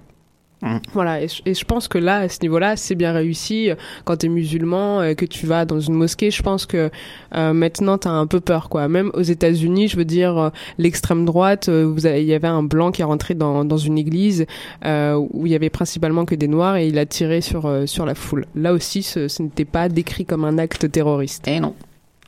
Voilà, 0.94 1.22
et 1.22 1.28
je, 1.28 1.42
et 1.46 1.54
je 1.54 1.66
pense 1.66 1.88
que 1.88 1.98
là, 1.98 2.18
à 2.18 2.30
ce 2.30 2.40
niveau-là, 2.42 2.78
c'est 2.78 2.96
bien 2.96 3.12
réussi. 3.12 3.70
Quand 4.06 4.18
tu 4.18 4.28
es 4.28 4.30
musulman, 4.30 5.02
euh, 5.02 5.14
que 5.14 5.26
tu 5.26 5.46
vas 5.46 5.66
dans 5.66 5.80
une 5.80 5.94
mosquée, 5.96 6.32
je 6.32 6.42
pense 6.42 6.66
que 6.66 6.90
euh, 7.36 7.54
maintenant, 7.54 7.98
tu 7.98 8.08
as 8.08 8.12
un 8.12 8.28
peu 8.28 8.40
peur. 8.40 8.70
quoi. 8.70 8.88
Même 8.88 9.12
aux 9.14 9.22
États-Unis, 9.22 9.90
je 9.90 9.98
veux 9.98 10.06
dire, 10.06 10.38
euh, 10.38 10.50
l'extrême 10.78 11.26
droite, 11.26 11.68
euh, 11.70 11.84
vous 11.86 12.06
avez- 12.06 12.22
il 12.22 12.28
y 12.28 12.34
avait 12.34 12.48
un 12.48 12.64
blanc 12.64 12.92
qui 12.92 13.02
est 13.02 13.06
rentré 13.06 13.34
dans, 13.34 13.66
dans 13.66 13.78
une 13.78 13.98
église 13.98 14.46
euh, 14.86 15.16
où 15.16 15.46
il 15.46 15.52
y 15.52 15.56
avait 15.56 15.70
principalement 15.70 16.26
que 16.26 16.36
des 16.36 16.48
noirs 16.48 16.78
et 16.78 16.88
il 16.88 16.98
a 16.98 17.06
tiré 17.06 17.42
sur, 17.42 17.66
euh, 17.66 17.86
sur 17.86 18.06
la 18.06 18.16
foule. 18.16 18.46
Là 18.56 18.72
aussi, 18.74 19.04
ce, 19.04 19.28
ce 19.28 19.44
n'était 19.44 19.66
pas 19.66 19.90
décrit 19.90 20.26
comme 20.26 20.46
un 20.46 20.58
acte 20.58 20.90
terroriste. 20.92 21.44
Eh 21.48 21.60
non. 21.60 21.74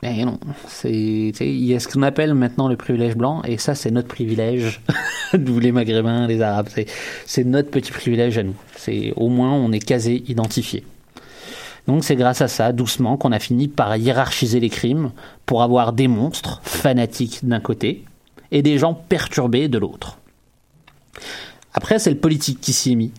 Eh 0.02 0.24
non, 0.24 0.38
c'est, 0.68 0.90
il 0.90 1.64
y 1.64 1.74
a 1.74 1.80
ce 1.80 1.88
qu'on 1.88 2.02
appelle 2.02 2.34
maintenant 2.34 2.68
le 2.68 2.76
privilège 2.76 3.16
blanc, 3.16 3.42
et 3.44 3.56
ça, 3.56 3.74
c'est 3.74 3.90
notre 3.90 4.08
privilège. 4.08 4.82
Nous, 5.38 5.58
les 5.58 5.72
Maghrébins, 5.72 6.26
les 6.26 6.42
Arabes, 6.42 6.68
c'est, 6.70 6.86
c'est 7.24 7.44
notre 7.44 7.70
petit 7.70 7.90
privilège 7.90 8.36
à 8.36 8.42
nous. 8.42 8.54
C'est, 8.76 9.12
au 9.16 9.28
moins, 9.28 9.52
on 9.52 9.72
est 9.72 9.84
casé, 9.84 10.22
identifié. 10.28 10.84
Donc, 11.86 12.04
c'est 12.04 12.16
grâce 12.16 12.42
à 12.42 12.48
ça, 12.48 12.72
doucement, 12.72 13.16
qu'on 13.16 13.32
a 13.32 13.38
fini 13.38 13.68
par 13.68 13.96
hiérarchiser 13.96 14.60
les 14.60 14.68
crimes 14.68 15.12
pour 15.46 15.62
avoir 15.62 15.92
des 15.92 16.08
monstres 16.08 16.60
fanatiques 16.62 17.40
d'un 17.42 17.60
côté 17.60 18.04
et 18.52 18.62
des 18.62 18.78
gens 18.78 18.94
perturbés 18.94 19.68
de 19.68 19.78
l'autre. 19.78 20.18
Après, 21.72 21.98
c'est 21.98 22.10
le 22.10 22.18
politique 22.18 22.60
qui 22.60 22.72
s'y 22.72 22.92
est 22.92 22.96
mis. 22.96 23.12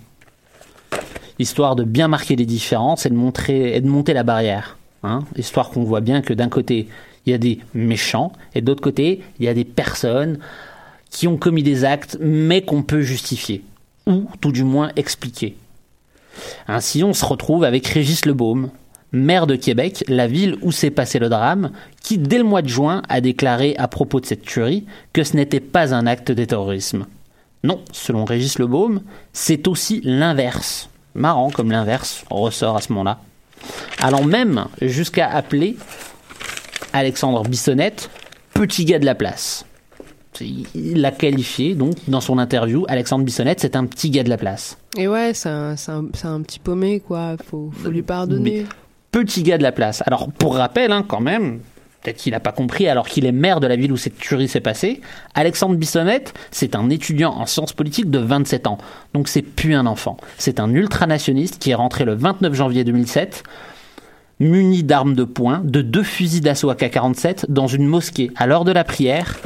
Histoire 1.40 1.76
de 1.76 1.84
bien 1.84 2.08
marquer 2.08 2.36
les 2.36 2.46
différences 2.46 3.06
et 3.06 3.10
de, 3.10 3.16
montrer, 3.16 3.76
et 3.76 3.82
de 3.82 3.88
monter 3.88 4.14
la 4.14 4.24
barrière. 4.24 4.77
Hein, 5.08 5.24
histoire 5.38 5.70
qu'on 5.70 5.84
voit 5.84 6.02
bien 6.02 6.22
que 6.22 6.34
d'un 6.34 6.50
côté, 6.50 6.90
il 7.26 7.32
y 7.32 7.34
a 7.34 7.38
des 7.38 7.60
méchants, 7.74 8.34
et 8.54 8.62
de 8.62 8.68
l'autre 8.68 8.82
côté, 8.82 9.22
il 9.40 9.46
y 9.46 9.50
a 9.50 9.54
des 9.54 9.64
personnes 9.64 10.40
qui 11.10 11.28
ont 11.28 11.38
commis 11.38 11.64
des 11.64 11.86
actes, 11.86 12.18
mais 12.20 12.62
qu'on 12.62 12.84
peut 12.84 13.02
justifier, 13.02 13.64
ou 14.06 14.26
tout 14.42 14.52
du 14.52 14.64
moins 14.64 14.92
expliquer. 14.98 15.56
Ainsi, 16.68 17.04
on 17.04 17.14
se 17.14 17.24
retrouve 17.24 17.64
avec 17.64 17.88
Régis 17.88 18.26
Lebaume, 18.26 18.70
maire 19.14 19.48
de 19.48 19.56
Québec, 19.56 20.04
la 20.10 20.28
ville 20.28 20.58
où 20.62 20.74
s'est 20.74 20.92
passé 20.92 21.20
le 21.20 21.30
drame, 21.30 21.72
qui, 22.04 22.18
dès 22.18 22.38
le 22.38 22.44
mois 22.44 22.62
de 22.62 22.68
juin, 22.68 23.02
a 23.08 23.22
déclaré 23.22 23.76
à 23.78 23.88
propos 23.88 24.20
de 24.20 24.26
cette 24.26 24.44
tuerie 24.44 24.86
que 25.14 25.24
ce 25.24 25.38
n'était 25.38 25.62
pas 25.62 25.96
un 25.96 26.06
acte 26.06 26.32
de 26.32 26.44
terrorisme. 26.44 27.06
Non, 27.64 27.80
selon 27.94 28.26
Régis 28.26 28.60
Lebaume, 28.60 29.02
c'est 29.32 29.68
aussi 29.70 30.02
l'inverse. 30.04 30.90
Marrant 31.16 31.50
comme 31.50 31.72
l'inverse 31.72 32.26
ressort 32.30 32.76
à 32.76 32.82
ce 32.82 32.92
moment-là. 32.92 33.20
Allant 34.02 34.24
même 34.24 34.66
jusqu'à 34.82 35.30
appeler 35.30 35.78
Alexandre 36.94 37.44
Bissonnette 37.44 38.10
petit 38.54 38.86
gars 38.86 39.00
de 39.00 39.06
la 39.06 39.16
place. 39.16 39.66
Il 40.40 41.02
l'a 41.02 41.12
qualifié, 41.12 41.74
donc, 41.74 41.96
dans 42.08 42.22
son 42.22 42.38
interview, 42.38 42.86
Alexandre 42.88 43.26
Bissonnette, 43.26 43.60
c'est 43.60 43.76
un 43.76 43.86
petit 43.86 44.12
gars 44.12 44.24
de 44.24 44.30
la 44.30 44.38
place. 44.38 44.78
Et 44.96 45.08
ouais, 45.08 45.34
c'est 45.34 45.50
un, 45.50 45.76
un, 45.88 46.06
un 46.24 46.42
petit 46.42 46.60
paumé, 46.60 47.00
quoi. 47.00 47.36
Faut, 47.50 47.72
faut 47.76 47.90
lui 47.90 48.04
pardonner. 48.04 48.66
Petit 49.12 49.42
gars 49.42 49.58
de 49.58 49.64
la 49.64 49.72
place. 49.72 50.04
Alors, 50.06 50.32
pour 50.32 50.56
rappel, 50.56 50.92
hein, 50.92 51.04
quand 51.08 51.22
même, 51.22 51.62
peut-être 52.02 52.18
qu'il 52.18 52.32
n'a 52.32 52.40
pas 52.40 52.52
compris, 52.52 52.88
alors 52.88 53.08
qu'il 53.08 53.26
est 53.26 53.32
maire 53.32 53.60
de 53.60 53.68
la 53.68 53.76
ville 53.76 53.92
où 53.92 53.98
cette 53.98 54.18
tuerie 54.18 54.48
s'est 54.48 54.62
passée, 54.62 55.02
Alexandre 55.34 55.76
Bissonnette, 55.76 56.34
c'est 56.52 56.76
un 56.76 56.90
étudiant 56.90 57.34
en 57.34 57.46
sciences 57.46 57.74
politiques 57.74 58.10
de 58.10 58.20
27 58.20 58.68
ans. 58.68 58.78
Donc, 59.14 59.28
c'est 59.28 59.42
plus 59.42 59.76
un 59.76 59.86
enfant. 59.86 60.18
C'est 60.38 60.60
un 60.60 60.74
ultranationaliste 60.74 61.60
qui 61.60 61.72
est 61.72 61.76
rentré 61.76 62.06
le 62.06 62.16
29 62.16 62.54
janvier 62.54 62.84
2007 62.84 63.44
muni 64.40 64.84
d'armes 64.84 65.16
de 65.16 65.24
poing, 65.24 65.62
de 65.64 65.82
deux 65.82 66.04
fusils 66.04 66.42
d'assaut 66.42 66.70
AK-47 66.70 67.46
dans 67.50 67.68
une 67.68 67.88
mosquée 67.88 68.30
à 68.36 68.46
l'heure 68.46 68.66
de 68.66 68.72
la 68.72 68.84
prière 68.84 69.38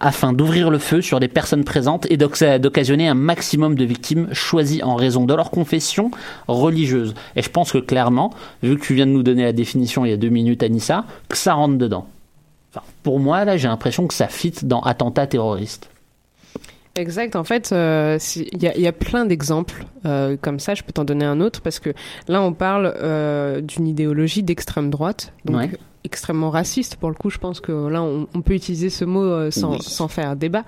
afin 0.00 0.32
d'ouvrir 0.32 0.70
le 0.70 0.78
feu 0.78 1.02
sur 1.02 1.20
les 1.20 1.28
personnes 1.28 1.64
présentes 1.64 2.06
et 2.10 2.16
d'oc- 2.16 2.42
d'occasionner 2.58 3.08
un 3.08 3.14
maximum 3.14 3.74
de 3.74 3.84
victimes 3.84 4.28
choisies 4.32 4.82
en 4.82 4.96
raison 4.96 5.24
de 5.24 5.34
leur 5.34 5.50
confession 5.50 6.10
religieuse. 6.48 7.14
Et 7.36 7.42
je 7.42 7.50
pense 7.50 7.72
que 7.72 7.78
clairement, 7.78 8.32
vu 8.62 8.76
que 8.78 8.84
tu 8.84 8.94
viens 8.94 9.06
de 9.06 9.12
nous 9.12 9.22
donner 9.22 9.44
la 9.44 9.52
définition 9.52 10.04
il 10.04 10.10
y 10.10 10.14
a 10.14 10.16
deux 10.16 10.28
minutes, 10.28 10.62
Anissa, 10.62 11.04
que 11.28 11.36
ça 11.36 11.54
rentre 11.54 11.78
dedans. 11.78 12.06
Pour 13.02 13.20
moi, 13.20 13.44
là, 13.44 13.56
j'ai 13.56 13.68
l'impression 13.68 14.06
que 14.06 14.14
ça 14.14 14.26
fit 14.26 14.52
dans 14.62 14.80
attentat 14.80 15.26
terroriste. 15.26 15.90
Exact. 16.96 17.34
En 17.34 17.42
fait, 17.44 17.72
euh, 17.72 18.18
il 18.36 18.62
y, 18.62 18.68
a, 18.68 18.76
il 18.76 18.80
y 18.82 18.86
a 18.86 18.92
plein 18.92 19.26
d'exemples 19.26 19.84
euh, 20.06 20.36
comme 20.40 20.60
ça. 20.60 20.74
Je 20.74 20.82
peux 20.84 20.92
t'en 20.92 21.04
donner 21.04 21.24
un 21.24 21.40
autre 21.40 21.60
parce 21.60 21.80
que 21.80 21.90
là, 22.28 22.40
on 22.40 22.52
parle 22.52 22.94
euh, 22.96 23.60
d'une 23.60 23.88
idéologie 23.88 24.42
d'extrême 24.44 24.90
droite, 24.90 25.32
donc 25.44 25.56
Ouais. 25.56 25.70
extrêmement 26.04 26.50
raciste. 26.50 26.94
Pour 26.96 27.08
le 27.08 27.16
coup, 27.16 27.30
je 27.30 27.38
pense 27.38 27.60
que 27.60 27.72
là, 27.88 28.00
on, 28.02 28.28
on 28.34 28.42
peut 28.42 28.54
utiliser 28.54 28.90
ce 28.90 29.04
mot 29.04 29.50
sans, 29.50 29.72
Oui. 29.72 29.78
sans 29.82 30.06
faire 30.06 30.36
débat. 30.36 30.62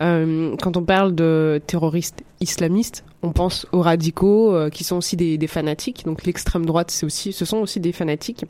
Quand 0.00 0.76
on 0.76 0.82
parle 0.82 1.14
de 1.14 1.60
terroristes 1.66 2.24
islamistes, 2.40 3.04
on 3.22 3.32
pense 3.32 3.66
aux 3.72 3.82
radicaux 3.82 4.54
euh, 4.54 4.70
qui 4.70 4.84
sont 4.84 4.96
aussi 4.96 5.16
des, 5.16 5.46
fanatiques. 5.46 6.04
Donc 6.04 6.24
l'extrême 6.24 6.64
droite, 6.64 6.90
c'est 6.90 7.04
aussi, 7.04 7.32
ce 7.32 7.44
sont 7.44 7.58
aussi 7.58 7.80
des 7.80 7.92
fanatiques. 7.92 8.44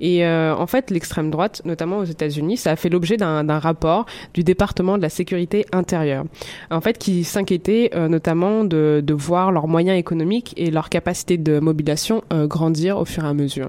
Et 0.00 0.24
euh, 0.24 0.54
en 0.54 0.66
fait, 0.66 0.90
l'extrême 0.90 1.30
droite, 1.30 1.62
notamment 1.64 1.98
aux 1.98 2.04
États-Unis, 2.04 2.56
ça 2.56 2.72
a 2.72 2.76
fait 2.76 2.88
l'objet 2.88 3.16
d'un 3.16 3.58
rapport 3.58 4.06
du 4.34 4.44
département 4.44 4.96
de 4.96 5.02
la 5.02 5.08
sécurité 5.08 5.66
intérieure, 5.72 6.24
en 6.70 6.80
fait, 6.80 6.98
qui 6.98 7.24
s'inquiétait 7.24 7.90
euh, 7.94 8.08
notamment 8.08 8.64
de, 8.64 9.04
voir 9.18 9.50
leurs 9.50 9.66
moyens 9.66 9.98
économiques 9.98 10.54
et 10.56 10.70
leur 10.70 10.88
capacité 10.88 11.38
de 11.38 11.58
mobilisation 11.58 12.22
grandir 12.30 12.98
au 12.98 13.04
fur 13.04 13.24
et 13.24 13.26
à 13.26 13.34
mesure. 13.34 13.68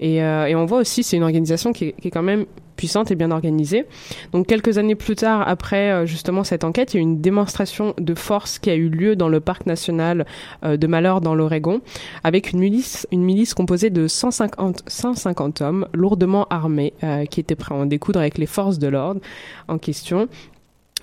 Et, 0.00 0.16
et 0.16 0.54
on 0.54 0.66
voit 0.66 0.78
aussi, 0.78 1.02
c'est 1.02 1.16
une 1.16 1.22
organisation 1.22 1.72
qui 1.72 1.94
qui 1.94 2.08
est 2.08 2.10
quand 2.10 2.22
même 2.22 2.44
puissante 2.82 3.12
et 3.12 3.14
bien 3.14 3.30
organisée. 3.30 3.86
Donc 4.32 4.48
quelques 4.48 4.76
années 4.76 4.96
plus 4.96 5.14
tard, 5.14 5.46
après 5.46 5.92
euh, 5.92 6.04
justement 6.04 6.42
cette 6.42 6.64
enquête, 6.64 6.94
il 6.94 6.96
y 6.96 6.98
a 6.98 7.00
eu 7.00 7.04
une 7.04 7.20
démonstration 7.20 7.94
de 7.96 8.12
force 8.12 8.58
qui 8.58 8.70
a 8.70 8.74
eu 8.74 8.88
lieu 8.88 9.14
dans 9.14 9.28
le 9.28 9.38
parc 9.38 9.66
national 9.66 10.26
euh, 10.64 10.76
de 10.76 10.88
Malheur 10.88 11.20
dans 11.20 11.36
l'Oregon, 11.36 11.80
avec 12.24 12.50
une 12.50 12.58
milice, 12.58 13.06
une 13.12 13.22
milice 13.22 13.54
composée 13.54 13.90
de 13.90 14.08
150, 14.08 14.82
150 14.88 15.60
hommes 15.60 15.86
lourdement 15.94 16.48
armés 16.50 16.92
euh, 17.04 17.24
qui 17.24 17.38
étaient 17.38 17.54
prêts 17.54 17.72
à 17.72 17.78
en 17.78 17.86
découdre 17.86 18.18
avec 18.18 18.36
les 18.36 18.46
forces 18.46 18.80
de 18.80 18.88
l'ordre 18.88 19.20
en 19.68 19.78
question. 19.78 20.26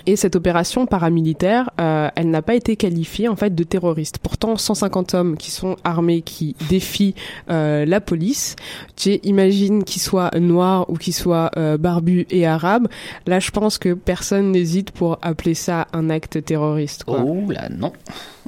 Et 0.05 0.15
cette 0.15 0.35
opération 0.35 0.85
paramilitaire, 0.85 1.69
euh, 1.79 2.09
elle 2.15 2.29
n'a 2.29 2.41
pas 2.41 2.55
été 2.55 2.75
qualifiée 2.75 3.27
en 3.27 3.35
fait 3.35 3.53
de 3.53 3.63
terroriste. 3.63 4.17
Pourtant, 4.19 4.57
150 4.57 5.13
hommes 5.13 5.37
qui 5.37 5.51
sont 5.51 5.75
armés, 5.83 6.21
qui 6.21 6.55
défient 6.69 7.15
euh, 7.49 7.85
la 7.85 8.01
police, 8.01 8.55
tu 8.95 9.19
imagines 9.23 9.83
qu'ils 9.83 10.01
soient 10.01 10.31
noirs 10.39 10.89
ou 10.89 10.95
qu'ils 10.95 11.13
soient 11.13 11.51
euh, 11.57 11.77
barbus 11.77 12.25
et 12.29 12.45
arabes. 12.45 12.87
Là, 13.27 13.39
je 13.39 13.51
pense 13.51 13.77
que 13.77 13.93
personne 13.93 14.51
n'hésite 14.51 14.91
pour 14.91 15.19
appeler 15.21 15.53
ça 15.53 15.87
un 15.93 16.09
acte 16.09 16.43
terroriste. 16.43 17.03
Oh 17.07 17.43
là, 17.49 17.69
non. 17.69 17.91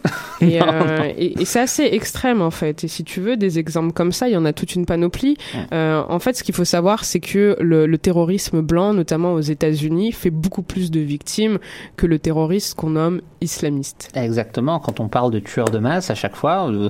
Et, 0.41 0.59
euh, 0.59 1.11
et, 1.17 1.39
et 1.39 1.45
c'est 1.45 1.59
assez 1.59 1.83
extrême 1.83 2.41
en 2.41 2.49
fait. 2.49 2.83
Et 2.83 2.87
si 2.87 3.03
tu 3.03 3.21
veux 3.21 3.37
des 3.37 3.59
exemples 3.59 3.93
comme 3.93 4.11
ça, 4.11 4.27
il 4.27 4.31
y 4.31 4.37
en 4.37 4.45
a 4.45 4.53
toute 4.53 4.73
une 4.73 4.87
panoplie. 4.87 5.37
Euh, 5.71 6.01
en 6.09 6.17
fait, 6.17 6.35
ce 6.35 6.43
qu'il 6.43 6.55
faut 6.55 6.65
savoir, 6.65 7.05
c'est 7.05 7.19
que 7.19 7.55
le, 7.59 7.85
le 7.85 7.97
terrorisme 7.99 8.61
blanc, 8.61 8.93
notamment 8.93 9.33
aux 9.33 9.41
États-Unis, 9.41 10.11
fait 10.11 10.31
beaucoup 10.31 10.63
plus 10.63 10.89
de 10.89 10.99
victimes 10.99 11.59
que 11.95 12.07
le 12.07 12.17
terroriste 12.17 12.73
qu'on 12.73 12.91
nomme 12.91 13.21
islamiste. 13.41 14.09
Exactement, 14.15 14.79
quand 14.79 14.99
on 14.99 15.09
parle 15.09 15.31
de 15.31 15.39
tueurs 15.39 15.69
de 15.69 15.77
masse, 15.77 16.09
à 16.09 16.15
chaque 16.15 16.35
fois, 16.35 16.67
euh, 16.71 16.89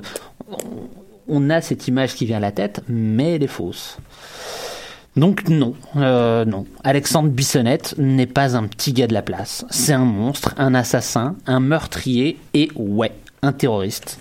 on 1.28 1.50
a 1.50 1.60
cette 1.60 1.88
image 1.88 2.14
qui 2.14 2.24
vient 2.24 2.38
à 2.38 2.40
la 2.40 2.52
tête, 2.52 2.82
mais 2.88 3.34
elle 3.34 3.42
est 3.42 3.48
fausse. 3.48 3.98
Donc 5.14 5.48
non, 5.48 5.74
euh, 5.96 6.46
non. 6.46 6.66
Alexandre 6.84 7.28
Bissonnette 7.28 7.94
n'est 7.98 8.26
pas 8.26 8.56
un 8.56 8.64
petit 8.64 8.94
gars 8.94 9.06
de 9.06 9.12
la 9.12 9.20
place. 9.20 9.66
C'est 9.68 9.92
un 9.92 10.06
monstre, 10.06 10.54
un 10.56 10.74
assassin, 10.74 11.36
un 11.46 11.60
meurtrier 11.60 12.38
et 12.54 12.70
ouais, 12.76 13.12
un 13.42 13.52
terroriste. 13.52 14.18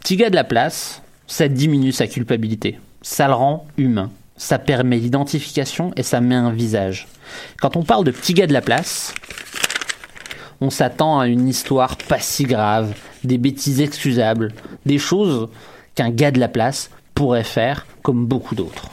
Petit 0.00 0.16
gars 0.16 0.30
de 0.30 0.36
la 0.36 0.44
place, 0.44 1.02
ça 1.26 1.48
diminue 1.48 1.92
sa 1.92 2.06
culpabilité. 2.06 2.78
Ça 3.02 3.26
le 3.26 3.34
rend 3.34 3.66
humain. 3.76 4.10
Ça 4.36 4.60
permet 4.60 4.98
l'identification 4.98 5.92
et 5.96 6.04
ça 6.04 6.20
met 6.20 6.36
un 6.36 6.52
visage. 6.52 7.08
Quand 7.60 7.76
on 7.76 7.82
parle 7.82 8.04
de 8.04 8.12
petit 8.12 8.34
gars 8.34 8.46
de 8.46 8.52
la 8.52 8.60
place, 8.60 9.14
on 10.60 10.70
s'attend 10.70 11.18
à 11.18 11.26
une 11.26 11.48
histoire 11.48 11.96
pas 11.96 12.20
si 12.20 12.44
grave, 12.44 12.94
des 13.24 13.38
bêtises 13.38 13.80
excusables, 13.80 14.54
des 14.86 14.98
choses 14.98 15.48
qu'un 15.96 16.10
gars 16.10 16.30
de 16.30 16.38
la 16.38 16.48
place 16.48 16.90
pourrait 17.14 17.42
faire 17.42 17.84
comme 18.02 18.26
beaucoup 18.26 18.54
d'autres. 18.54 18.90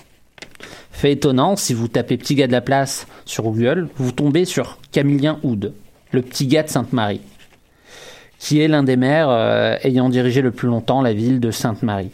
Fait 0.96 1.12
étonnant, 1.12 1.58
si 1.58 1.74
vous 1.74 1.90
tapez 1.90 2.16
petit 2.16 2.36
gars 2.36 2.48
de 2.48 2.54
la 2.54 2.62
place 2.62 3.06
sur 3.26 3.44
Google, 3.44 3.90
vous 3.98 4.14
tombez 4.14 4.46
sur 4.46 4.78
Camillien 4.94 5.40
Houd, 5.44 5.74
le 6.14 6.22
petit 6.22 6.48
gars 6.48 6.64
de 6.64 6.70
Sainte-Marie, 6.70 7.20
qui 8.40 8.62
est 8.62 8.70
l'un 8.70 8.82
des 8.82 8.96
maires 8.96 9.28
euh, 9.30 9.76
ayant 9.84 10.08
dirigé 10.08 10.42
le 10.42 10.52
plus 10.52 10.70
longtemps 10.70 11.02
la 11.02 11.12
ville 11.12 11.42
de 11.42 11.52
Sainte-Marie. 11.52 12.12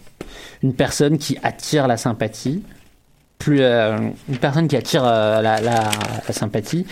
Une 0.64 0.74
personne 0.74 1.20
qui 1.20 1.38
attire 1.44 1.88
la 1.88 1.96
sympathie, 1.96 2.64
plus, 3.38 3.62
euh, 3.62 4.00
une 4.28 4.38
personne 4.38 4.68
qui 4.68 4.76
attire 4.76 5.04
euh, 5.06 5.44
la, 5.44 5.92
sympathie, 6.32 6.88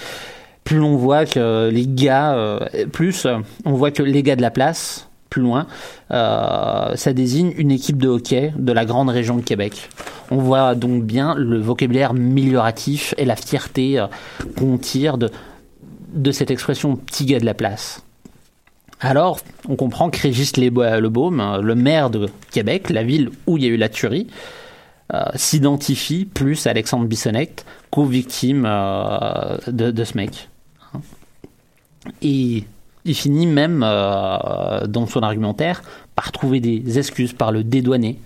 plus 0.64 0.80
on 0.80 0.96
voit 0.96 1.26
que 1.26 1.72
les 1.74 1.88
gars, 1.88 2.60
plus 2.94 3.26
on 3.66 3.74
voit 3.74 3.90
que 3.90 4.04
les 4.04 4.22
gars 4.22 4.36
de 4.36 4.44
la 4.44 4.52
place, 4.52 5.09
plus 5.30 5.42
loin, 5.42 5.68
euh, 6.12 6.96
ça 6.96 7.14
désigne 7.14 7.54
une 7.58 7.72
équipe 7.72 7.98
de 7.98 8.08
hockey 8.08 8.54
de 8.58 8.72
la 8.72 8.86
grande 8.86 9.10
région 9.10 9.38
de 9.38 9.42
Québec. 9.42 9.90
On 10.32 10.38
voit 10.38 10.76
donc 10.76 11.04
bien 11.04 11.36
le 11.36 11.60
vocabulaire 11.60 12.12
amélioratif 12.12 13.14
et 13.18 13.26
la 13.26 13.36
fierté 13.36 14.00
euh, 14.00 14.08
qu'on 14.58 14.78
tire 14.78 15.18
de, 15.18 16.32
cette 16.32 16.52
expression 16.52 16.96
petit 16.96 17.26
gars 17.26 17.40
de 17.40 17.46
la 17.46 17.54
place. 17.54 18.04
Alors, 19.02 19.40
on 19.68 19.76
comprend 19.76 20.10
que 20.10 20.20
Régis 20.20 20.58
Lebaume, 20.58 21.40
euh, 21.40 21.62
le 21.62 21.76
maire 21.76 22.10
de 22.10 22.28
Québec, 22.52 22.90
la 22.90 23.04
ville 23.04 23.30
où 23.48 23.58
il 23.58 23.64
y 23.64 23.68
a 23.68 23.70
eu 23.70 23.78
la 23.78 23.90
tuerie, 23.90 24.28
s'identifie 25.34 26.26
plus 26.26 26.68
à 26.68 26.70
Alexandre 26.70 27.08
Bissonnette 27.08 27.66
qu'aux 27.90 28.06
victimes 28.06 28.62
de, 28.62 29.90
de 29.90 30.04
ce 30.04 30.16
mec. 30.16 30.50
Et 32.22 32.66
il 33.06 33.16
finit 33.16 33.48
même 33.48 33.84
euh, 33.86 34.86
dans 34.88 35.08
son 35.08 35.22
argumentaire 35.22 35.82
par 36.16 36.32
trouver 36.32 36.60
des 36.60 37.00
excuses, 37.00 37.34
par 37.34 37.52
le 37.52 37.64
dédouaner. 37.64 38.20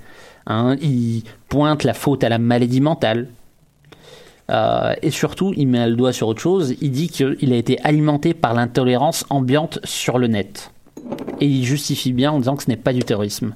Hein, 0.47 0.75
il 0.81 1.23
pointe 1.47 1.83
la 1.83 1.93
faute 1.93 2.23
à 2.23 2.29
la 2.29 2.37
maladie 2.37 2.81
mentale. 2.81 3.27
Euh, 4.51 4.93
et 5.01 5.11
surtout, 5.11 5.53
il 5.55 5.67
met 5.67 5.87
le 5.87 5.95
doigt 5.95 6.11
sur 6.11 6.27
autre 6.27 6.41
chose. 6.41 6.75
Il 6.81 6.91
dit 6.91 7.09
qu'il 7.09 7.53
a 7.53 7.55
été 7.55 7.79
alimenté 7.83 8.33
par 8.33 8.53
l'intolérance 8.53 9.25
ambiante 9.29 9.79
sur 9.83 10.17
le 10.17 10.27
net. 10.27 10.71
Et 11.39 11.45
il 11.45 11.63
justifie 11.63 12.11
bien 12.11 12.31
en 12.31 12.39
disant 12.39 12.55
que 12.55 12.63
ce 12.63 12.69
n'est 12.69 12.75
pas 12.75 12.93
du 12.93 13.03
terrorisme. 13.03 13.55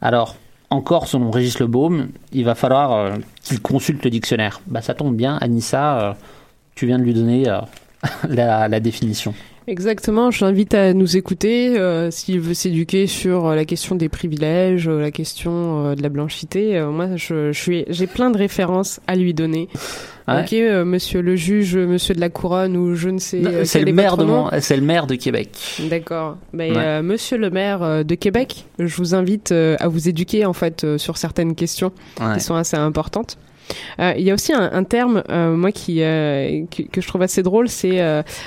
Alors, 0.00 0.36
encore 0.70 1.06
selon 1.06 1.30
Régis 1.30 1.60
Lebaume, 1.60 2.08
il 2.32 2.44
va 2.44 2.54
falloir 2.54 2.92
euh, 2.92 3.16
qu'il 3.42 3.60
consulte 3.60 4.02
le 4.04 4.10
dictionnaire. 4.10 4.60
Bah, 4.66 4.82
ça 4.82 4.94
tombe 4.94 5.14
bien, 5.14 5.36
Anissa, 5.40 6.16
tu 6.74 6.86
viens 6.86 6.98
de 6.98 7.04
lui 7.04 7.14
donner 7.14 7.44
la 8.28 8.80
définition. 8.80 9.34
Exactement, 9.68 10.30
je 10.32 10.44
l'invite 10.44 10.74
à 10.74 10.92
nous 10.92 11.16
écouter 11.16 11.78
euh, 11.78 12.10
s'il 12.10 12.40
veut 12.40 12.52
s'éduquer 12.54 13.06
sur 13.06 13.46
euh, 13.46 13.54
la 13.54 13.64
question 13.64 13.94
des 13.94 14.08
privilèges, 14.08 14.88
euh, 14.88 15.00
la 15.00 15.12
question 15.12 15.86
euh, 15.86 15.94
de 15.94 16.02
la 16.02 16.08
blanchité. 16.08 16.76
Euh, 16.78 16.90
moi, 16.90 17.14
je, 17.16 17.52
je 17.52 17.60
suis, 17.60 17.84
j'ai 17.88 18.08
plein 18.08 18.30
de 18.30 18.38
références 18.38 18.98
à 19.06 19.14
lui 19.14 19.34
donner. 19.34 19.68
Ouais. 20.26 20.40
Ok, 20.42 20.52
euh, 20.54 20.84
monsieur 20.84 21.20
le 21.22 21.36
juge, 21.36 21.76
monsieur 21.76 22.12
de 22.14 22.20
la 22.20 22.28
couronne 22.28 22.76
ou 22.76 22.94
je 22.96 23.08
ne 23.08 23.18
sais. 23.18 23.44
Euh, 23.44 23.64
C'est 23.64 23.82
le 23.84 23.92
maire 23.92 24.16
de 24.16 24.24
mon- 24.24 24.50
c'est 24.60 24.76
le 24.76 24.82
maire 24.82 25.06
de 25.06 25.14
Québec. 25.14 25.50
D'accord. 25.88 26.36
Ouais. 26.54 26.72
euh, 26.76 27.02
monsieur 27.02 27.38
le 27.38 27.50
maire 27.50 28.04
de 28.04 28.14
Québec, 28.16 28.64
je 28.80 28.96
vous 28.96 29.14
invite 29.14 29.52
à 29.52 29.86
vous 29.88 30.08
éduquer 30.08 30.44
en 30.44 30.52
fait 30.52 30.96
sur 30.96 31.16
certaines 31.18 31.54
questions 31.54 31.92
Ouais. 32.20 32.34
qui 32.34 32.40
sont 32.40 32.54
assez 32.56 32.76
importantes. 32.76 33.36
Euh, 33.98 34.14
Il 34.16 34.24
y 34.24 34.30
a 34.30 34.34
aussi 34.34 34.52
un, 34.52 34.84
terme, 34.84 35.22
euh, 35.30 35.56
moi, 35.56 35.72
qui 35.72 36.02
euh, 36.02 36.64
que, 36.70 37.00
je 37.00 37.06
trouve 37.06 37.22
assez 37.22 37.42
drôle, 37.42 37.68
c'est 37.68 38.00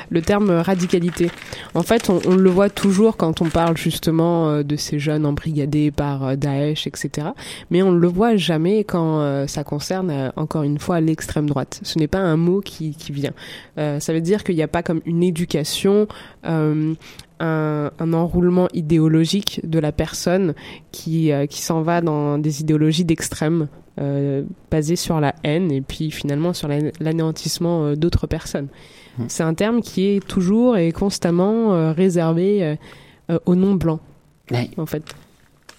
le 0.10 0.22
terme 0.22 0.52
radicalité. 0.52 1.30
En 1.74 1.84
fait, 1.84 2.10
on, 2.10 2.36
le 2.36 2.50
voit 2.50 2.70
toujours 2.70 3.18
quand 3.18 3.42
on 3.42 3.50
parle 3.50 3.78
justement 3.78 4.62
de 4.62 4.76
ces 4.76 5.00
jeunes 5.00 5.26
embrigadés 5.26 5.92
par 5.92 6.38
Daesh, 6.38 6.88
etc. 6.88 7.30
Mais 7.70 7.82
on 7.82 7.92
ne 7.92 8.00
le 8.00 8.08
voit 8.08 8.36
jamais 8.36 8.84
quand 8.84 9.46
ça 9.48 9.64
concerne, 9.64 10.32
encore 10.36 10.64
une 10.64 10.80
fois, 10.80 11.02
l'extrême 11.02 11.48
droite. 11.48 11.80
Ce 11.84 11.98
n'est 12.00 12.08
pas 12.08 12.20
un 12.20 12.38
mot 12.38 12.62
qui, 12.62 12.96
vient. 13.10 13.34
Ça 13.78 14.14
veut 14.14 14.22
dire 14.22 14.44
qu'il 14.44 14.56
n'y 14.56 14.64
a 14.64 14.68
pas 14.68 14.84
comme 14.84 15.02
une 15.06 15.24
éducation. 15.24 16.08
un, 16.44 16.96
enroulement 18.14 18.68
idéologique 18.74 19.60
de 19.64 19.80
la 19.80 19.92
personne 19.92 20.54
qui, 20.92 21.32
qui 21.50 21.62
s'en 21.62 21.82
va 21.82 22.02
dans 22.02 22.38
des 22.38 22.62
idéologies 22.62 23.06
d'extrême 23.06 23.68
euh, 24.00 24.44
basées 24.72 24.96
sur 24.96 25.20
la 25.20 25.34
haine 25.44 25.72
et 25.72 25.82
puis 25.82 26.12
finalement 26.12 26.54
sur 26.54 26.68
la- 26.68 26.92
l'anéantissement 27.00 27.86
euh, 27.86 27.96
d'autres 27.96 28.28
personnes. 28.28 28.68
C'est 29.30 29.44
un 29.44 29.54
terme 29.54 29.82
qui 29.82 30.08
est 30.08 30.28
toujours 30.28 30.76
et 30.78 30.92
constamment 30.92 31.74
euh, 31.74 31.94
réservé 31.94 32.78
aux 33.46 33.56
non-blancs, 33.56 34.02
Ouais. 34.52 34.70
en 34.78 34.86
fait. 34.86 35.04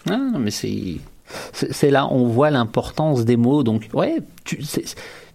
Ah, 0.08 0.16
non, 0.16 0.38
mais 0.38 0.50
c'est 0.50 1.90
là 1.90 2.08
on 2.10 2.26
voit 2.28 2.50
l'importance 2.50 3.24
des 3.24 3.36
mots. 3.36 3.62
Donc 3.62 3.88
ouais, 3.92 4.18
tu, 4.44 4.58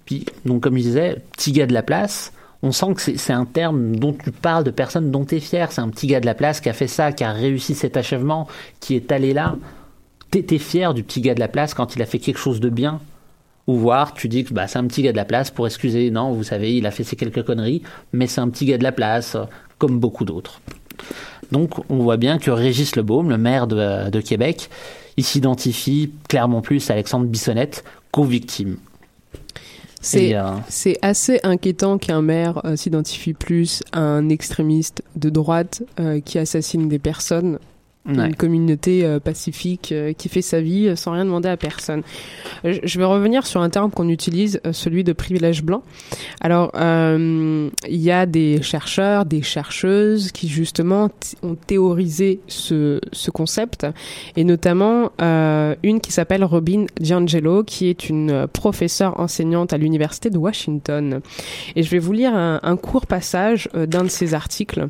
puis 0.05 0.25
donc 0.45 0.63
comme 0.63 0.77
je 0.77 0.81
disais, 0.83 1.17
petit 1.37 1.51
gars 1.51 1.67
de 1.67 1.73
la 1.73 1.83
place. 1.83 2.33
On 2.63 2.71
sent 2.71 2.93
que 2.95 3.01
c'est 3.01 3.17
c'est 3.17 3.33
un 3.33 3.45
terme 3.45 3.95
dont 3.95 4.13
tu 4.13 4.31
parles 4.31 4.63
de 4.63 4.69
personnes 4.71 5.09
dont 5.11 5.25
tu 5.25 5.35
es 5.35 5.39
fier. 5.39 5.71
C'est 5.71 5.81
un 5.81 5.89
petit 5.89 6.07
gars 6.07 6.19
de 6.19 6.25
la 6.27 6.35
place 6.35 6.59
qui 6.61 6.69
a 6.69 6.73
fait 6.73 6.87
ça, 6.87 7.11
qui 7.11 7.23
a 7.23 7.31
réussi 7.31 7.73
cet 7.75 7.97
achèvement, 7.97 8.47
qui 8.79 8.95
est 8.95 9.11
allé 9.11 9.33
là. 9.33 9.55
T'es 10.31 10.45
es 10.49 10.57
fier 10.57 10.93
du 10.93 11.03
petit 11.03 11.21
gars 11.21 11.35
de 11.35 11.39
la 11.39 11.47
place 11.47 11.73
quand 11.73 11.95
il 11.95 12.01
a 12.01 12.05
fait 12.05 12.19
quelque 12.19 12.39
chose 12.39 12.59
de 12.59 12.69
bien. 12.69 12.99
Ou 13.67 13.77
voir, 13.77 14.13
tu 14.13 14.27
dis 14.27 14.43
que 14.43 14.53
bah, 14.53 14.67
c'est 14.67 14.79
un 14.79 14.87
petit 14.87 15.03
gars 15.03 15.11
de 15.11 15.17
la 15.17 15.25
place 15.25 15.51
pour 15.51 15.67
excuser. 15.67 16.09
Non, 16.09 16.31
vous 16.31 16.43
savez, 16.43 16.75
il 16.75 16.85
a 16.85 16.91
fait 16.91 17.03
ces 17.03 17.15
quelques 17.15 17.43
conneries, 17.43 17.83
mais 18.11 18.27
c'est 18.27 18.41
un 18.41 18.49
petit 18.49 18.65
gars 18.65 18.77
de 18.77 18.83
la 18.83 18.91
place, 18.91 19.37
comme 19.77 19.99
beaucoup 19.99 20.25
d'autres. 20.25 20.61
Donc 21.51 21.89
on 21.89 21.97
voit 21.97 22.17
bien 22.17 22.39
que 22.39 22.49
Régis 22.49 22.95
Lebaume, 22.95 23.29
le 23.29 23.37
maire 23.37 23.67
de, 23.67 24.09
de 24.09 24.21
Québec, 24.21 24.69
il 25.17 25.23
s'identifie 25.23 26.11
clairement 26.27 26.61
plus 26.61 26.89
à 26.89 26.93
Alexandre 26.93 27.25
Bissonnette 27.25 27.83
qu'aux 28.11 28.23
victimes. 28.23 28.77
C'est 30.01 30.35
euh, 30.35 30.55
assez 31.03 31.39
inquiétant 31.43 31.99
qu'un 31.99 32.23
maire 32.23 32.65
euh, 32.65 32.75
s'identifie 32.75 33.33
plus 33.33 33.83
à 33.91 33.99
un 33.99 34.29
extrémiste 34.29 35.03
de 35.15 35.29
droite 35.29 35.83
euh, 35.99 36.19
qui 36.19 36.39
assassine 36.39 36.89
des 36.89 36.97
personnes, 36.97 37.59
Ouais. 38.07 38.29
une 38.29 38.35
communauté 38.35 39.05
euh, 39.05 39.19
pacifique 39.19 39.91
euh, 39.91 40.11
qui 40.13 40.27
fait 40.27 40.41
sa 40.41 40.59
vie 40.59 40.87
euh, 40.87 40.95
sans 40.95 41.11
rien 41.11 41.23
demander 41.23 41.49
à 41.49 41.57
personne. 41.57 42.01
Je 42.63 42.97
vais 42.97 43.05
revenir 43.05 43.45
sur 43.45 43.61
un 43.61 43.69
terme 43.69 43.91
qu'on 43.91 44.09
utilise, 44.09 44.59
celui 44.71 45.03
de 45.03 45.13
privilège 45.13 45.63
blanc. 45.63 45.83
Alors, 46.41 46.71
il 46.75 47.71
y 47.89 48.11
a 48.11 48.25
des 48.25 48.61
chercheurs, 48.61 49.25
des 49.25 49.41
chercheuses 49.41 50.31
qui 50.31 50.47
justement 50.47 51.09
ont 51.41 51.55
théorisé 51.55 52.39
ce, 52.47 52.99
ce 53.11 53.31
concept, 53.31 53.87
et 54.35 54.43
notamment 54.43 55.11
une 55.19 56.01
qui 56.01 56.11
s'appelle 56.11 56.43
Robin 56.43 56.85
D'Angelo, 56.99 57.63
qui 57.63 57.87
est 57.87 58.09
une 58.09 58.47
professeure 58.47 59.19
enseignante 59.19 59.73
à 59.73 59.77
l'université 59.77 60.29
de 60.29 60.37
Washington. 60.37 61.21
Et 61.75 61.83
je 61.83 61.89
vais 61.89 61.99
vous 61.99 62.13
lire 62.13 62.35
un, 62.35 62.59
un 62.61 62.77
court 62.77 63.07
passage 63.07 63.69
d'un 63.73 64.03
de 64.03 64.09
ses 64.09 64.33
articles. 64.33 64.87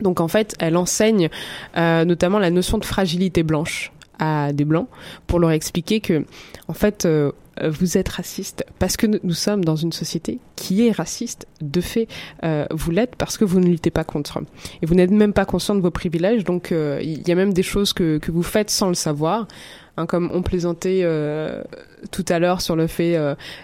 Donc 0.00 0.20
en 0.20 0.28
fait, 0.28 0.54
elle 0.58 0.76
enseigne 0.76 1.28
euh, 1.76 2.04
notamment 2.04 2.38
la 2.38 2.50
notion 2.50 2.78
de 2.78 2.84
fragilité 2.84 3.42
blanche 3.42 3.92
à 4.18 4.52
des 4.52 4.64
blancs 4.64 4.88
pour 5.26 5.38
leur 5.38 5.50
expliquer 5.50 6.00
que 6.00 6.24
en 6.68 6.72
fait 6.72 7.04
euh, 7.04 7.32
vous 7.62 7.96
êtes 7.96 8.08
raciste 8.10 8.64
parce 8.78 8.96
que 8.98 9.06
nous- 9.06 9.32
sommes 9.32 9.64
dans 9.64 9.76
une 9.76 9.92
société 9.92 10.38
qui 10.56 10.86
est 10.86 10.92
raciste. 10.92 11.46
De 11.62 11.80
fait, 11.80 12.06
euh, 12.44 12.66
vous 12.70 12.90
l'êtes 12.90 13.16
parce 13.16 13.38
que 13.38 13.46
vous 13.46 13.60
ne 13.60 13.66
luttez 13.66 13.90
pas 13.90 14.04
contre. 14.04 14.40
Et 14.82 14.86
vous 14.86 14.94
n'êtes 14.94 15.10
même 15.10 15.32
pas 15.32 15.46
conscient 15.46 15.74
de 15.74 15.80
vos 15.80 15.90
privilèges. 15.90 16.44
Donc, 16.44 16.70
il 16.70 17.26
y 17.26 17.32
a 17.32 17.34
même 17.34 17.54
des 17.54 17.62
choses 17.62 17.94
que, 17.94 18.18
que 18.18 18.30
vous 18.30 18.42
faites 18.42 18.68
sans 18.68 18.88
le 18.88 18.94
savoir. 18.94 19.48
Hein, 19.96 20.04
comme 20.04 20.30
on 20.34 20.42
plaisantait 20.42 21.02
tout 22.10 22.24
à 22.28 22.38
l'heure 22.38 22.60
sur 22.60 22.76
le 22.76 22.86
fait, 22.88 23.16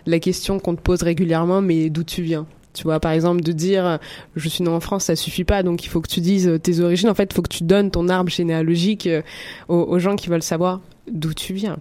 la 0.06 0.18
question 0.20 0.58
qu'on 0.58 0.74
te 0.74 0.80
pose 0.80 1.02
régulièrement, 1.02 1.60
mais 1.60 1.90
d'où 1.90 2.02
tu 2.02 2.22
viens? 2.22 2.46
Tu 2.74 2.84
vois, 2.84 3.00
par 3.00 3.12
exemple, 3.12 3.42
de 3.42 3.52
dire 3.52 3.86
euh, 3.86 3.96
je 4.36 4.48
suis 4.48 4.64
né 4.64 4.70
en 4.70 4.80
France, 4.80 5.04
ça 5.04 5.16
suffit 5.16 5.44
pas, 5.44 5.62
donc 5.62 5.84
il 5.84 5.88
faut 5.88 6.00
que 6.00 6.08
tu 6.08 6.20
dises 6.20 6.48
euh, 6.48 6.58
tes 6.58 6.80
origines. 6.80 7.08
En 7.08 7.14
fait, 7.14 7.28
il 7.30 7.34
faut 7.34 7.42
que 7.42 7.54
tu 7.54 7.64
donnes 7.64 7.90
ton 7.90 8.08
arbre 8.08 8.30
généalogique 8.30 9.06
euh, 9.06 9.22
aux, 9.68 9.76
aux 9.82 9.98
gens 9.98 10.16
qui 10.16 10.28
veulent 10.28 10.42
savoir 10.42 10.80
d'où 11.10 11.34
tu 11.34 11.52
viens. 11.52 11.78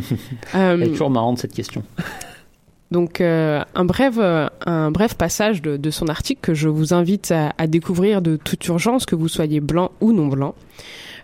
Elle 0.54 0.82
est 0.82 0.88
toujours 0.88 1.10
marrante 1.10 1.38
cette 1.38 1.52
question. 1.52 1.82
Donc 2.90 3.20
euh, 3.20 3.62
un 3.74 3.84
bref 3.84 4.14
euh, 4.18 4.48
un 4.66 4.92
bref 4.92 5.14
passage 5.14 5.62
de, 5.62 5.76
de 5.76 5.90
son 5.90 6.06
article 6.08 6.40
que 6.40 6.54
je 6.54 6.68
vous 6.68 6.94
invite 6.94 7.32
à, 7.32 7.52
à 7.58 7.66
découvrir 7.66 8.22
de 8.22 8.36
toute 8.36 8.64
urgence 8.68 9.04
que 9.04 9.16
vous 9.16 9.26
soyez 9.26 9.60
blanc 9.60 9.90
ou 10.00 10.12
non 10.12 10.28
blanc. 10.28 10.54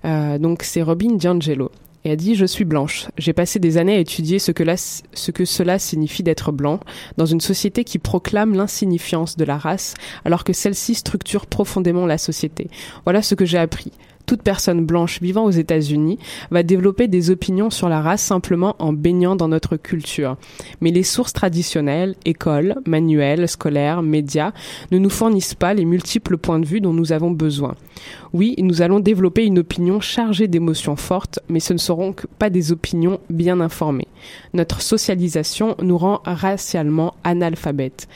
Euh, 0.04 0.38
donc 0.38 0.62
c'est 0.62 0.82
Robin 0.82 1.14
D'Angelo. 1.14 1.70
Et 2.04 2.10
elle 2.10 2.16
dit 2.16 2.34
Je 2.34 2.46
suis 2.46 2.64
blanche. 2.64 3.08
J'ai 3.18 3.32
passé 3.32 3.58
des 3.58 3.76
années 3.76 3.96
à 3.96 4.00
étudier 4.00 4.38
ce 4.38 4.52
que, 4.52 4.62
là, 4.62 4.76
ce 4.76 5.30
que 5.30 5.44
cela 5.44 5.78
signifie 5.78 6.22
d'être 6.22 6.52
blanc 6.52 6.80
dans 7.16 7.26
une 7.26 7.40
société 7.40 7.84
qui 7.84 7.98
proclame 7.98 8.54
l'insignifiance 8.54 9.36
de 9.36 9.44
la 9.44 9.58
race 9.58 9.94
alors 10.24 10.44
que 10.44 10.52
celle-ci 10.52 10.94
structure 10.94 11.46
profondément 11.46 12.06
la 12.06 12.18
société. 12.18 12.68
Voilà 13.04 13.22
ce 13.22 13.34
que 13.34 13.44
j'ai 13.44 13.58
appris. 13.58 13.92
Toute 14.30 14.42
personne 14.42 14.86
blanche 14.86 15.20
vivant 15.20 15.44
aux 15.44 15.50
États-Unis 15.50 16.20
va 16.52 16.62
développer 16.62 17.08
des 17.08 17.30
opinions 17.30 17.68
sur 17.68 17.88
la 17.88 18.00
race 18.00 18.22
simplement 18.22 18.76
en 18.78 18.92
baignant 18.92 19.34
dans 19.34 19.48
notre 19.48 19.76
culture. 19.76 20.36
Mais 20.80 20.92
les 20.92 21.02
sources 21.02 21.32
traditionnelles, 21.32 22.14
écoles, 22.24 22.76
manuels, 22.86 23.48
scolaires, 23.48 24.02
médias, 24.02 24.52
ne 24.92 24.98
nous 24.98 25.10
fournissent 25.10 25.56
pas 25.56 25.74
les 25.74 25.84
multiples 25.84 26.36
points 26.36 26.60
de 26.60 26.66
vue 26.66 26.80
dont 26.80 26.92
nous 26.92 27.10
avons 27.10 27.32
besoin. 27.32 27.74
Oui, 28.32 28.54
nous 28.58 28.80
allons 28.80 29.00
développer 29.00 29.44
une 29.44 29.58
opinion 29.58 30.00
chargée 30.00 30.46
d'émotions 30.46 30.94
fortes, 30.94 31.40
mais 31.48 31.58
ce 31.58 31.72
ne 31.72 31.78
seront 31.78 32.12
que 32.12 32.28
pas 32.28 32.48
des 32.48 32.70
opinions 32.70 33.18
bien 33.28 33.60
informées. 33.60 34.06
Notre 34.54 34.82
socialisation 34.82 35.74
nous 35.82 35.98
rend 35.98 36.20
racialement 36.24 37.14
analphabètes. 37.24 38.06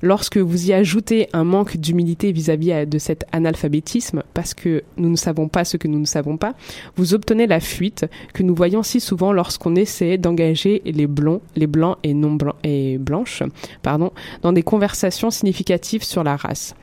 Lorsque 0.00 0.38
vous 0.38 0.68
y 0.68 0.72
ajoutez 0.72 1.28
un 1.32 1.44
manque 1.44 1.76
d'humilité 1.76 2.32
vis-à-vis 2.32 2.86
de 2.86 2.98
cet 2.98 3.26
analphabétisme, 3.32 4.22
parce 4.32 4.54
que 4.54 4.84
nous 4.96 5.10
ne 5.10 5.16
savons 5.16 5.48
pas 5.48 5.64
ce 5.64 5.76
que 5.76 5.88
nous 5.88 5.98
ne 5.98 6.06
savons 6.06 6.36
pas, 6.36 6.54
vous 6.96 7.14
obtenez 7.14 7.46
la 7.46 7.60
fuite 7.60 8.06
que 8.32 8.42
nous 8.42 8.54
voyons 8.54 8.82
si 8.82 9.00
souvent 9.00 9.32
lorsqu'on 9.32 9.74
essaie 9.74 10.16
d'engager 10.16 10.82
les 10.84 11.06
blonds, 11.06 11.42
les 11.56 11.66
blancs 11.66 11.98
et 12.04 12.14
non 12.14 12.32
blancs 12.32 12.56
et 12.62 12.96
blanches, 12.96 13.42
pardon, 13.82 14.12
dans 14.42 14.52
des 14.52 14.62
conversations 14.62 15.30
significatives 15.30 16.04
sur 16.04 16.22
la 16.22 16.36
race. 16.36 16.74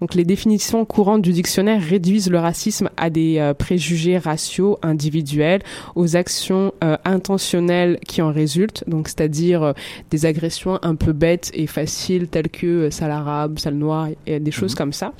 Donc 0.00 0.14
les 0.14 0.24
définitions 0.24 0.84
courantes 0.84 1.22
du 1.22 1.32
dictionnaire 1.32 1.80
réduisent 1.82 2.30
le 2.32 2.38
racisme 2.38 2.90
à 2.96 3.10
des 3.10 3.38
euh, 3.38 3.54
préjugés 3.54 4.18
raciaux 4.18 4.78
individuels, 4.82 5.62
aux 5.94 6.16
actions 6.16 6.72
euh, 6.82 6.96
intentionnelles 7.04 7.98
qui 8.08 8.20
en 8.22 8.32
résultent, 8.32 8.82
donc 8.88 9.08
c'est-à-dire 9.08 9.62
euh, 9.62 9.72
des 10.10 10.26
agressions 10.26 10.78
un 10.82 10.96
peu 10.96 11.12
bêtes 11.12 11.50
et 11.54 11.66
faciles 11.66 12.26
telles 12.26 12.48
que 12.50 12.90
sale 12.90 13.12
arabe, 13.12 13.58
sale 13.58 13.74
noir 13.74 14.08
et 14.26 14.40
des 14.40 14.50
choses 14.50 14.74
comme 14.74 14.92
ça. 14.92 15.12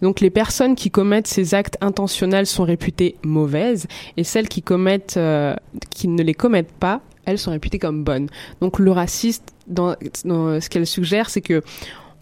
Donc 0.00 0.20
les 0.20 0.30
personnes 0.30 0.74
qui 0.74 0.90
commettent 0.90 1.28
ces 1.28 1.54
actes 1.54 1.78
intentionnels 1.80 2.46
sont 2.46 2.64
réputées 2.64 3.16
mauvaises 3.22 3.86
et 4.16 4.24
celles 4.24 4.48
qui 4.48 4.62
commettent 4.62 5.16
euh, 5.16 5.54
qui 5.90 6.08
ne 6.08 6.22
les 6.22 6.34
commettent 6.34 6.72
pas, 6.72 7.00
elles 7.24 7.38
sont 7.38 7.52
réputées 7.52 7.78
comme 7.78 8.02
bonnes. 8.02 8.28
Donc 8.60 8.78
le 8.78 8.90
raciste 8.90 9.44
dans, 9.68 9.94
dans 10.24 10.60
ce 10.60 10.68
qu'elle 10.68 10.86
suggère, 10.86 11.30
c'est 11.30 11.40
que 11.40 11.62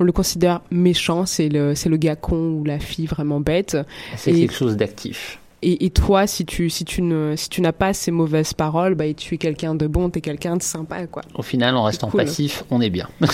on 0.01 0.05
le 0.05 0.13
considère 0.13 0.63
méchant, 0.71 1.27
c'est 1.27 1.49
le 1.49 1.75
c'est 1.75 1.89
le 1.91 1.97
gars 1.99 2.17
con 2.17 2.53
ou 2.55 2.65
la 2.65 2.79
fille 2.79 3.07
vraiment 3.07 3.39
bête. 3.41 3.77
C'est 4.17 4.33
Et- 4.33 4.41
quelque 4.41 4.55
chose 4.55 4.77
d'actif. 4.77 5.39
et, 5.63 5.85
et 5.85 5.91
toi, 5.91 6.27
si 6.27 6.45
tu 6.47 6.71
si 6.71 6.85
tu 6.85 7.03
ne 7.03 7.35
si 7.37 7.49
tu 7.51 7.61
n'as 7.61 7.73
pas 7.73 7.93
ces 7.93 8.11
mauvaises 8.11 8.55
paroles, 8.55 8.95
bah 8.95 9.05
tu 9.15 9.35
es 9.35 9.39
quelqu'un 9.39 9.75
de 9.75 9.87
bon, 9.87 10.09
t'es 10.11 10.21
quelqu'un 10.23 10.57
de 10.57 10.63
sympa 10.63 11.07
quoi. 11.07 11.23
Au 11.35 11.43
final, 11.43 11.77
en 11.77 11.85
restant 11.85 12.09
cool. 12.09 12.25
passif, 12.25 12.65
on 12.71 12.81
est 12.81 12.91
bien. 12.91 13.09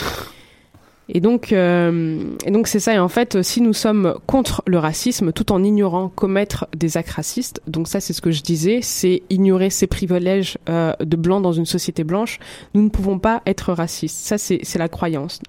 Et 1.08 1.20
donc, 1.20 1.52
euh, 1.52 2.34
et 2.44 2.50
donc 2.50 2.66
c'est 2.66 2.80
ça. 2.80 2.94
Et 2.94 2.98
en 2.98 3.08
fait, 3.08 3.42
si 3.42 3.60
nous 3.60 3.72
sommes 3.72 4.16
contre 4.26 4.62
le 4.66 4.78
racisme, 4.78 5.32
tout 5.32 5.52
en 5.52 5.62
ignorant 5.62 6.08
commettre 6.08 6.66
des 6.76 6.96
actes 6.96 7.10
racistes, 7.10 7.62
donc 7.66 7.86
ça, 7.86 8.00
c'est 8.00 8.12
ce 8.12 8.20
que 8.20 8.32
je 8.32 8.42
disais, 8.42 8.80
c'est 8.82 9.22
ignorer 9.30 9.70
ces 9.70 9.86
privilèges 9.86 10.58
euh, 10.68 10.92
de 11.00 11.16
blanc 11.16 11.40
dans 11.40 11.52
une 11.52 11.66
société 11.66 12.02
blanche. 12.02 12.38
Nous 12.74 12.82
ne 12.82 12.88
pouvons 12.88 13.18
pas 13.18 13.42
être 13.46 13.72
racistes. 13.72 14.18
Ça, 14.18 14.36
c'est 14.38 14.78
la 14.78 14.88
croyance. 14.88 15.40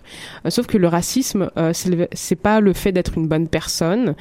Euh, 0.46 0.50
sauf 0.52 0.68
que 0.68 0.78
le 0.78 0.88
racisme, 0.88 1.50
euh, 1.58 1.72
c'est 1.74 2.36
pas 2.36 2.60
le 2.60 2.74
fait 2.74 2.92
d'être 2.92 3.18
une 3.18 3.28
bonne 3.28 3.48
personne, 3.48 4.16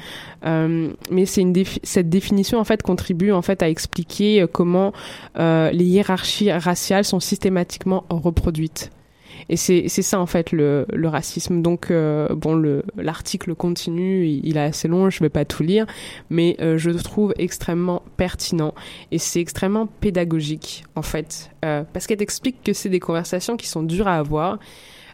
euh, 0.45 0.89
mais 1.11 1.25
c'est 1.25 1.41
une 1.41 1.53
cette 1.83 2.09
définition 2.09 2.59
en 2.59 2.63
fait 2.63 2.83
contribue 2.83 3.31
en 3.31 3.41
fait 3.41 3.63
à 3.63 3.69
expliquer 3.69 4.41
euh, 4.41 4.47
comment 4.47 4.93
euh, 5.39 5.71
les 5.71 5.85
hiérarchies 5.85 6.51
raciales 6.51 7.05
sont 7.05 7.19
systématiquement 7.19 8.05
reproduites. 8.09 8.91
Et 9.49 9.55
c'est 9.57 9.87
ça 9.89 10.19
en 10.19 10.25
fait 10.25 10.51
le, 10.51 10.85
le 10.93 11.07
racisme. 11.07 11.61
Donc 11.61 11.91
euh, 11.91 12.27
bon, 12.35 12.55
le 12.55 12.83
l'article 12.97 13.55
continue, 13.55 14.25
il, 14.27 14.45
il 14.45 14.57
est 14.57 14.61
assez 14.61 14.87
long, 14.87 15.09
je 15.09 15.19
vais 15.23 15.29
pas 15.29 15.45
tout 15.45 15.63
lire, 15.63 15.85
mais 16.29 16.55
euh, 16.61 16.77
je 16.77 16.89
le 16.89 16.99
trouve 16.99 17.33
extrêmement 17.37 18.01
pertinent 18.17 18.73
et 19.11 19.17
c'est 19.17 19.39
extrêmement 19.39 19.87
pédagogique 19.87 20.83
en 20.95 21.01
fait, 21.01 21.49
euh, 21.65 21.83
parce 21.93 22.07
qu'elle 22.07 22.21
explique 22.21 22.63
que 22.63 22.73
c'est 22.73 22.89
des 22.89 22.99
conversations 22.99 23.57
qui 23.57 23.67
sont 23.67 23.83
dures 23.83 24.07
à 24.07 24.17
avoir. 24.17 24.59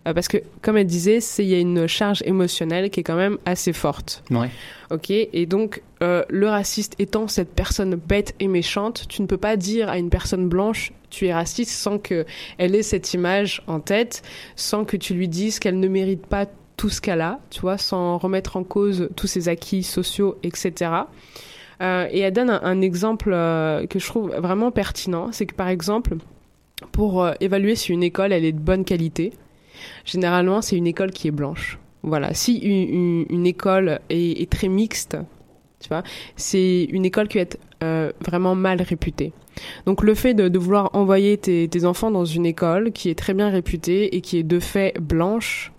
euh, 0.08 0.14
parce 0.14 0.28
que, 0.28 0.38
comme 0.62 0.78
elle 0.78 0.88
disait, 0.88 1.20
il 1.40 1.46
y 1.46 1.56
a 1.56 1.60
une 1.60 1.88
charge 1.88 2.22
émotionnelle 2.26 2.90
qui 2.90 3.00
est 3.00 3.04
quand 3.04 3.16
même 3.16 3.38
assez 3.46 3.72
forte. 3.74 4.24
Ouais. 4.32 4.50
Ok, 4.92 5.10
et 5.12 5.46
donc 5.46 5.82
le 6.02 6.48
raciste 6.48 6.96
étant 7.00 7.30
cette 7.30 7.54
personne 7.54 7.96
bête 7.96 8.36
et 8.42 8.50
méchante, 8.50 9.06
tu 9.08 9.22
ne 9.22 9.28
peux 9.28 9.38
pas 9.38 9.56
dire 9.56 9.88
à 9.88 9.98
une 9.98 10.10
personne 10.10 10.50
blanche 10.50 10.92
tu 11.14 11.28
es 11.28 11.34
raciste 11.34 11.72
sans 11.72 11.99
que 11.99 12.26
elle 12.57 12.76
ait 12.76 12.84
cette 12.84 13.14
image 13.14 13.61
en 13.68 13.80
tête, 13.80 14.24
sans 14.55 14.84
que 14.84 14.97
tu 14.97 15.14
lui 15.14 15.28
dises 15.28 15.59
qu'elle 15.59 15.80
ne 15.80 15.88
mérite 15.88 16.26
pas 16.26 16.47
tout 16.76 16.89
ce 16.89 16.99
qu'elle 16.99 17.22
a, 17.22 17.39
tu 17.49 17.61
vois, 17.61 17.78
sans 17.78 18.18
remettre 18.18 18.57
en 18.57 18.64
cause 18.64 19.09
tous 19.16 19.28
ses 19.28 19.47
acquis 19.47 19.84
sociaux, 19.84 20.38
etc. 20.43 20.91
Euh, 21.82 22.07
et 22.11 22.20
elle 22.20 22.34
donne 22.34 22.49
un, 22.49 22.82
exemple 22.82 23.32
euh, 23.34 23.86
que 23.88 23.99
je 23.99 24.07
trouve 24.07 24.36
vraiment 24.36 24.72
pertinent, 24.72 25.32
c'est 25.32 25.45
que 25.45 25.55
par 25.55 25.68
exemple, 25.68 26.16
pour 26.91 27.24
euh, 27.24 27.34
évaluer 27.39 27.76
si 27.76 27.91
une 27.91 28.03
école 28.03 28.34
elle 28.34 28.45
est 28.45 28.51
de 28.51 28.59
bonne 28.59 28.86
qualité, 28.86 29.34
généralement 30.05 30.61
c'est 30.61 30.78
une 30.78 30.88
école 30.88 31.11
qui 31.11 31.28
est 31.28 31.32
blanche. 31.32 31.80
Voilà, 32.01 32.34
si 32.34 32.57
une, 32.57 33.47
école 33.47 34.01
est 34.09 34.51
très 34.51 34.68
mixte, 34.68 35.18
tu 35.84 35.90
vois, 35.90 36.04
c'est 36.38 36.86
une 36.86 37.06
école 37.06 37.28
qui 37.28 37.38
va 37.38 37.42
être 37.42 37.60
euh, 37.84 38.12
vraiment 38.22 38.56
mal 38.56 38.82
réputée. 38.82 39.34
Donc 39.86 40.02
le 40.02 40.16
fait 40.16 40.34
de, 40.34 40.48
de 40.48 40.58
vouloir 40.58 40.90
envoyer 40.94 41.38
tes, 41.38 41.68
tes 41.68 41.86
enfants 41.86 42.10
dans 42.10 42.26
une 42.26 42.46
école 42.46 42.92
qui 42.92 43.10
est 43.10 43.16
très 43.16 43.34
bien 43.34 43.50
réputée 43.50 44.16
et 44.16 44.22
qui 44.22 44.38
est 44.38 44.44
de 44.44 44.60
fait 44.60 44.98
blanche 45.00 45.72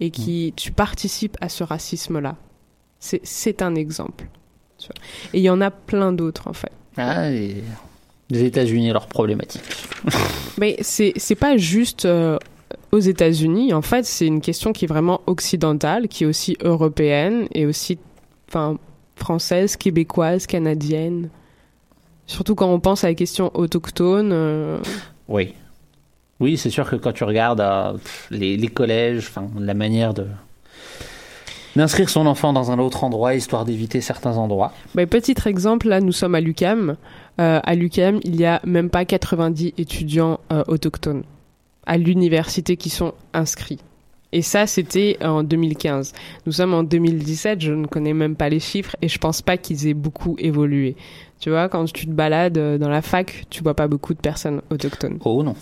et 0.00 0.10
qui 0.10 0.52
tu 0.56 0.72
participes 0.72 1.36
à 1.40 1.48
ce 1.48 1.62
racisme-là, 1.62 2.36
c'est 2.98 3.62
un 3.62 3.74
exemple. 3.76 4.26
tu 4.78 4.88
vois. 4.88 4.96
Et 5.32 5.38
il 5.38 5.44
y 5.44 5.50
en 5.50 5.60
a 5.60 5.70
plein 5.70 6.12
d'autres 6.12 6.48
en 6.48 6.52
fait. 6.52 6.72
Ah, 6.96 7.30
et 7.30 7.62
les 8.28 8.44
États-Unis 8.44 8.88
et 8.88 8.92
leurs 8.92 9.06
problématiques. 9.06 9.62
Mais 10.58 10.76
c'est 10.80 11.12
c'est 11.16 11.36
pas 11.36 11.56
juste 11.56 12.04
euh, 12.04 12.36
aux 12.90 12.98
États-Unis. 12.98 13.72
En 13.72 13.82
fait, 13.82 14.04
c'est 14.04 14.26
une 14.26 14.40
question 14.40 14.72
qui 14.72 14.84
est 14.84 14.88
vraiment 14.88 15.20
occidentale, 15.26 16.08
qui 16.08 16.24
est 16.24 16.26
aussi 16.26 16.56
européenne 16.62 17.46
et 17.54 17.64
aussi, 17.66 17.98
enfin, 18.48 18.78
française, 19.16 19.76
québécoise, 19.76 20.46
canadienne. 20.46 21.28
Surtout 22.26 22.54
quand 22.54 22.68
on 22.72 22.80
pense 22.80 23.04
à 23.04 23.08
la 23.08 23.14
question 23.14 23.50
autochtone. 23.54 24.30
euh, 24.32 24.78
Oui. 25.28 25.54
Oui, 26.40 26.56
c'est 26.56 26.70
sûr 26.70 26.88
que 26.88 26.96
quand 26.96 27.12
tu 27.12 27.24
regardes 27.24 27.60
euh, 27.60 27.92
les, 28.30 28.56
les 28.56 28.68
collèges, 28.68 29.30
la 29.58 29.74
manière 29.74 30.14
de 30.14 30.26
d'inscrire 31.74 32.10
son 32.10 32.26
enfant 32.26 32.52
dans 32.52 32.70
un 32.70 32.78
autre 32.78 33.02
endroit 33.02 33.34
histoire 33.34 33.64
d'éviter 33.64 34.02
certains 34.02 34.36
endroits. 34.36 34.72
Ben, 34.94 35.06
petit 35.06 35.34
exemple, 35.46 35.88
là, 35.88 36.00
nous 36.00 36.12
sommes 36.12 36.34
à 36.34 36.40
l'UCAM. 36.40 36.96
Euh, 37.40 37.60
à 37.62 37.74
l'UCAM, 37.74 38.20
il 38.24 38.36
y 38.36 38.44
a 38.44 38.60
même 38.66 38.90
pas 38.90 39.06
90 39.06 39.72
étudiants 39.78 40.38
autochtones 40.68 41.22
à 41.86 41.96
l'université 41.96 42.76
qui 42.76 42.90
sont 42.90 43.14
inscrits. 43.32 43.78
Et 44.32 44.40
ça, 44.42 44.66
c'était 44.66 45.18
en 45.22 45.42
2015. 45.42 46.12
Nous 46.46 46.52
sommes 46.52 46.72
en 46.74 46.82
2017, 46.82 47.60
je 47.60 47.72
ne 47.72 47.86
connais 47.86 48.14
même 48.14 48.34
pas 48.34 48.48
les 48.48 48.60
chiffres 48.60 48.96
et 49.02 49.08
je 49.08 49.18
pense 49.18 49.42
pas 49.42 49.56
qu'ils 49.58 49.86
aient 49.86 49.94
beaucoup 49.94 50.36
évolué. 50.38 50.96
Tu 51.38 51.50
vois, 51.50 51.68
quand 51.68 51.84
tu 51.92 52.06
te 52.06 52.10
balades 52.12 52.56
euh, 52.56 52.78
dans 52.78 52.88
la 52.88 53.02
fac, 53.02 53.44
tu 53.50 53.62
vois 53.62 53.74
pas 53.74 53.88
beaucoup 53.88 54.14
de 54.14 54.20
personnes 54.20 54.62
autochtones. 54.70 55.18
Oh 55.24 55.42
non. 55.42 55.54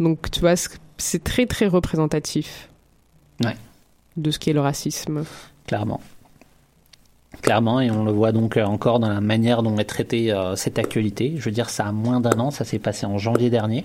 Donc, 0.00 0.30
tu 0.30 0.40
vois, 0.40 0.54
c'est- 0.56 1.22
très 1.22 1.46
très 1.46 1.66
représentatif 1.68 2.68
Ouais. 3.44 3.54
de 4.16 4.30
ce 4.32 4.38
qu'est 4.40 4.52
le 4.52 4.60
racisme. 4.60 5.24
Clairement. 5.66 6.00
Clairement, 7.42 7.80
et 7.80 7.88
on 7.90 8.04
le 8.04 8.10
voit 8.10 8.32
donc 8.32 8.56
euh, 8.56 8.64
encore 8.64 8.98
dans 8.98 9.10
la 9.10 9.20
manière 9.20 9.62
dont 9.62 9.76
est 9.76 9.84
traitée 9.84 10.32
euh, 10.32 10.56
cette 10.56 10.78
actualité. 10.78 11.34
Je 11.36 11.44
veux 11.44 11.50
dire, 11.52 11.70
ça 11.70 11.86
a 11.86 11.92
moins 11.92 12.18
d'un 12.20 12.40
an, 12.40 12.50
ça 12.50 12.64
s'est 12.64 12.80
passé 12.80 13.06
en 13.06 13.16
janvier 13.18 13.48
dernier. 13.50 13.84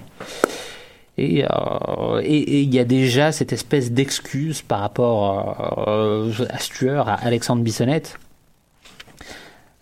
Et 1.17 1.45
euh, 1.45 2.21
et- 2.23 2.61
il 2.61 2.73
y 2.73 2.79
a 2.79 2.85
déjà 2.85 3.31
cette 3.31 3.53
espèce 3.53 3.91
d'excuse 3.91 4.61
par 4.61 4.79
rapport 4.79 5.87
euh, 5.87 6.31
à 6.49 6.57
Stuart, 6.57 7.07
à 7.07 7.15
Alexandre 7.15 7.61
Bissonnette. 7.61 8.17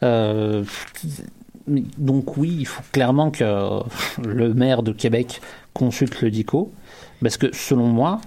Euh, 0.03 0.63
donc 1.67 2.37
oui, 2.37 2.57
il 2.59 2.65
faut 2.65 2.83
clairement 2.91 3.31
que 3.31 3.79
le 4.23 4.53
maire 4.53 4.83
de 4.83 4.91
Québec 4.91 5.41
consulte 5.73 6.21
le 6.21 6.31
DICO, 6.31 6.71
parce 7.21 7.37
que 7.37 7.55
selon 7.55 7.87
moi, 7.87 8.19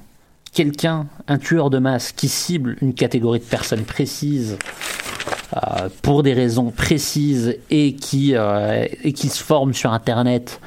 quelqu'un, 0.55 1.07
un 1.29 1.37
tueur 1.37 1.69
de 1.69 1.79
masse 1.79 2.13
qui 2.13 2.29
cible 2.29 2.77
une 2.81 2.95
catégorie 2.95 3.41
de 3.41 3.45
personnes 3.45 3.85
précises 3.85 4.57
euh, 5.57 5.89
pour 6.01 6.23
des 6.23 6.33
raisons 6.33 6.71
précises 6.71 7.59
et 7.71 7.95
qui, 7.97 8.31
se 8.33 9.43
forme 9.43 9.75
sur 9.75 9.93
Internet 9.93 10.61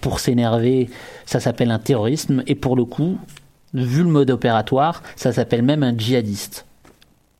pour 0.00 0.20
s'énerver, 0.20 0.88
ça 1.26 1.40
s'appelle 1.40 1.70
un 1.70 1.78
terrorisme. 1.78 2.42
Et 2.46 2.54
pour 2.54 2.76
le 2.76 2.84
coup, 2.84 3.18
vu 3.74 4.02
le 4.02 4.08
mode 4.08 4.30
opératoire, 4.30 5.02
ça 5.16 5.32
s'appelle 5.32 5.62
même 5.62 5.82
un 5.82 5.96
djihadiste. 5.96 6.66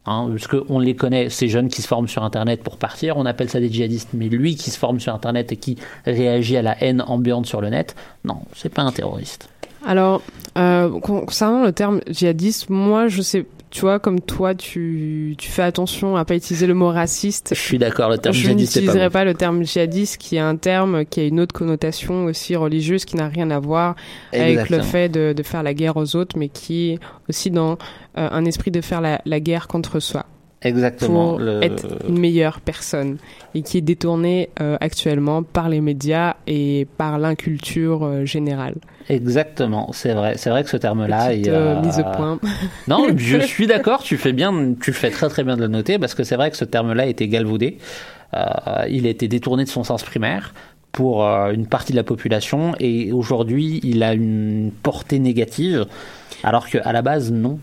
Hein, 0.06 0.28
parce 0.30 0.46
qu'on 0.46 0.78
les 0.78 0.96
connaît, 0.96 1.28
ces 1.28 1.48
jeunes 1.48 1.68
qui 1.68 1.82
se 1.82 1.86
forment 1.86 2.08
sur 2.08 2.24
Internet 2.24 2.62
pour 2.62 2.78
partir, 2.78 3.18
on 3.18 3.26
appelle 3.26 3.50
ça 3.50 3.60
des 3.60 3.70
djihadistes. 3.70 4.10
Mais 4.14 4.28
lui 4.28 4.56
qui 4.56 4.70
se 4.70 4.78
forme 4.78 4.98
sur 4.98 5.14
Internet 5.14 5.52
et 5.52 5.56
qui 5.56 5.76
réagit 6.06 6.56
à 6.56 6.62
la 6.62 6.82
haine 6.82 7.02
ambiante 7.06 7.46
sur 7.46 7.60
le 7.60 7.68
net, 7.68 7.94
non, 8.24 8.38
c'est 8.54 8.70
pas 8.70 8.82
un 8.82 8.92
terroriste. 8.92 9.48
Alors, 9.86 10.22
euh, 10.58 10.98
concernant 11.00 11.64
le 11.64 11.72
terme 11.72 12.00
djihadiste, 12.08 12.70
moi, 12.70 13.08
je 13.08 13.22
sais, 13.22 13.46
tu 13.70 13.82
vois, 13.82 14.00
comme 14.00 14.20
toi, 14.20 14.54
tu, 14.54 15.34
tu 15.38 15.48
fais 15.48 15.62
attention 15.62 16.16
à 16.16 16.24
pas 16.24 16.34
utiliser 16.34 16.66
le 16.66 16.74
mot 16.74 16.88
raciste. 16.88 17.54
Je 17.54 17.60
suis 17.60 17.78
d'accord, 17.78 18.10
le 18.10 18.18
terme 18.18 18.34
je 18.34 18.40
djihadiste, 18.40 18.74
pas 18.74 18.80
n'utiliserai 18.80 19.08
bon. 19.08 19.12
pas, 19.12 19.24
le 19.24 19.34
terme 19.34 19.64
djihadiste, 19.64 20.18
qui 20.18 20.36
est 20.36 20.40
un 20.40 20.56
terme 20.56 21.04
qui 21.04 21.20
a 21.20 21.24
une 21.24 21.40
autre 21.40 21.54
connotation 21.54 22.24
aussi 22.24 22.56
religieuse, 22.56 23.04
qui 23.04 23.16
n'a 23.16 23.28
rien 23.28 23.50
à 23.50 23.60
voir 23.60 23.94
avec 24.32 24.70
le 24.70 24.82
fait 24.82 25.08
de, 25.08 25.32
de 25.32 25.42
faire 25.42 25.62
la 25.62 25.74
guerre 25.74 25.96
aux 25.96 26.16
autres, 26.16 26.36
mais 26.36 26.48
qui 26.48 26.90
est 26.90 26.98
aussi 27.28 27.50
dans 27.50 27.72
euh, 28.18 28.28
un 28.30 28.44
esprit 28.44 28.70
de 28.72 28.80
faire 28.80 29.00
la, 29.00 29.20
la 29.24 29.40
guerre 29.40 29.68
contre 29.68 30.00
soi. 30.00 30.26
Exactement. 30.62 31.30
pour 31.30 31.38
Le- 31.40 31.62
être 31.64 31.86
une 32.08 32.18
meilleure 32.18 32.60
personne 32.60 33.16
et 33.54 33.62
qui 33.62 33.78
est 33.78 33.82
détourné 33.82 34.50
euh, 34.60 34.76
actuellement 34.80 35.42
par 35.42 35.68
les 35.68 35.80
médias 35.80 36.36
et 36.46 36.86
par 36.98 37.18
l'inculture 37.18 38.04
euh, 38.04 38.24
générale. 38.26 38.74
Exactement, 39.08 39.90
c'est 39.92 40.12
vrai. 40.12 40.34
C'est 40.36 40.50
vrai 40.50 40.62
que 40.62 40.70
ce 40.70 40.76
terme-là 40.76 41.34
est 41.34 41.48
euh, 41.48 41.80
mise 41.80 41.98
au 41.98 42.02
point. 42.02 42.38
non, 42.88 43.06
je 43.16 43.38
suis 43.38 43.66
d'accord. 43.66 44.02
Tu 44.02 44.16
fais 44.18 44.32
bien, 44.32 44.74
tu 44.80 44.92
fais 44.92 45.10
très 45.10 45.28
très 45.28 45.44
bien 45.44 45.56
de 45.56 45.62
le 45.62 45.68
noter 45.68 45.98
parce 45.98 46.14
que 46.14 46.24
c'est 46.24 46.36
vrai 46.36 46.50
que 46.50 46.56
ce 46.56 46.64
terme-là 46.66 47.04
a 47.04 47.06
été 47.06 47.26
galvaudé. 47.26 47.78
Euh, 48.34 48.44
il 48.88 49.06
a 49.06 49.10
été 49.10 49.28
détourné 49.28 49.64
de 49.64 49.68
son 49.68 49.82
sens 49.82 50.02
primaire 50.02 50.54
pour 50.92 51.22
une 51.24 51.66
partie 51.66 51.92
de 51.92 51.96
la 51.96 52.02
population 52.02 52.74
et 52.80 53.12
aujourd'hui 53.12 53.78
il 53.84 54.02
a 54.02 54.12
une 54.12 54.72
portée 54.82 55.20
négative 55.20 55.86
alors 56.42 56.68
qu'à 56.68 56.92
la 56.92 57.00
base 57.02 57.30
non. 57.30 57.60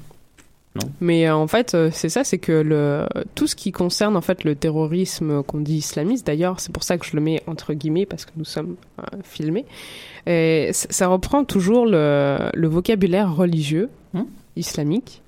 Mais 0.99 1.27
euh, 1.27 1.35
en 1.35 1.47
fait, 1.47 1.73
euh, 1.73 1.89
c'est 1.91 2.09
ça, 2.09 2.23
c'est 2.23 2.37
que 2.37 2.51
le 2.51 3.07
tout 3.35 3.47
ce 3.47 3.55
qui 3.55 3.71
concerne 3.71 4.15
en 4.15 4.21
fait 4.21 4.43
le 4.43 4.55
terrorisme 4.55 5.43
qu'on 5.43 5.59
dit 5.59 5.77
islamiste, 5.77 6.25
d'ailleurs, 6.25 6.59
c'est 6.59 6.71
pour 6.71 6.83
ça 6.83 6.97
que 6.97 7.05
je 7.05 7.15
le 7.15 7.21
mets 7.21 7.41
entre 7.47 7.73
guillemets 7.73 8.05
parce 8.05 8.25
que 8.25 8.31
nous 8.37 8.45
sommes 8.45 8.75
euh, 8.99 9.17
filmés. 9.23 9.65
Et 10.25 10.71
ça 10.73 11.07
reprend 11.07 11.45
toujours 11.45 11.85
le, 11.85 12.49
le 12.53 12.67
vocabulaire 12.67 13.33
religieux 13.33 13.89
islamique. 14.57 15.21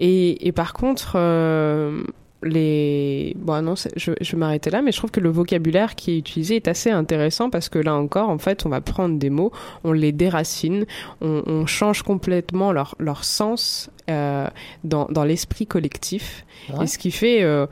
Et, 0.00 0.46
et 0.46 0.52
par 0.52 0.72
contre, 0.72 1.12
euh, 1.16 2.02
les 2.42 3.34
bon 3.36 3.62
non, 3.62 3.74
je, 3.76 4.12
je 4.20 4.32
vais 4.32 4.38
m'arrêter 4.38 4.70
là, 4.70 4.80
mais 4.82 4.92
je 4.92 4.98
trouve 4.98 5.10
que 5.10 5.20
le 5.20 5.28
vocabulaire 5.30 5.94
qui 5.96 6.12
est 6.12 6.18
utilisé 6.18 6.56
est 6.56 6.68
assez 6.68 6.90
intéressant 6.90 7.50
parce 7.50 7.68
que 7.68 7.78
là 7.78 7.94
encore, 7.94 8.28
en 8.28 8.38
fait, 8.38 8.64
on 8.64 8.68
va 8.68 8.80
prendre 8.80 9.18
des 9.18 9.30
mots, 9.30 9.50
on 9.84 9.92
les 9.92 10.12
déracine, 10.12 10.86
on, 11.20 11.42
on 11.46 11.66
change 11.66 12.02
complètement 12.02 12.72
leur 12.72 12.94
leur 12.98 13.24
sens 13.24 13.90
euh, 14.08 14.46
dans 14.84 15.06
dans 15.10 15.24
l'esprit 15.24 15.66
collectif, 15.66 16.44
Ouais. 16.72 16.84
et 16.84 16.86
ce 16.86 16.98
qui 16.98 17.10
fait 17.10 17.42
euh, 17.42 17.66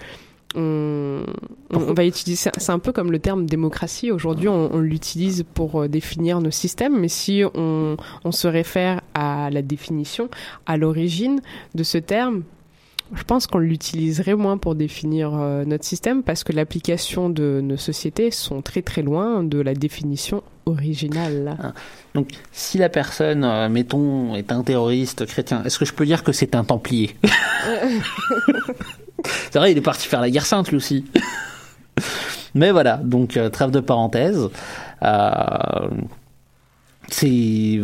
on, 0.54 1.22
on, 1.70 1.92
va 1.92 2.04
utiliser, 2.06 2.36
c'est- 2.50 2.58
c'est 2.60 2.72
un 2.72 2.78
peu 2.78 2.92
comme 2.92 3.12
le 3.12 3.18
terme 3.18 3.44
démocratie. 3.46 4.10
Aujourd'hui, 4.10 4.48
on, 4.48 4.74
on 4.74 4.78
l'utilise 4.78 5.44
pour 5.54 5.82
euh, 5.82 5.88
définir 5.88 6.40
nos 6.40 6.50
systèmes, 6.50 6.98
mais 6.98 7.08
si 7.08 7.42
on, 7.54 7.96
on 8.24 8.32
se 8.32 8.48
réfère 8.48 9.02
à 9.12 9.50
la 9.50 9.60
définition, 9.60 10.30
à 10.64 10.76
l'origine 10.78 11.40
de 11.74 11.82
ce 11.82 11.98
terme, 11.98 12.42
je 13.14 13.22
pense 13.22 13.46
qu'on 13.46 13.58
l'utiliserait 13.58 14.34
moins 14.34 14.58
pour 14.58 14.74
définir 14.74 15.30
euh, 15.34 15.64
notre 15.64 15.84
système 15.84 16.22
parce 16.22 16.42
que 16.42 16.52
l'application 16.52 17.30
de 17.30 17.60
nos 17.62 17.76
sociétés 17.76 18.30
sont 18.30 18.62
très 18.62 18.82
très 18.82 19.02
loin 19.02 19.44
de 19.44 19.60
la 19.60 19.74
définition 19.74 20.42
originale. 20.66 21.56
Ah. 21.62 21.72
Donc, 22.14 22.30
si 22.50 22.78
la 22.78 22.88
personne, 22.88 23.44
euh, 23.44 23.68
mettons, 23.68 24.34
est 24.34 24.50
un 24.50 24.62
terroriste 24.62 25.24
chrétien, 25.26 25.62
est-ce 25.64 25.78
que 25.78 25.84
je 25.84 25.92
peux 25.92 26.06
dire 26.06 26.24
que 26.24 26.32
c'est 26.32 26.54
un 26.54 26.64
templier? 26.64 27.16
C'est 29.50 29.58
vrai, 29.58 29.72
il 29.72 29.78
est 29.78 29.82
parti 29.82 30.06
faire 30.06 30.20
la 30.20 30.30
guerre 30.30 30.46
sainte 30.46 30.68
lui 30.68 30.76
aussi. 30.76 31.04
Mais 32.54 32.70
voilà, 32.70 32.98
donc 32.98 33.36
euh, 33.36 33.48
trêve 33.48 33.70
de 33.70 33.80
parenthèse. 33.80 34.48
C'est, 37.08 37.80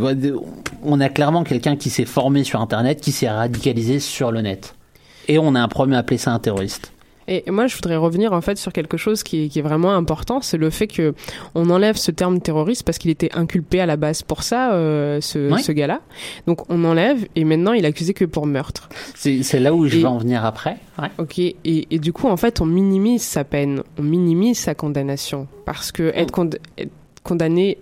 on 0.83 1.01
a 1.01 1.09
clairement 1.09 1.45
quelqu'un 1.45 1.77
qui 1.77 1.91
s'est 1.91 2.05
formé 2.05 2.45
sur 2.45 2.61
Internet, 2.61 3.01
qui 3.01 3.13
s'est 3.13 3.31
radicalisé 3.31 4.01
sur 4.01 4.33
le 4.33 4.41
net. 4.41 4.75
Et 5.29 5.39
on 5.39 5.55
a 5.55 5.61
un 5.61 5.69
problème 5.69 5.95
à 5.97 5.99
appeler 5.99 6.19
ça 6.19 6.33
un 6.33 6.39
terroriste. 6.39 6.93
Et 7.29 7.45
moi, 7.53 7.69
je 7.69 7.77
voudrais 7.77 7.97
revenir 7.97 8.33
en 8.33 8.41
fait 8.41 8.59
sur 8.59 8.73
quelque 8.73 8.97
chose 8.97 9.23
qui 9.23 9.45
est, 9.45 9.49
qui 9.49 9.61
est 9.61 9.63
vraiment 9.63 9.95
important, 9.95 10.41
c'est 10.41 10.57
le 10.59 10.71
fait 10.71 10.89
que 10.89 11.15
on 11.55 11.71
enlève 11.71 11.95
ce 11.97 12.11
terme 12.11 12.41
terroriste 12.41 12.83
parce 12.83 12.99
qu'il 12.99 13.13
était 13.13 13.31
inculpé 13.33 13.81
à 13.81 13.87
la 13.87 13.97
base 13.97 14.23
pour 14.23 14.43
ça, 14.43 14.73
euh, 14.75 15.21
ce, 15.21 15.71
gars-là. 15.71 16.01
Donc 16.49 16.69
on 16.69 16.83
enlève 16.85 17.25
et 17.37 17.45
maintenant 17.45 17.75
il 17.75 17.85
est 17.85 17.89
accusé 17.89 18.13
que 18.13 18.25
pour 18.25 18.47
meurtre. 18.47 18.89
C'est, 19.15 19.41
là 19.61 19.73
où 19.73 19.87
je 19.87 19.97
Et- 19.97 20.01
vais 20.01 20.07
en 20.07 20.19
venir 20.19 20.45
après. 20.45 20.79
Ouais. 21.01 21.11
Ok, 21.19 21.39
et, 21.39 21.55
et 21.65 21.99
du 22.01 22.13
coup, 22.13 22.27
en 22.27 22.37
fait, 22.37 22.61
on 22.61 22.67
minimise 22.67 23.23
sa 23.23 23.45
peine, 23.45 23.83
on 23.99 24.03
minimise 24.03 24.59
sa 24.59 24.75
condamnation. 24.75 25.47
Parce 25.65 25.93
que 25.93 26.11
être, 26.17 26.33
cond- 26.33 26.51
être 26.77 26.91
condamné, 27.23 27.79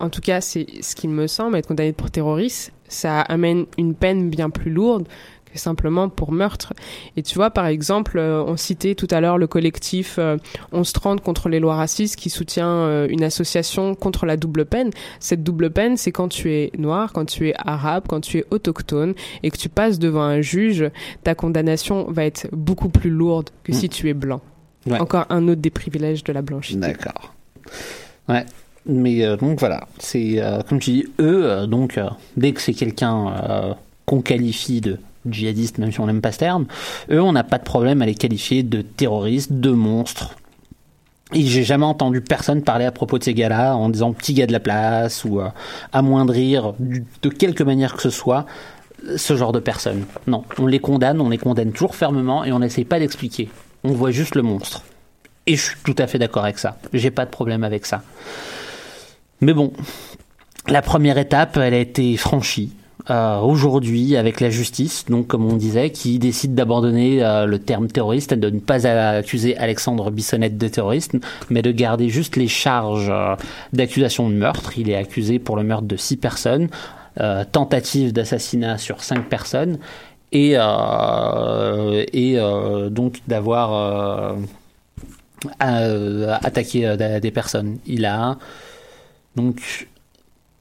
en 0.00 0.10
tout 0.10 0.20
cas, 0.20 0.40
c'est 0.40 0.66
ce 0.82 0.96
qu'il 0.96 1.10
me 1.10 1.28
semble, 1.28 1.56
être 1.56 1.68
condamné 1.68 1.92
pour 1.92 2.10
terrorisme, 2.10 2.72
ça 2.88 3.20
amène 3.20 3.66
une 3.78 3.94
peine 3.94 4.28
bien 4.28 4.50
plus 4.50 4.72
lourde 4.72 5.06
que 5.52 5.58
simplement 5.58 6.08
pour 6.08 6.32
meurtre. 6.32 6.72
Et 7.16 7.22
tu 7.22 7.34
vois, 7.34 7.50
par 7.50 7.66
exemple, 7.66 8.18
euh, 8.18 8.42
on 8.46 8.56
citait 8.56 8.94
tout 8.94 9.08
à 9.10 9.20
l'heure 9.20 9.38
le 9.38 9.46
collectif 9.46 10.16
euh, 10.18 10.36
1130 10.72 11.20
contre 11.20 11.48
les 11.48 11.60
lois 11.60 11.76
racistes 11.76 12.16
qui 12.16 12.30
soutient 12.30 12.68
euh, 12.68 13.06
une 13.10 13.22
association 13.22 13.94
contre 13.94 14.26
la 14.26 14.36
double 14.36 14.64
peine. 14.64 14.90
Cette 15.20 15.42
double 15.42 15.70
peine, 15.70 15.96
c'est 15.96 16.12
quand 16.12 16.28
tu 16.28 16.52
es 16.52 16.70
noir, 16.78 17.12
quand 17.12 17.24
tu 17.26 17.48
es 17.48 17.54
arabe, 17.58 18.04
quand 18.08 18.20
tu 18.20 18.38
es 18.38 18.44
autochtone 18.50 19.14
et 19.42 19.50
que 19.50 19.56
tu 19.58 19.68
passes 19.68 19.98
devant 19.98 20.22
un 20.22 20.40
juge, 20.40 20.90
ta 21.24 21.34
condamnation 21.34 22.06
va 22.10 22.24
être 22.24 22.48
beaucoup 22.52 22.88
plus 22.88 23.10
lourde 23.10 23.50
que 23.64 23.72
Mm. 23.72 23.74
si 23.74 23.88
tu 23.88 24.08
es 24.08 24.14
blanc. 24.14 24.40
Ouais. 24.86 24.98
Encore 25.00 25.26
un 25.30 25.46
autre 25.48 25.60
des 25.60 25.70
privilèges 25.70 26.24
de 26.24 26.32
la 26.32 26.42
blanchité. 26.42 26.80
D'accord. 26.80 27.34
Ouais. 28.28 28.44
Mais 28.84 29.24
euh, 29.24 29.36
donc 29.36 29.60
voilà, 29.60 29.86
c'est 29.98 30.42
euh, 30.42 30.60
comme 30.62 30.80
tu 30.80 30.90
dis, 30.90 31.04
eux, 31.20 31.44
euh, 31.48 31.66
donc 31.68 31.98
euh, 31.98 32.08
dès 32.36 32.52
que 32.52 32.60
c'est 32.60 32.74
quelqu'un 32.74 33.28
euh, 33.28 33.74
qu'on 34.06 34.22
qualifie 34.22 34.80
de 34.80 34.98
djihadiste, 35.28 35.78
même 35.78 35.92
si 35.92 36.00
on 36.00 36.06
n'aime 36.06 36.20
pas 36.20 36.32
ce 36.32 36.38
terme, 36.38 36.66
eux, 37.10 37.20
on 37.20 37.32
n'a 37.32 37.44
pas 37.44 37.58
de 37.58 37.64
problème 37.64 38.02
à 38.02 38.06
les 38.06 38.14
qualifier 38.14 38.62
de 38.62 38.82
terroristes, 38.82 39.52
de 39.52 39.70
monstres. 39.70 40.34
Et 41.34 41.42
j'ai 41.46 41.64
jamais 41.64 41.86
entendu 41.86 42.20
personne 42.20 42.62
parler 42.62 42.84
à 42.84 42.92
propos 42.92 43.18
de 43.18 43.24
ces 43.24 43.32
gars-là 43.32 43.74
en 43.74 43.88
disant 43.88 44.12
petit 44.12 44.34
gars 44.34 44.46
de 44.46 44.52
la 44.52 44.60
place 44.60 45.24
ou 45.24 45.40
euh, 45.40 45.48
amoindrir 45.92 46.74
de 46.78 47.28
quelque 47.30 47.62
manière 47.62 47.94
que 47.94 48.02
ce 48.02 48.10
soit 48.10 48.44
ce 49.16 49.36
genre 49.36 49.52
de 49.52 49.58
personnes. 49.58 50.04
Non, 50.26 50.44
on 50.58 50.66
les 50.66 50.78
condamne, 50.78 51.20
on 51.20 51.30
les 51.30 51.38
condamne 51.38 51.72
toujours 51.72 51.96
fermement 51.96 52.44
et 52.44 52.52
on 52.52 52.58
n'essaye 52.58 52.84
pas 52.84 52.98
d'expliquer. 52.98 53.48
On 53.84 53.92
voit 53.92 54.10
juste 54.10 54.34
le 54.34 54.42
monstre. 54.42 54.82
Et 55.46 55.56
je 55.56 55.62
suis 55.62 55.76
tout 55.84 55.96
à 55.98 56.06
fait 56.06 56.18
d'accord 56.18 56.44
avec 56.44 56.58
ça. 56.58 56.76
J'ai 56.92 57.10
pas 57.10 57.24
de 57.24 57.30
problème 57.30 57.64
avec 57.64 57.86
ça. 57.86 58.02
Mais 59.40 59.54
bon, 59.54 59.72
la 60.68 60.82
première 60.82 61.18
étape, 61.18 61.56
elle 61.56 61.74
a 61.74 61.78
été 61.78 62.16
franchie. 62.16 62.72
Euh, 63.10 63.40
aujourd'hui 63.40 64.16
avec 64.16 64.40
la 64.40 64.50
justice, 64.50 65.04
donc 65.06 65.26
comme 65.26 65.44
on 65.44 65.56
disait, 65.56 65.90
qui 65.90 66.18
décide 66.18 66.54
d'abandonner 66.54 67.22
euh, 67.22 67.46
le 67.46 67.58
terme 67.58 67.88
terroriste 67.88 68.34
de 68.34 68.50
ne 68.50 68.60
pas 68.60 68.86
accuser 68.86 69.56
Alexandre 69.56 70.10
Bissonnette 70.10 70.56
de 70.56 70.68
terroriste, 70.68 71.16
mais 71.50 71.62
de 71.62 71.72
garder 71.72 72.08
juste 72.08 72.36
les 72.36 72.48
charges 72.48 73.10
euh, 73.10 73.34
d'accusation 73.72 74.28
de 74.28 74.34
meurtre. 74.34 74.78
Il 74.78 74.88
est 74.88 74.94
accusé 74.96 75.38
pour 75.38 75.56
le 75.56 75.64
meurtre 75.64 75.86
de 75.86 75.96
six 75.96 76.16
personnes, 76.16 76.68
euh, 77.20 77.44
tentative 77.44 78.12
d'assassinat 78.12 78.78
sur 78.78 79.02
cinq 79.02 79.28
personnes, 79.28 79.78
et, 80.30 80.54
euh, 80.56 82.04
et 82.12 82.38
euh, 82.38 82.88
donc 82.88 83.20
d'avoir 83.28 84.36
attaqué 85.60 86.96
des 87.20 87.30
personnes. 87.30 87.78
Il 87.84 88.06
a 88.06 88.38
donc 89.36 89.88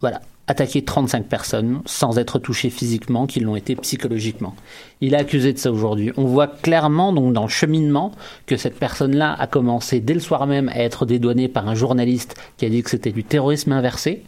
voilà 0.02 0.22
attaqué 0.52 0.84
35 0.84 1.26
personnes 1.26 1.82
sans 1.86 2.18
être 2.20 2.38
touché 2.40 2.70
physiquement, 2.70 3.26
qui 3.26 3.40
l'ont 3.40 3.56
été 3.56 3.76
psychologiquement. 3.76 4.56
Il 5.02 5.14
est 5.14 5.18
accusé 5.18 5.52
de 5.54 5.58
ça 5.58 5.72
aujourd'hui. 5.72 6.12
On 6.18 6.26
voit 6.26 6.48
clairement 6.48 7.12
donc 7.14 7.34
dans 7.34 7.44
le 7.44 7.50
cheminement 7.50 8.12
que 8.46 8.56
cette 8.58 8.78
personne-là 8.78 9.34
a 9.34 9.48
commencé 9.48 10.00
dès 10.00 10.14
le 10.14 10.20
soir 10.20 10.46
même 10.48 10.70
à 10.70 10.78
être 10.78 11.06
dédouanée 11.06 11.48
par 11.48 11.68
un 11.68 11.76
journaliste 11.76 12.36
qui 12.58 12.66
a 12.66 12.70
dit 12.70 12.84
que 12.84 12.90
c'était 12.92 13.12
du 13.12 13.24
terrorisme 13.24 13.72
inversé 13.72 14.24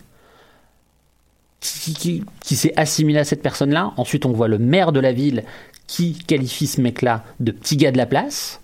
qui, 1.59 1.93
qui- 1.93 2.23
qui 2.41 2.55
s'est 2.55 2.73
assimilé 2.75 3.19
à 3.19 3.23
cette 3.23 3.41
personne-là. 3.41 3.93
Ensuite, 3.97 4.25
on 4.25 4.31
voit 4.31 4.47
le 4.47 4.57
maire 4.57 4.91
de 4.91 4.99
la 4.99 5.13
ville 5.13 5.43
qui 5.87 6.13
qualifie 6.13 6.67
ce 6.67 6.81
mec-là 6.81 7.23
de 7.39 7.51
petit 7.51 7.77
gars 7.77 7.91
de 7.91 7.97
la 7.97 8.05
place, 8.05 8.61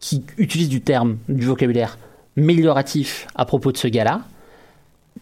qui 0.00 0.22
utilise 0.38 0.68
du 0.68 0.80
terme, 0.80 1.18
du 1.28 1.44
vocabulaire 1.46 1.98
amélioratif 2.36 3.26
à 3.34 3.44
propos 3.46 3.72
de 3.72 3.78
ce 3.78 3.88
gars-là, 3.88 4.22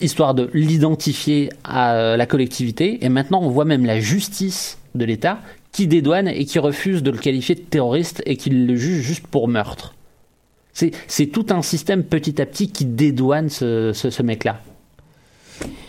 histoire 0.00 0.34
de 0.34 0.50
l'identifier 0.54 1.50
à 1.64 1.94
euh, 1.94 2.16
la 2.16 2.26
collectivité. 2.26 3.04
Et 3.04 3.08
maintenant, 3.08 3.42
on 3.42 3.48
voit 3.50 3.64
même 3.64 3.84
la 3.84 4.00
justice 4.00 4.78
de 4.94 5.04
l'État 5.04 5.38
qui 5.72 5.86
dédouane 5.86 6.28
et 6.28 6.44
qui 6.44 6.58
refuse 6.58 7.02
de 7.02 7.10
le 7.10 7.18
qualifier 7.18 7.54
de 7.54 7.60
terroriste 7.60 8.22
et 8.26 8.36
qui 8.36 8.50
le 8.50 8.76
juge 8.76 9.02
juste 9.02 9.26
pour 9.26 9.48
meurtre. 9.48 9.94
C'est 10.72 11.26
tout 11.26 11.46
un 11.50 11.62
système 11.62 12.02
petit 12.02 12.42
à 12.42 12.46
petit 12.46 12.68
qui 12.68 12.84
dédouane 12.84 13.48
ce, 13.48 13.92
ce- 13.92 14.22
mec-là. 14.22 14.60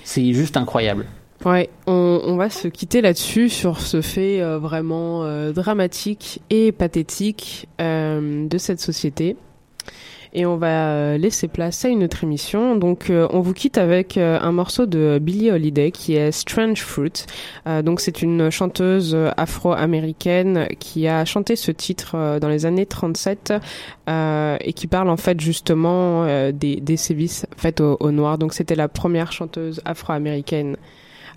C'est 0.03 0.32
juste 0.34 0.58
incroyable. 0.58 1.08
Ouais, 1.43 1.70
on, 1.88 2.36
va 2.36 2.51
se 2.51 2.68
quitter 2.68 3.01
là-dessus 3.01 3.49
sur 3.49 3.80
ce 3.80 4.01
fait 4.01 4.41
euh, 4.41 4.60
vraiment 4.60 5.24
euh, 5.24 5.51
dramatique 5.53 6.41
et 6.51 6.72
pathétique 6.72 7.68
de 7.80 8.58
cette 8.60 8.80
société. 8.80 9.38
Et 10.38 10.46
on 10.46 10.58
va 10.58 10.90
euh, 10.90 11.18
laisser 11.18 11.48
place 11.48 11.86
à 11.86 11.88
une 11.88 12.04
autre 12.04 12.26
émission. 12.26 12.76
Donc, 12.76 13.10
euh, 13.10 13.26
on 13.32 13.40
vous 13.40 13.54
quitte 13.54 13.78
avec 13.78 14.18
euh, 14.18 14.38
un 14.42 14.52
morceau 14.52 14.86
de 14.86 15.18
Billie 15.22 15.50
Holiday 15.50 15.92
qui 15.92 16.18
est 16.18 16.34
Strange 16.34 16.82
Fruit. 16.82 17.26
Donc, 17.66 18.02
c'est 18.02 18.22
une 18.22 18.50
chanteuse 18.50 19.18
afro-américaine 19.38 20.68
qui 20.78 21.08
a 21.08 21.24
chanté 21.24 21.56
ce 21.56 21.72
titre 21.72 22.38
dans 22.40 22.50
les 22.50 22.66
années 22.66 22.86
37 22.86 23.54
euh, 24.10 24.58
et 24.60 24.74
qui 24.74 24.88
parle 24.88 25.10
en 25.10 25.18
fait 25.18 25.40
justement 25.40 26.26
des, 26.52 26.98
sévices 26.98 27.46
faits 27.56 27.80
aux, 27.80 28.12
Noirs. 28.12 28.38
Donc, 28.38 28.54
c'était 28.54 28.76
la 28.76 28.90
première 28.90 29.32
chanteuse 29.32 29.82
afro-américaine 29.86 30.76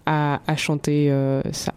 à, 0.07 0.41
chanter 0.57 1.13
ça. 1.53 1.73